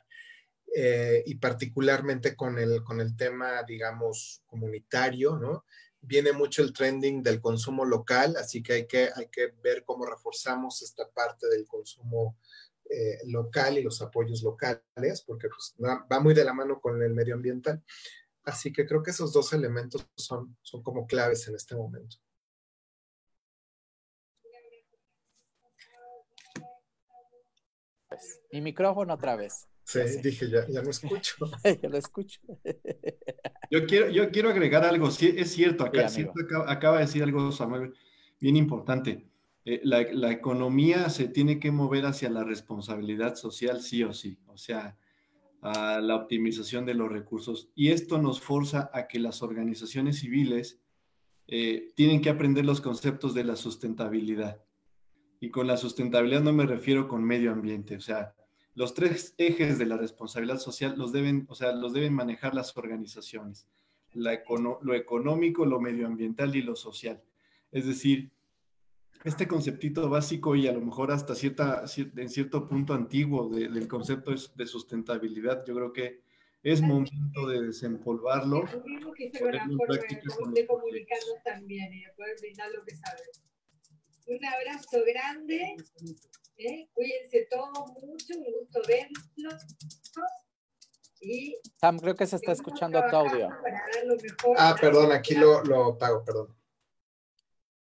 eh, 0.75 1.23
y 1.25 1.37
particularmente 1.37 2.35
con 2.35 2.59
el, 2.59 2.83
con 2.83 3.01
el 3.01 3.17
tema, 3.17 3.63
digamos, 3.63 4.43
comunitario, 4.47 5.37
¿no? 5.37 5.65
Viene 6.07 6.33
mucho 6.33 6.63
el 6.63 6.73
trending 6.73 7.23
del 7.23 7.41
consumo 7.41 7.85
local, 7.85 8.37
así 8.37 8.63
que 8.63 8.73
hay 8.75 8.87
que, 8.87 9.11
hay 9.15 9.29
que 9.29 9.55
ver 9.63 9.85
cómo 9.85 10.07
reforzamos 10.07 10.83
esta 10.83 11.09
parte 11.11 11.49
del 11.49 11.67
consumo 11.67 12.37
eh, 12.91 13.19
local 13.27 13.79
y 13.79 13.83
los 13.83 14.03
apoyos 14.03 14.43
locales, 14.43 15.23
porque 15.27 15.49
pues, 15.49 15.75
va 15.81 16.21
muy 16.21 16.35
de 16.35 16.45
la 16.45 16.53
mano 16.53 16.81
con 16.81 17.03
el 17.03 17.15
medio 17.15 17.35
ambiental. 17.35 17.83
Así 18.45 18.73
que 18.73 18.87
creo 18.87 19.03
que 19.03 19.11
esos 19.11 19.33
dos 19.33 19.53
elementos 19.55 20.07
son, 20.17 20.57
son 20.61 20.83
como 20.83 21.07
claves 21.07 21.49
en 21.49 21.55
este 21.55 21.75
momento. 21.75 22.17
Mi 28.53 28.61
micrófono 28.61 29.15
otra 29.15 29.35
vez. 29.35 29.67
Sí, 29.85 30.01
dije, 30.23 30.49
ya, 30.51 30.67
ya 30.67 30.83
no 30.83 30.91
escucho. 30.91 31.37
ya 31.83 31.89
lo 31.89 31.99
escucho. 31.99 32.41
yo, 33.71 33.87
quiero, 33.87 34.09
yo 34.09 34.31
quiero 34.31 34.49
agregar 34.51 34.85
algo. 34.85 35.11
Sí, 35.11 35.35
es 35.37 35.53
cierto, 35.53 35.85
acá, 35.85 36.09
acaba 36.67 36.97
de 36.97 37.05
decir 37.05 37.23
algo, 37.23 37.53
Samuel, 37.53 37.95
bien 38.41 38.57
importante. 38.57 39.27
Eh, 39.67 39.81
la, 39.85 40.31
economía 40.31 41.09
se 41.11 41.29
tiene 41.29 41.59
que 41.59 41.71
mover 41.71 42.07
hacia 42.07 42.29
la 42.31 42.45
responsabilidad 42.45 43.35
social 43.35 43.81
sí 43.81 44.03
o 44.03 44.13
sí. 44.13 44.39
O 44.47 44.57
sea, 44.57 44.97
a 45.61 46.01
la 46.01 46.17
optimización 46.17 46.87
de 46.87 46.95
los 46.95 47.13
recursos. 47.13 47.71
Y 47.75 47.91
esto 47.91 48.21
nos 48.21 48.41
forza 48.41 48.91
a 48.93 49.07
que 49.07 49.19
las 49.19 49.43
organizaciones 49.43 50.19
civiles 50.19 50.81
eh, 51.47 51.93
tienen 51.95 52.23
que 52.23 52.31
aprender 52.31 52.65
los 52.65 52.81
conceptos 52.81 53.35
de 53.35 53.45
la 53.45 53.57
sustentabilidad. 53.57 54.63
Y 55.41 55.51
con 55.51 55.67
la 55.67 55.77
sustentabilidad 55.77 56.43
no 56.43 56.55
me 56.55 56.65
refiero 56.65 57.07
con 57.07 57.23
medio 57.23 57.53
ambiente, 57.53 57.97
o 57.97 58.01
sea, 58.01 58.35
los 58.75 58.95
tres 58.95 59.35
ejes 59.39 59.79
de 59.79 59.87
la 59.87 59.97
responsabilidad 59.97 60.59
social 60.59 60.95
los 60.97 61.13
deben, 61.13 61.47
o 61.49 61.55
sea, 61.55 61.73
los 61.73 61.93
deben 61.93 62.13
manejar 62.13 62.55
las 62.55 62.77
organizaciones, 62.77 63.69
lo 64.13 64.95
económico, 64.95 65.65
lo 65.65 65.81
medioambiental 65.81 66.55
y 66.57 66.63
lo 66.63 66.77
social. 66.77 67.23
Es 67.71 67.87
decir, 67.87 68.31
este 69.25 69.49
conceptito 69.49 70.09
básico 70.09 70.55
y 70.55 70.67
a 70.67 70.73
lo 70.73 70.81
mejor 70.81 71.11
hasta 71.11 71.35
cierta, 71.35 71.85
en 71.97 72.29
cierto 72.29 72.69
punto 72.69 72.95
antiguo 72.95 73.49
del 73.49 73.89
concepto 73.89 74.33
de 74.55 74.67
sustentabilidad, 74.67 75.65
yo 75.67 75.75
creo 75.75 75.93
que 75.93 76.23
es 76.63 76.81
momento 76.81 77.47
de 77.47 77.63
desempolvarlo. 77.63 78.65
que 78.65 79.31
de 79.31 80.67
comunicarnos 80.67 81.43
también 81.45 81.93
y 81.93 82.01
de 82.01 82.13
poder 82.17 82.37
brindar 82.41 82.71
lo 82.73 82.85
que 82.85 82.97
sabes. 82.97 83.43
Un 84.27 84.45
abrazo 84.45 85.03
grande. 85.07 85.77
¿Eh? 86.57 86.89
Cuídense 86.93 87.47
todos 87.51 87.91
mucho, 88.03 88.35
un 88.37 88.45
gusto 88.45 88.81
verlos. 88.87 89.25
Y 91.21 91.57
Sam, 91.81 91.99
creo 91.99 92.15
que 92.15 92.27
se 92.27 92.37
está 92.37 92.53
escuchando 92.53 93.03
tu 93.11 93.17
audio. 93.17 93.49
Ah, 94.59 94.77
perdón, 94.79 95.13
aquí 95.13 95.35
lo, 95.35 95.63
lo 95.65 95.97
pago, 95.97 96.23
perdón. 96.25 96.55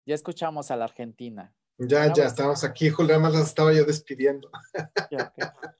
Ya 0.05 0.15
escuchamos 0.15 0.71
a 0.71 0.75
la 0.75 0.85
Argentina. 0.85 1.53
Ya, 1.77 2.13
ya, 2.13 2.25
estamos 2.25 2.63
aquí. 2.63 2.89
Julián, 2.89 3.21
más 3.21 3.33
las 3.33 3.47
estaba 3.47 3.73
yo 3.73 3.83
despidiendo. 3.85 4.51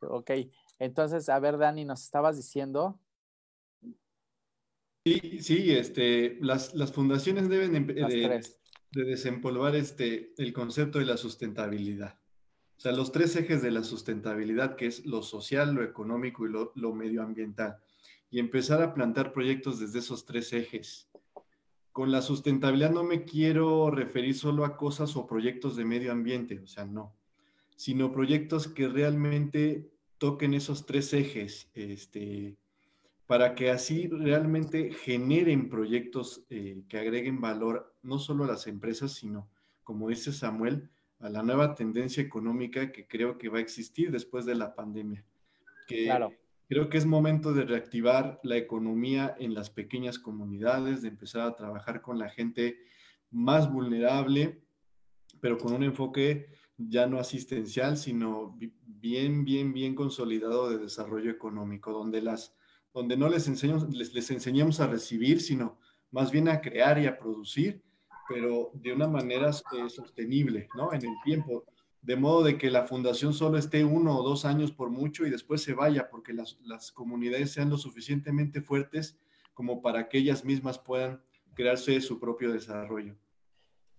ok, 0.00 0.30
entonces, 0.78 1.28
a 1.28 1.38
ver, 1.38 1.58
Dani, 1.58 1.84
nos 1.84 2.02
estabas 2.02 2.36
diciendo. 2.36 2.98
Sí, 5.04 5.40
sí, 5.40 5.76
este, 5.76 6.38
las, 6.40 6.72
fundaciones 6.92 7.48
deben 7.48 7.86
de, 7.86 8.42
desempolvar 8.92 9.76
este, 9.76 10.32
el 10.38 10.52
concepto 10.52 10.98
de 10.98 11.06
la 11.06 11.16
sustentabilidad. 11.16 12.18
O 12.76 12.80
sea, 12.80 12.92
los 12.92 13.10
tres 13.10 13.34
ejes 13.34 13.60
de 13.60 13.72
la 13.72 13.82
sustentabilidad, 13.82 14.76
que 14.76 14.86
es 14.86 15.04
lo 15.04 15.22
social, 15.22 15.74
lo 15.74 15.82
económico 15.82 16.46
y 16.46 16.50
lo, 16.50 16.94
medioambiental. 16.94 17.78
Y 18.30 18.38
empezar 18.38 18.82
a 18.82 18.94
plantar 18.94 19.32
proyectos 19.32 19.80
desde 19.80 19.98
esos 19.98 20.24
tres 20.24 20.52
ejes. 20.52 21.10
Con 21.90 22.12
la 22.12 22.22
sustentabilidad 22.22 22.92
no 22.92 23.02
me 23.02 23.24
quiero 23.24 23.90
referir 23.90 24.36
solo 24.36 24.64
a 24.64 24.76
cosas 24.76 25.16
o 25.16 25.26
proyectos 25.26 25.74
de 25.74 25.84
medio 25.84 26.12
ambiente, 26.12 26.60
o 26.60 26.68
sea, 26.68 26.84
no, 26.84 27.16
sino 27.74 28.12
proyectos 28.12 28.68
que 28.68 28.86
realmente 28.86 29.90
toquen 30.18 30.54
esos 30.54 30.86
tres 30.86 31.12
ejes, 31.12 31.68
este, 31.74 32.56
para 33.28 33.54
que 33.54 33.70
así 33.70 34.08
realmente 34.08 34.90
generen 34.90 35.68
proyectos 35.68 36.46
eh, 36.48 36.82
que 36.88 36.98
agreguen 36.98 37.42
valor 37.42 37.94
no 38.00 38.18
solo 38.18 38.44
a 38.44 38.46
las 38.46 38.66
empresas, 38.66 39.12
sino, 39.12 39.50
como 39.84 40.08
dice 40.08 40.32
Samuel, 40.32 40.88
a 41.18 41.28
la 41.28 41.42
nueva 41.42 41.74
tendencia 41.74 42.22
económica 42.22 42.90
que 42.90 43.06
creo 43.06 43.36
que 43.36 43.50
va 43.50 43.58
a 43.58 43.60
existir 43.60 44.10
después 44.10 44.46
de 44.46 44.54
la 44.54 44.74
pandemia. 44.74 45.26
claro. 45.86 46.32
Creo 46.70 46.88
que 46.88 46.98
es 46.98 47.04
momento 47.04 47.52
de 47.52 47.64
reactivar 47.64 48.40
la 48.42 48.56
economía 48.56 49.36
en 49.38 49.54
las 49.54 49.70
pequeñas 49.70 50.18
comunidades, 50.18 51.02
de 51.02 51.08
empezar 51.08 51.42
a 51.42 51.54
trabajar 51.54 52.00
con 52.00 52.18
la 52.18 52.30
gente 52.30 52.78
más 53.30 53.70
vulnerable, 53.70 54.62
pero 55.40 55.58
con 55.58 55.74
un 55.74 55.82
enfoque 55.82 56.48
ya 56.78 57.06
no 57.06 57.18
asistencial, 57.18 57.98
sino 57.98 58.58
bien, 58.86 59.44
bien, 59.44 59.72
bien 59.72 59.94
consolidado 59.94 60.70
de 60.70 60.78
desarrollo 60.78 61.30
económico, 61.30 61.92
donde, 61.92 62.20
las, 62.20 62.54
donde 62.98 63.16
no 63.16 63.28
les 63.28 63.46
enseñamos, 63.46 63.88
les, 63.94 64.30
enseñamos 64.30 64.80
a 64.80 64.88
recibir, 64.88 65.40
sino 65.40 65.78
más 66.10 66.32
bien 66.32 66.48
a 66.48 66.60
crear 66.60 66.98
y 66.98 67.06
a 67.06 67.16
producir, 67.16 67.80
pero 68.28 68.72
de 68.74 68.92
una 68.92 69.06
manera 69.06 69.50
eh, 69.50 69.88
sostenible, 69.88 70.68
¿no? 70.74 70.92
En 70.92 71.04
el 71.04 71.14
tiempo, 71.24 71.64
de 72.02 72.16
modo 72.16 72.42
de 72.42 72.58
que 72.58 72.70
la 72.70 72.86
fundación 72.86 73.32
solo 73.32 73.56
esté 73.56 73.84
uno 73.84 74.18
o 74.18 74.22
dos 74.22 74.44
años 74.44 74.72
por 74.72 74.90
mucho 74.90 75.24
y 75.24 75.30
después 75.30 75.62
se 75.62 75.74
vaya, 75.74 76.10
porque 76.10 76.32
las, 76.32 76.58
las 76.64 76.90
comunidades 76.90 77.52
sean 77.52 77.70
lo 77.70 77.78
suficientemente 77.78 78.62
fuertes 78.62 79.16
como 79.54 79.80
para 79.80 80.08
que 80.08 80.18
ellas 80.18 80.44
mismas 80.44 80.78
puedan 80.78 81.22
crearse 81.54 82.00
su 82.00 82.18
propio 82.18 82.52
desarrollo. 82.52 83.16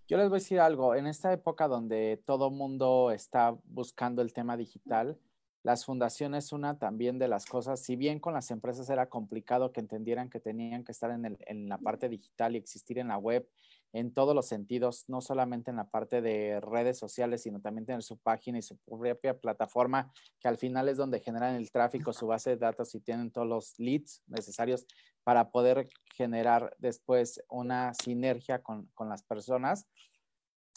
Yo 0.09 0.17
les 0.17 0.27
voy 0.27 0.37
a 0.37 0.39
decir 0.39 0.59
algo, 0.59 0.93
en 0.95 1.07
esta 1.07 1.31
época 1.31 1.69
donde 1.69 2.21
todo 2.25 2.49
mundo 2.49 3.11
está 3.11 3.55
buscando 3.63 4.21
el 4.21 4.33
tema 4.33 4.57
digital, 4.57 5.17
las 5.63 5.85
fundaciones, 5.85 6.53
una 6.53 6.79
también 6.79 7.19
de 7.19 7.27
las 7.27 7.45
cosas, 7.45 7.81
si 7.81 7.95
bien 7.95 8.19
con 8.19 8.33
las 8.33 8.51
empresas 8.51 8.89
era 8.89 9.09
complicado 9.09 9.71
que 9.71 9.81
entendieran 9.81 10.29
que 10.29 10.39
tenían 10.39 10.83
que 10.83 10.91
estar 10.91 11.11
en, 11.11 11.25
el, 11.25 11.37
en 11.47 11.67
la 11.67 11.77
parte 11.77 12.09
digital 12.09 12.55
y 12.55 12.59
existir 12.59 12.97
en 12.97 13.09
la 13.09 13.17
web 13.17 13.47
en 13.91 14.13
todos 14.13 14.35
los 14.35 14.47
sentidos, 14.47 15.05
no 15.07 15.21
solamente 15.21 15.71
en 15.71 15.77
la 15.77 15.89
parte 15.89 16.21
de 16.21 16.59
redes 16.61 16.97
sociales, 16.97 17.43
sino 17.43 17.59
también 17.59 17.85
tener 17.85 18.03
su 18.03 18.17
página 18.17 18.59
y 18.59 18.61
su 18.61 18.77
propia 18.77 19.37
plataforma, 19.39 20.11
que 20.39 20.47
al 20.47 20.57
final 20.57 20.89
es 20.89 20.97
donde 20.97 21.19
generan 21.19 21.55
el 21.55 21.71
tráfico, 21.71 22.13
su 22.13 22.27
base 22.27 22.51
de 22.51 22.57
datos 22.57 22.93
y 22.93 22.99
tienen 22.99 23.31
todos 23.31 23.47
los 23.47 23.79
leads 23.79 24.21
necesarios 24.27 24.85
para 25.23 25.51
poder 25.51 25.89
generar 26.15 26.75
después 26.77 27.43
una 27.49 27.93
sinergia 27.93 28.61
con, 28.61 28.89
las 28.99 29.23
personas. 29.23 29.87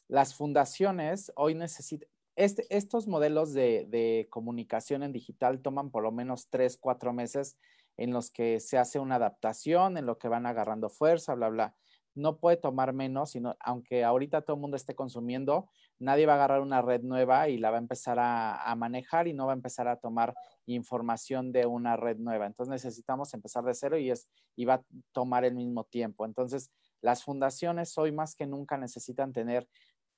Las 0.08 0.34
fundaciones 0.34 1.32
hoy 1.36 1.54
necesitan, 1.54 2.08
este, 2.36 2.66
estos 2.74 3.06
modelos 3.08 3.52
de, 3.52 4.26
comunicación 4.30 5.02
en 5.02 5.12
digital 5.12 5.60
toman 5.60 5.90
por 5.90 6.02
lo 6.02 6.12
menos 6.12 6.48
tres, 6.48 6.78
cuatro 6.78 7.12
meses 7.12 7.58
en 7.96 8.12
los 8.12 8.30
que 8.30 8.60
se 8.60 8.78
hace 8.78 8.98
una 8.98 9.16
adaptación, 9.16 9.98
en 9.98 10.06
lo 10.06 10.18
que 10.18 10.28
van 10.28 10.46
agarrando 10.46 10.88
fuerza, 10.88 11.34
bla, 11.34 11.48
bla. 11.50 11.74
No 12.14 12.38
puede 12.38 12.56
tomar 12.56 12.92
menos, 12.92 13.30
sino 13.30 13.56
aunque 13.60 14.04
ahorita 14.04 14.42
todo 14.42 14.56
el 14.56 14.60
mundo 14.60 14.76
esté 14.76 14.94
consumiendo, 14.94 15.68
nadie 15.98 16.26
va 16.26 16.34
a 16.34 16.36
agarrar 16.36 16.60
una 16.60 16.82
red 16.82 17.02
nueva 17.02 17.48
y 17.48 17.58
la 17.58 17.70
va 17.70 17.76
a 17.76 17.80
empezar 17.80 18.18
a, 18.18 18.62
a 18.62 18.74
manejar 18.76 19.28
y 19.28 19.32
no 19.32 19.46
va 19.46 19.52
a 19.52 19.56
empezar 19.56 19.88
a 19.88 19.96
tomar 19.96 20.34
información 20.66 21.52
de 21.52 21.66
una 21.66 21.96
red 21.96 22.18
nueva. 22.18 22.46
Entonces 22.46 22.70
necesitamos 22.70 23.32
empezar 23.34 23.64
de 23.64 23.74
cero 23.74 23.98
y, 23.98 24.10
es, 24.10 24.28
y 24.56 24.64
va 24.64 24.74
a 24.74 24.84
tomar 25.12 25.44
el 25.44 25.54
mismo 25.54 25.84
tiempo. 25.84 26.24
Entonces, 26.24 26.70
las 27.00 27.24
fundaciones 27.24 27.96
hoy 27.98 28.12
más 28.12 28.34
que 28.34 28.46
nunca 28.46 28.78
necesitan 28.78 29.32
tener 29.32 29.68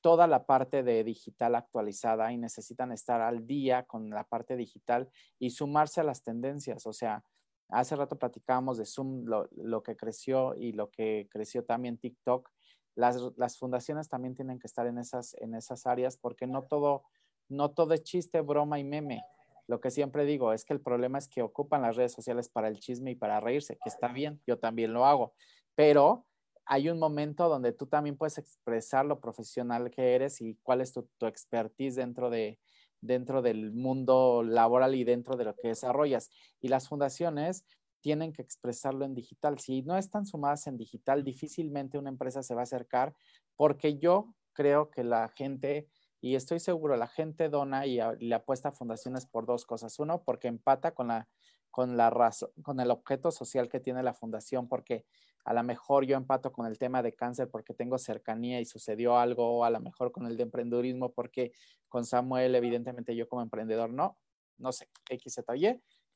toda 0.05 0.27
la 0.27 0.45
parte 0.45 0.83
de 0.83 1.03
digital 1.03 1.55
actualizada 1.55 2.31
y 2.31 2.37
necesitan 2.37 2.93
estar 2.93 3.23
al 3.23 3.47
día 3.47 3.85
con 3.85 4.11
la 4.11 4.25
parte 4.25 4.55
digital 4.55 5.09
y 5.39 5.49
sumarse 5.49 6.03
a 6.03 6.05
las 6.05 6.23
tendencias. 6.23 6.87
O 6.87 6.93
sea, 6.93 7.25
hace 7.71 7.97
rato 7.97 8.19
platicábamos 8.19 8.77
de 8.77 8.85
Zoom, 8.85 9.25
lo, 9.25 9.83
que 9.83 9.97
creció 9.97 10.57
y 10.57 10.73
lo 10.73 10.91
que 10.91 11.27
creció 11.31 11.65
también 11.65 11.97
TikTok. 11.97 12.51
Las, 12.95 13.17
las, 13.39 13.57
fundaciones 13.57 14.11
también 14.11 14.35
tienen 14.35 14.59
que 14.59 14.67
estar 14.67 14.87
en 14.87 14.99
esas, 14.99 15.33
en 15.41 15.55
esas 15.55 15.87
áreas 15.87 16.19
porque 16.19 16.47
no 16.47 16.65
todo, 16.65 17.05
no 17.49 17.71
todo 17.71 17.95
es 17.95 18.03
chiste, 18.03 18.43
broma 18.43 18.79
y 18.79 18.85
meme. 18.85 19.25
Lo 19.67 19.81
que 19.81 19.91
siempre 19.91 20.27
digo 20.27 20.53
es 20.53 20.67
que 20.67 20.75
el 20.75 20.83
problema 20.83 21.17
es 21.17 21.29
que 21.29 21.41
ocupan 21.41 21.81
las 21.81 21.97
redes 21.97 22.13
sociales 22.13 22.51
para 22.51 22.69
el 22.69 22.79
chisme 22.79 23.13
y 23.13 23.17
para 23.17 23.41
reírse, 23.41 23.79
que 23.83 23.89
está 23.89 24.09
bien, 24.09 24.39
yo 24.47 24.59
también 24.59 24.93
lo 24.93 25.07
hago, 25.07 25.33
pero 25.75 26.27
hay 26.67 26.89
un 26.89 26.99
momento 26.99 27.49
donde 27.49 27.73
tú 27.73 27.87
también 27.87 28.17
puedes 28.17 28.39
expresar 28.39 29.05
lo 29.05 29.21
profesional 29.21 29.91
que 29.91 30.15
eres 30.15 30.41
y 30.41 30.59
cuál 30.63 30.81
es 30.81 30.93
tu, 30.93 31.09
expertise 31.27 31.97
dentro, 31.97 32.31
de, 32.31 32.59
dentro 33.01 33.43
del 33.43 33.73
mundo 33.73 34.43
laboral 34.43 34.95
y 34.95 35.05
dentro 35.05 35.37
de 35.37 35.45
lo 35.45 35.55
que 35.55 35.69
desarrollas. 35.69 36.31
Y 36.61 36.69
las 36.69 36.89
fundaciones 36.89 37.65
tienen 38.01 38.33
que 38.33 38.43
expresarlo 38.43 39.05
en 39.05 39.15
digital. 39.15 39.59
Si 39.59 39.83
no 39.83 39.97
están 39.97 40.27
sumadas 40.27 40.67
en 40.67 40.77
digital, 40.77 41.25
difícilmente 41.25 41.99
una 41.99 42.11
empresa 42.11 42.43
se 42.43 42.55
va 42.55 42.61
a 42.61 42.65
acercar 42.65 43.15
porque 43.57 43.99
yo 43.99 44.35
creo 44.53 44.91
que 44.91 45.05
la 45.05 45.29
gente 45.29 45.89
y 46.25 46.37
estoy 46.37 46.59
seguro, 46.59 46.97
la 46.97 47.07
gente 47.07 47.51
dona 47.51 47.85
y, 47.85 47.99
le 48.19 48.35
apuesta 48.35 48.71
a 48.71 48.73
fundaciones 48.73 49.27
por 49.27 49.45
dos 49.45 49.67
cosas. 49.67 49.99
Uno, 49.99 50.23
porque 50.23 50.49
empata 50.49 50.95
con 50.95 51.09
la, 51.09 51.29
con 51.71 51.99
la 51.99 52.09
razón, 52.09 52.49
con 52.63 52.81
el 52.81 52.91
objeto 52.91 53.31
social 53.31 53.69
que 53.69 53.79
tiene 53.79 54.03
la 54.03 54.15
fundación, 54.15 54.67
porque 54.67 55.05
a 55.45 55.55
lo 55.55 55.63
mejor 55.63 56.07
yo 56.07 56.17
empato 56.17 56.53
con 56.53 56.67
el 56.67 56.79
tema 56.79 57.03
de 57.03 57.15
cáncer 57.15 57.51
porque 57.51 57.75
tengo 57.75 57.99
cercanía 57.99 58.61
y 58.61 58.65
sucedió 58.65 59.19
algo, 59.19 59.65
a 59.65 59.71
lo 59.71 59.81
mejor 59.81 60.11
con 60.11 60.27
el 60.27 60.37
de 60.37 60.45
emprendedurismo 60.45 61.13
porque 61.13 61.53
con 61.89 62.05
Samuel, 62.05 62.55
evidentemente 62.55 63.15
yo 63.15 63.29
como 63.29 63.43
emprendedor 63.43 63.91
no, 63.91 64.19
no 64.59 64.73
sé, 64.73 64.89
X, 65.09 65.35
Z, 65.35 65.57
Y, 65.57 65.67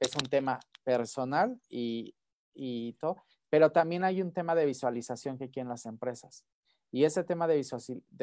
es 0.00 0.14
un 0.14 0.28
tema 0.28 0.60
personal 0.84 1.60
y, 1.68 2.14
y 2.54 2.94
todo, 2.94 3.16
pero 3.50 3.70
también 3.70 4.04
hay 4.04 4.22
un 4.22 4.32
tema 4.32 4.54
de 4.54 4.66
visualización 4.66 5.38
que 5.38 5.50
quieren 5.50 5.68
las 5.68 5.86
empresas. 5.86 6.44
Y 6.90 7.04
ese 7.04 7.22
tema 7.22 7.46
de, 7.46 7.62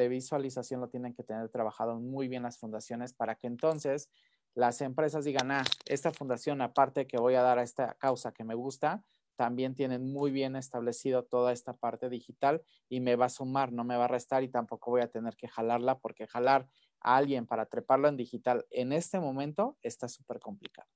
visualización 0.08 0.80
lo 0.80 0.88
tienen 0.88 1.14
que 1.14 1.22
tener 1.22 1.48
trabajado 1.50 2.00
muy 2.00 2.26
bien 2.26 2.42
las 2.42 2.58
fundaciones 2.58 3.12
para 3.12 3.36
que 3.36 3.46
entonces 3.46 4.10
las 4.54 4.80
empresas 4.80 5.24
digan, 5.24 5.50
ah, 5.52 5.64
esta 5.84 6.12
fundación, 6.12 6.60
aparte 6.60 7.06
que 7.06 7.18
voy 7.18 7.34
a 7.34 7.42
dar 7.42 7.58
a 7.58 7.62
esta 7.62 7.94
causa 7.94 8.32
que 8.32 8.42
me 8.42 8.54
gusta, 8.54 9.04
también 9.36 9.74
tienen 9.74 10.12
muy 10.12 10.30
bien 10.30 10.56
establecido 10.56 11.24
toda 11.24 11.52
esta 11.52 11.74
parte 11.74 12.08
digital 12.08 12.62
y 12.88 13.00
me 13.00 13.16
va 13.16 13.26
a 13.26 13.28
sumar, 13.30 13.72
no 13.72 13.84
me 13.84 13.96
va 13.96 14.06
a 14.06 14.08
restar 14.08 14.42
y 14.42 14.48
tampoco 14.48 14.90
voy 14.90 15.02
a 15.02 15.08
tener 15.08 15.36
que 15.36 15.48
jalarla 15.48 15.98
porque 15.98 16.26
jalar 16.26 16.68
a 17.00 17.16
alguien 17.16 17.46
para 17.46 17.66
treparlo 17.66 18.08
en 18.08 18.16
digital 18.16 18.66
en 18.70 18.92
este 18.92 19.20
momento 19.20 19.76
está 19.82 20.08
súper 20.08 20.40
complicado. 20.40 20.88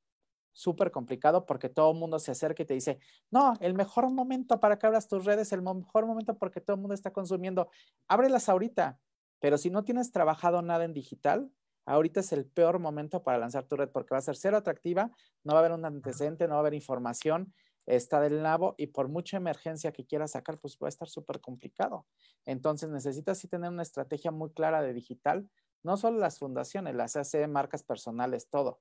súper 0.52 0.90
complicado 0.90 1.46
porque 1.46 1.68
todo 1.68 1.92
el 1.92 1.98
mundo 1.98 2.18
se 2.18 2.32
acerca 2.32 2.62
y 2.62 2.66
te 2.66 2.74
dice, 2.74 2.98
no, 3.30 3.54
el 3.60 3.74
mejor 3.74 4.10
momento 4.10 4.58
para 4.58 4.78
que 4.78 4.86
abras 4.86 5.08
tus 5.08 5.24
redes, 5.24 5.52
el 5.52 5.62
mejor 5.62 6.06
momento 6.06 6.36
porque 6.36 6.60
todo 6.60 6.74
el 6.74 6.80
mundo 6.80 6.94
está 6.94 7.12
consumiendo, 7.12 7.68
ábrelas 8.08 8.48
ahorita, 8.48 8.98
pero 9.38 9.56
si 9.58 9.70
no 9.70 9.84
tienes 9.84 10.10
trabajado 10.10 10.60
nada 10.60 10.84
en 10.84 10.92
digital, 10.92 11.50
ahorita 11.86 12.20
es 12.20 12.32
el 12.32 12.46
peor 12.46 12.78
momento 12.78 13.22
para 13.22 13.38
lanzar 13.38 13.64
tu 13.64 13.76
red 13.76 13.88
porque 13.90 14.12
va 14.12 14.18
a 14.18 14.22
ser 14.22 14.36
cero 14.36 14.56
atractiva, 14.56 15.10
no 15.44 15.54
va 15.54 15.60
a 15.60 15.62
haber 15.64 15.72
un 15.72 15.84
antecedente, 15.84 16.46
no 16.46 16.54
va 16.54 16.58
a 16.58 16.60
haber 16.60 16.74
información, 16.74 17.54
está 17.96 18.20
del 18.20 18.42
nabo 18.42 18.74
y 18.78 18.88
por 18.88 19.08
mucha 19.08 19.36
emergencia 19.36 19.92
que 19.92 20.06
quieras 20.06 20.32
sacar, 20.32 20.58
pues 20.58 20.78
va 20.82 20.86
a 20.86 20.88
estar 20.88 21.08
súper 21.08 21.40
complicado. 21.40 22.06
Entonces 22.44 22.88
necesitas 22.90 23.38
sí 23.38 23.48
tener 23.48 23.70
una 23.70 23.82
estrategia 23.82 24.30
muy 24.30 24.50
clara 24.52 24.82
de 24.82 24.92
digital, 24.92 25.48
no 25.82 25.96
solo 25.96 26.18
las 26.18 26.38
fundaciones, 26.38 26.94
las 26.94 27.16
AC, 27.16 27.48
marcas 27.48 27.82
personales, 27.82 28.48
todo, 28.48 28.80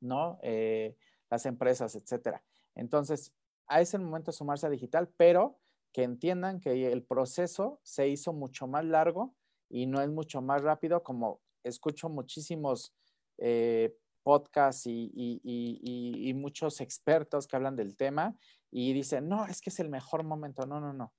¿no? 0.00 0.38
Eh, 0.42 0.96
las 1.30 1.46
empresas, 1.46 1.94
etcétera. 1.94 2.42
Entonces, 2.74 3.34
a 3.66 3.80
ese 3.80 3.98
momento 3.98 4.32
sumarse 4.32 4.66
a 4.66 4.70
digital, 4.70 5.12
pero 5.16 5.58
que 5.92 6.02
entiendan 6.02 6.60
que 6.60 6.90
el 6.90 7.04
proceso 7.04 7.80
se 7.82 8.08
hizo 8.08 8.32
mucho 8.32 8.66
más 8.66 8.84
largo 8.84 9.34
y 9.68 9.86
no 9.86 10.00
es 10.00 10.08
mucho 10.08 10.40
más 10.40 10.62
rápido 10.62 11.02
como 11.02 11.40
escucho 11.64 12.08
muchísimos 12.08 12.94
eh, 13.38 13.96
podcasts 14.28 14.82
y, 14.86 16.32
muchos 16.34 16.82
expertos 16.82 17.46
que 17.46 17.56
hablan 17.56 17.76
del 17.76 17.96
tema 17.96 18.36
y 18.70 18.92
dicen, 18.92 19.26
no, 19.26 19.46
es 19.46 19.62
que 19.62 19.70
es 19.70 19.80
el 19.80 19.88
mejor 19.88 20.22
momento. 20.22 20.66
No, 20.66 20.80
no, 20.80 20.92
no. 20.92 21.14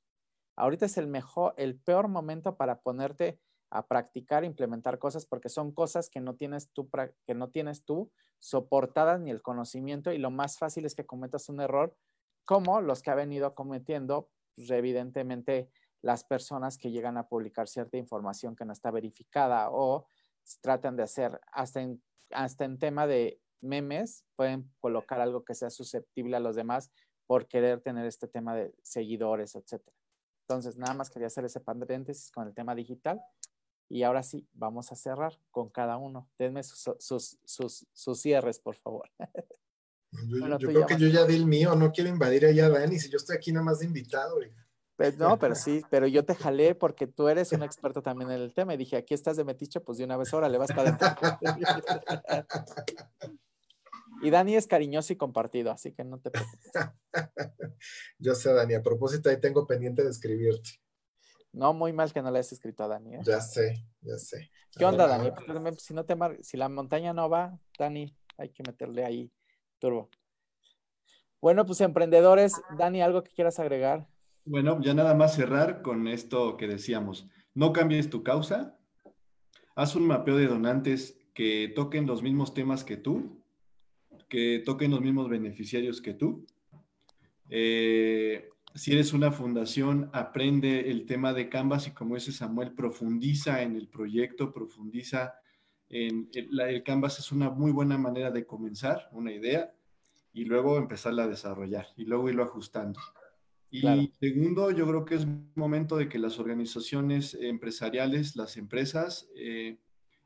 Ahorita 0.55 0.85
es 0.85 0.95
el 0.99 1.07
mejor, 1.07 1.55
el 1.57 1.79
peor 1.79 2.07
momento 2.07 2.55
para 2.55 2.81
ponerte 2.81 3.39
a 3.71 3.87
practicar, 3.87 4.43
implementar 4.43 4.99
cosas, 4.99 5.25
porque 5.25 5.49
son 5.49 5.71
cosas 5.71 6.07
que 6.11 6.19
no 6.19 6.35
tienes 6.35 6.69
tú, 6.71 6.87
que 7.25 7.33
no 7.33 7.49
tienes 7.49 7.83
tú 7.83 8.11
soportadas 8.37 9.19
ni 9.19 9.31
el 9.31 9.41
conocimiento 9.41 10.11
y 10.11 10.19
lo 10.19 10.29
más 10.29 10.59
fácil 10.59 10.85
es 10.85 10.93
que 10.93 11.07
cometas 11.07 11.49
un 11.49 11.61
error 11.61 11.95
como 12.45 12.79
los 12.79 13.01
que 13.01 13.09
ha 13.09 13.15
venido 13.15 13.55
cometiendo, 13.55 14.29
pues, 14.55 14.69
evidentemente, 14.69 15.71
las 16.03 16.23
personas 16.25 16.77
que 16.77 16.91
llegan 16.91 17.17
a 17.17 17.27
publicar 17.27 17.67
cierta 17.67 17.97
información 17.97 18.55
que 18.55 18.65
no 18.65 18.73
está 18.73 18.91
verificada 18.91 19.71
o 19.71 20.05
tratan 20.61 20.95
de 20.95 21.03
hacer, 21.03 21.41
hasta 21.51 21.81
en, 21.81 21.99
hasta 22.31 22.65
en 22.65 22.79
tema 22.79 23.07
de 23.07 23.39
memes, 23.61 24.25
pueden 24.35 24.71
colocar 24.79 25.21
algo 25.21 25.43
que 25.43 25.55
sea 25.55 25.69
susceptible 25.69 26.35
a 26.35 26.39
los 26.39 26.55
demás 26.55 26.91
por 27.27 27.47
querer 27.47 27.81
tener 27.81 28.05
este 28.05 28.27
tema 28.27 28.55
de 28.55 28.73
seguidores, 28.81 29.55
etc. 29.55 29.81
Entonces, 30.47 30.77
nada 30.77 30.93
más 30.93 31.09
quería 31.09 31.27
hacer 31.27 31.45
ese 31.45 31.59
paréntesis 31.59 32.31
con 32.31 32.47
el 32.47 32.53
tema 32.53 32.73
digital. 32.73 33.21
Y 33.87 34.03
ahora 34.03 34.23
sí, 34.23 34.47
vamos 34.53 34.91
a 34.91 34.95
cerrar 34.95 35.39
con 35.51 35.69
cada 35.69 35.97
uno. 35.97 36.29
Denme 36.37 36.63
sus, 36.63 36.89
sus, 36.99 38.21
cierres, 38.21 38.59
por 38.59 38.75
favor. 38.75 39.09
Yo, 40.11 40.57
creo 40.57 40.87
que 40.87 40.97
yo 40.97 41.07
ya 41.07 41.23
di 41.23 41.35
el 41.35 41.45
mío, 41.45 41.75
no 41.75 41.91
quiero 41.91 42.09
invadir 42.09 42.43
allá 42.43 42.67
Dani, 42.67 42.97
si 42.97 43.11
yo 43.11 43.17
estoy 43.17 43.37
aquí 43.37 43.51
nada 43.51 43.63
más 43.63 43.77
de 43.77 43.85
invitado. 43.85 44.39
Pues, 44.99 45.17
no, 45.17 45.39
pero 45.39 45.55
sí, 45.55 45.81
pero 45.89 46.07
yo 46.07 46.25
te 46.25 46.35
jalé 46.35 46.75
porque 46.75 47.07
tú 47.07 47.29
eres 47.29 47.53
un 47.53 47.63
experto 47.63 48.01
también 48.01 48.31
en 48.31 48.41
el 48.41 48.53
tema 48.53 48.73
y 48.73 48.77
dije, 48.77 48.97
aquí 48.97 49.13
estás 49.13 49.37
de 49.37 49.45
metiche, 49.45 49.79
pues 49.79 49.97
de 49.97 50.03
una 50.03 50.17
vez 50.17 50.33
ahora 50.33 50.49
le 50.49 50.57
vas 50.57 50.73
para 50.73 50.89
adentro. 50.89 51.39
y 54.21 54.29
Dani 54.29 54.57
es 54.57 54.67
cariñoso 54.67 55.13
y 55.13 55.15
compartido, 55.15 55.71
así 55.71 55.93
que 55.93 56.03
no 56.03 56.19
te 56.19 56.31
preocupes. 56.31 56.71
yo 58.19 58.35
sé, 58.35 58.51
Dani, 58.51 58.73
a 58.73 58.83
propósito 58.83 59.29
ahí 59.29 59.39
tengo 59.39 59.65
pendiente 59.65 60.03
de 60.03 60.09
escribirte. 60.09 60.71
No, 61.53 61.73
muy 61.73 61.93
mal 61.93 62.11
que 62.11 62.21
no 62.21 62.29
le 62.29 62.39
hayas 62.39 62.51
escrito 62.51 62.83
a 62.83 62.89
Dani. 62.89 63.15
¿eh? 63.15 63.19
Ya 63.23 63.39
sé, 63.39 63.85
ya 64.01 64.17
sé. 64.17 64.51
¿Qué 64.77 64.83
onda, 64.83 65.07
Dani? 65.07 65.31
Pues, 65.31 65.81
si, 65.81 65.93
no 65.93 66.03
te 66.03 66.17
si 66.41 66.57
la 66.57 66.67
montaña 66.67 67.13
no 67.13 67.29
va, 67.29 67.57
Dani, 67.77 68.13
hay 68.37 68.49
que 68.49 68.63
meterle 68.63 69.05
ahí 69.05 69.31
turbo. 69.77 70.09
Bueno, 71.39 71.65
pues 71.65 71.79
emprendedores, 71.79 72.61
Dani, 72.77 73.01
¿algo 73.01 73.23
que 73.23 73.31
quieras 73.31 73.59
agregar? 73.59 74.05
Bueno, 74.45 74.81
ya 74.81 74.93
nada 74.93 75.13
más 75.13 75.35
cerrar 75.35 75.81
con 75.81 76.07
esto 76.07 76.57
que 76.57 76.67
decíamos. 76.67 77.27
No 77.53 77.73
cambies 77.73 78.09
tu 78.09 78.23
causa. 78.23 78.77
Haz 79.75 79.95
un 79.95 80.07
mapeo 80.07 80.37
de 80.37 80.47
donantes 80.47 81.19
que 81.33 81.71
toquen 81.75 82.05
los 82.05 82.21
mismos 82.21 82.53
temas 82.53 82.83
que 82.83 82.97
tú, 82.97 83.43
que 84.27 84.61
toquen 84.65 84.91
los 84.91 85.01
mismos 85.01 85.29
beneficiarios 85.29 86.01
que 86.01 86.13
tú. 86.13 86.45
Eh, 87.49 88.49
si 88.75 88.93
eres 88.93 89.13
una 89.13 89.31
fundación, 89.31 90.09
aprende 90.13 90.91
el 90.91 91.05
tema 91.05 91.33
de 91.33 91.49
Canvas 91.49 91.87
y 91.87 91.91
como 91.91 92.15
dice 92.15 92.31
Samuel, 92.31 92.73
profundiza 92.73 93.61
en 93.61 93.75
el 93.75 93.87
proyecto, 93.87 94.53
profundiza 94.53 95.33
en 95.89 96.29
el, 96.33 96.59
el 96.59 96.83
Canvas 96.83 97.19
es 97.19 97.31
una 97.31 97.49
muy 97.49 97.71
buena 97.71 97.97
manera 97.97 98.31
de 98.31 98.45
comenzar 98.45 99.09
una 99.11 99.31
idea 99.31 99.73
y 100.33 100.45
luego 100.45 100.77
empezarla 100.77 101.23
a 101.23 101.27
desarrollar 101.27 101.87
y 101.97 102.05
luego 102.05 102.29
irlo 102.29 102.43
ajustando. 102.43 102.99
Y 103.71 104.11
segundo, 104.19 104.71
yo 104.71 104.87
creo 104.87 105.05
que 105.05 105.15
es 105.15 105.27
momento 105.55 105.95
de 105.97 106.09
que 106.09 106.17
las 106.17 106.39
organizaciones 106.39 107.35
empresariales, 107.39 108.35
las 108.35 108.57
empresas, 108.57 109.29
eh, 109.35 109.77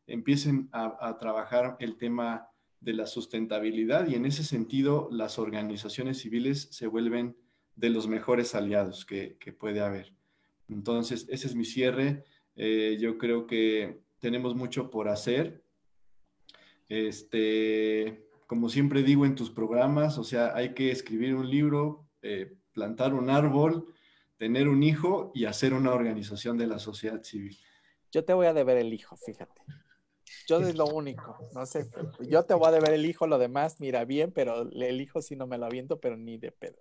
empiecen 0.08 0.70
a, 0.72 1.18
trabajar 1.20 1.76
el 1.80 1.98
tema 1.98 2.48
de 2.80 2.94
la 2.94 3.06
sustentabilidad 3.06 4.08
y 4.08 4.16
en 4.16 4.26
ese 4.26 4.44
sentido 4.44 5.10
las 5.12 5.40
organizaciones 5.40 6.20
civiles 6.20 6.68
se 6.72 6.88
vuelven 6.88 7.38
de 7.76 7.90
los 7.90 8.08
mejores 8.08 8.56
aliados 8.56 9.06
que, 9.06 9.38
puede 9.60 9.82
haber. 9.82 10.14
Entonces, 10.70 11.26
ese 11.30 11.48
es 11.48 11.56
mi 11.56 11.66
cierre. 11.66 12.24
Eh, 12.56 12.98
yo 13.00 13.18
creo 13.18 13.48
que 13.48 14.02
tenemos 14.20 14.56
mucho 14.56 14.90
por 14.90 15.10
hacer. 15.10 15.64
Este, 16.88 18.28
como 18.48 18.70
siempre 18.70 19.04
digo 19.04 19.26
en 19.26 19.36
tus 19.36 19.50
programas, 19.50 20.18
o 20.18 20.24
sea, 20.24 20.56
hay 20.56 20.74
que 20.74 20.92
escribir 20.92 21.36
un 21.36 21.50
libro, 21.50 22.08
eh, 22.22 22.58
plantar 22.74 23.14
un 23.14 23.30
árbol, 23.30 23.94
tener 24.38 24.68
un 24.68 24.84
hijo 24.84 25.32
y 25.34 25.46
hacer 25.46 25.74
una 25.74 25.92
organización 25.92 26.58
de 26.58 26.68
la 26.68 26.80
sociedad 26.80 27.24
civil. 27.24 27.58
Yo 28.12 28.26
te 28.26 28.34
voy 28.34 28.48
a 28.48 28.54
deber 28.54 28.78
el 28.78 28.94
hijo, 28.94 29.16
fíjate. 29.16 29.62
Yo 30.48 30.60
es 30.60 30.76
lo 30.76 30.86
único, 30.86 31.38
no 31.54 31.66
sé. 31.66 31.90
Yo 32.28 32.44
te 32.44 32.54
voy 32.54 32.68
a 32.68 32.72
deber 32.72 32.94
el 32.94 33.06
hijo, 33.06 33.28
lo 33.28 33.38
demás, 33.38 33.80
mira 33.80 34.04
bien, 34.06 34.32
pero 34.32 34.70
el 34.72 35.02
hijo 35.02 35.22
sí 35.22 35.36
no 35.36 35.48
me 35.48 35.58
lo 35.58 35.66
aviento, 35.66 36.00
pero 36.00 36.18
ni 36.18 36.38
de 36.38 36.52
pedo. 36.52 36.78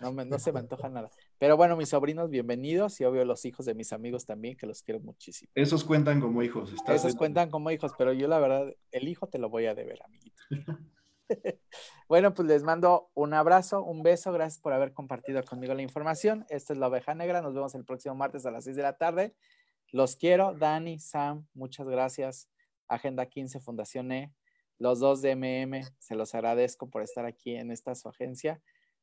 No, 0.00 0.12
no 0.12 0.38
se 0.38 0.52
me 0.52 0.60
antoja 0.60 0.88
nada. 0.88 1.10
Pero 1.38 1.56
bueno, 1.56 1.76
mis 1.76 1.88
sobrinos, 1.88 2.30
bienvenidos 2.30 3.00
y 3.00 3.04
obvio 3.04 3.24
los 3.24 3.44
hijos 3.44 3.66
de 3.66 3.74
mis 3.74 3.92
amigos 3.92 4.26
también, 4.26 4.56
que 4.56 4.66
los 4.66 4.82
quiero 4.82 5.00
muchísimo. 5.00 5.50
Esos 5.54 5.84
cuentan 5.84 6.20
como 6.20 6.42
hijos. 6.42 6.74
Esos 6.88 7.14
cuentan 7.14 7.50
como 7.50 7.70
hijos, 7.70 7.92
pero 7.96 8.12
yo 8.12 8.28
la 8.28 8.38
verdad, 8.38 8.72
el 8.90 9.08
hijo 9.08 9.28
te 9.28 9.38
lo 9.38 9.48
voy 9.48 9.66
a 9.66 9.74
deber, 9.74 10.00
amiguito. 10.04 10.42
bueno, 12.08 12.34
pues 12.34 12.48
les 12.48 12.62
mando 12.62 13.10
un 13.14 13.34
abrazo, 13.34 13.82
un 13.82 14.02
beso. 14.02 14.32
Gracias 14.32 14.60
por 14.60 14.72
haber 14.72 14.92
compartido 14.92 15.42
conmigo 15.44 15.74
la 15.74 15.82
información. 15.82 16.44
Esta 16.48 16.72
es 16.72 16.78
la 16.78 16.88
oveja 16.88 17.14
negra. 17.14 17.42
Nos 17.42 17.54
vemos 17.54 17.74
el 17.74 17.84
próximo 17.84 18.14
martes 18.14 18.46
a 18.46 18.50
las 18.50 18.64
6 18.64 18.76
de 18.76 18.82
la 18.82 18.96
tarde. 18.96 19.34
Los 19.90 20.16
quiero. 20.16 20.54
Dani, 20.54 20.98
Sam, 20.98 21.46
muchas 21.54 21.86
gracias. 21.86 22.48
Agenda 22.88 23.26
15, 23.26 23.60
Fundación 23.60 24.12
E. 24.12 24.32
Los 24.78 24.98
dos 24.98 25.22
de 25.22 25.36
MM, 25.36 25.82
se 25.98 26.16
los 26.16 26.34
agradezco 26.34 26.90
por 26.90 27.02
estar 27.02 27.24
aquí 27.24 27.54
en 27.54 27.70
esta 27.70 27.94
su 27.94 28.08
agencia. 28.08 28.60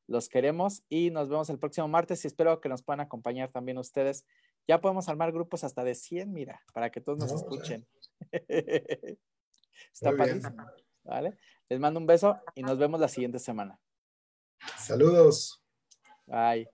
Los 0.07 0.28
queremos 0.28 0.84
y 0.89 1.09
nos 1.11 1.30
vemos 1.30 1.49
el 1.49 1.59
próximo 1.59 1.88
martes 1.88 2.24
y 2.26 2.28
espero 2.28 2.59
que 2.59 2.67
nos 2.67 2.84
puedan 2.84 2.99
acompañar 2.99 3.51
también 3.51 3.78
ustedes. 3.78 4.26
Ya 4.67 4.82
podemos 4.82 5.07
armar 5.07 5.32
grupos 5.32 5.63
hasta 5.63 5.84
de 5.84 5.95
100, 5.95 6.34
mira, 6.34 6.61
para 6.74 6.91
que 6.91 6.99
todos 6.99 7.19
nos 7.19 7.32
escuchen. 7.32 7.88
Está 9.93 10.15
padrísimo. 10.15 10.65
¿Vale? 11.04 11.38
Les 11.70 11.80
mando 11.80 11.99
un 11.99 12.06
beso 12.06 12.38
y 12.56 12.64
nos 12.64 12.78
vemos 12.78 12.99
la 12.99 13.08
siguiente 13.08 13.39
semana. 13.39 13.80
Saludos. 14.78 15.64
Bye. 16.28 16.70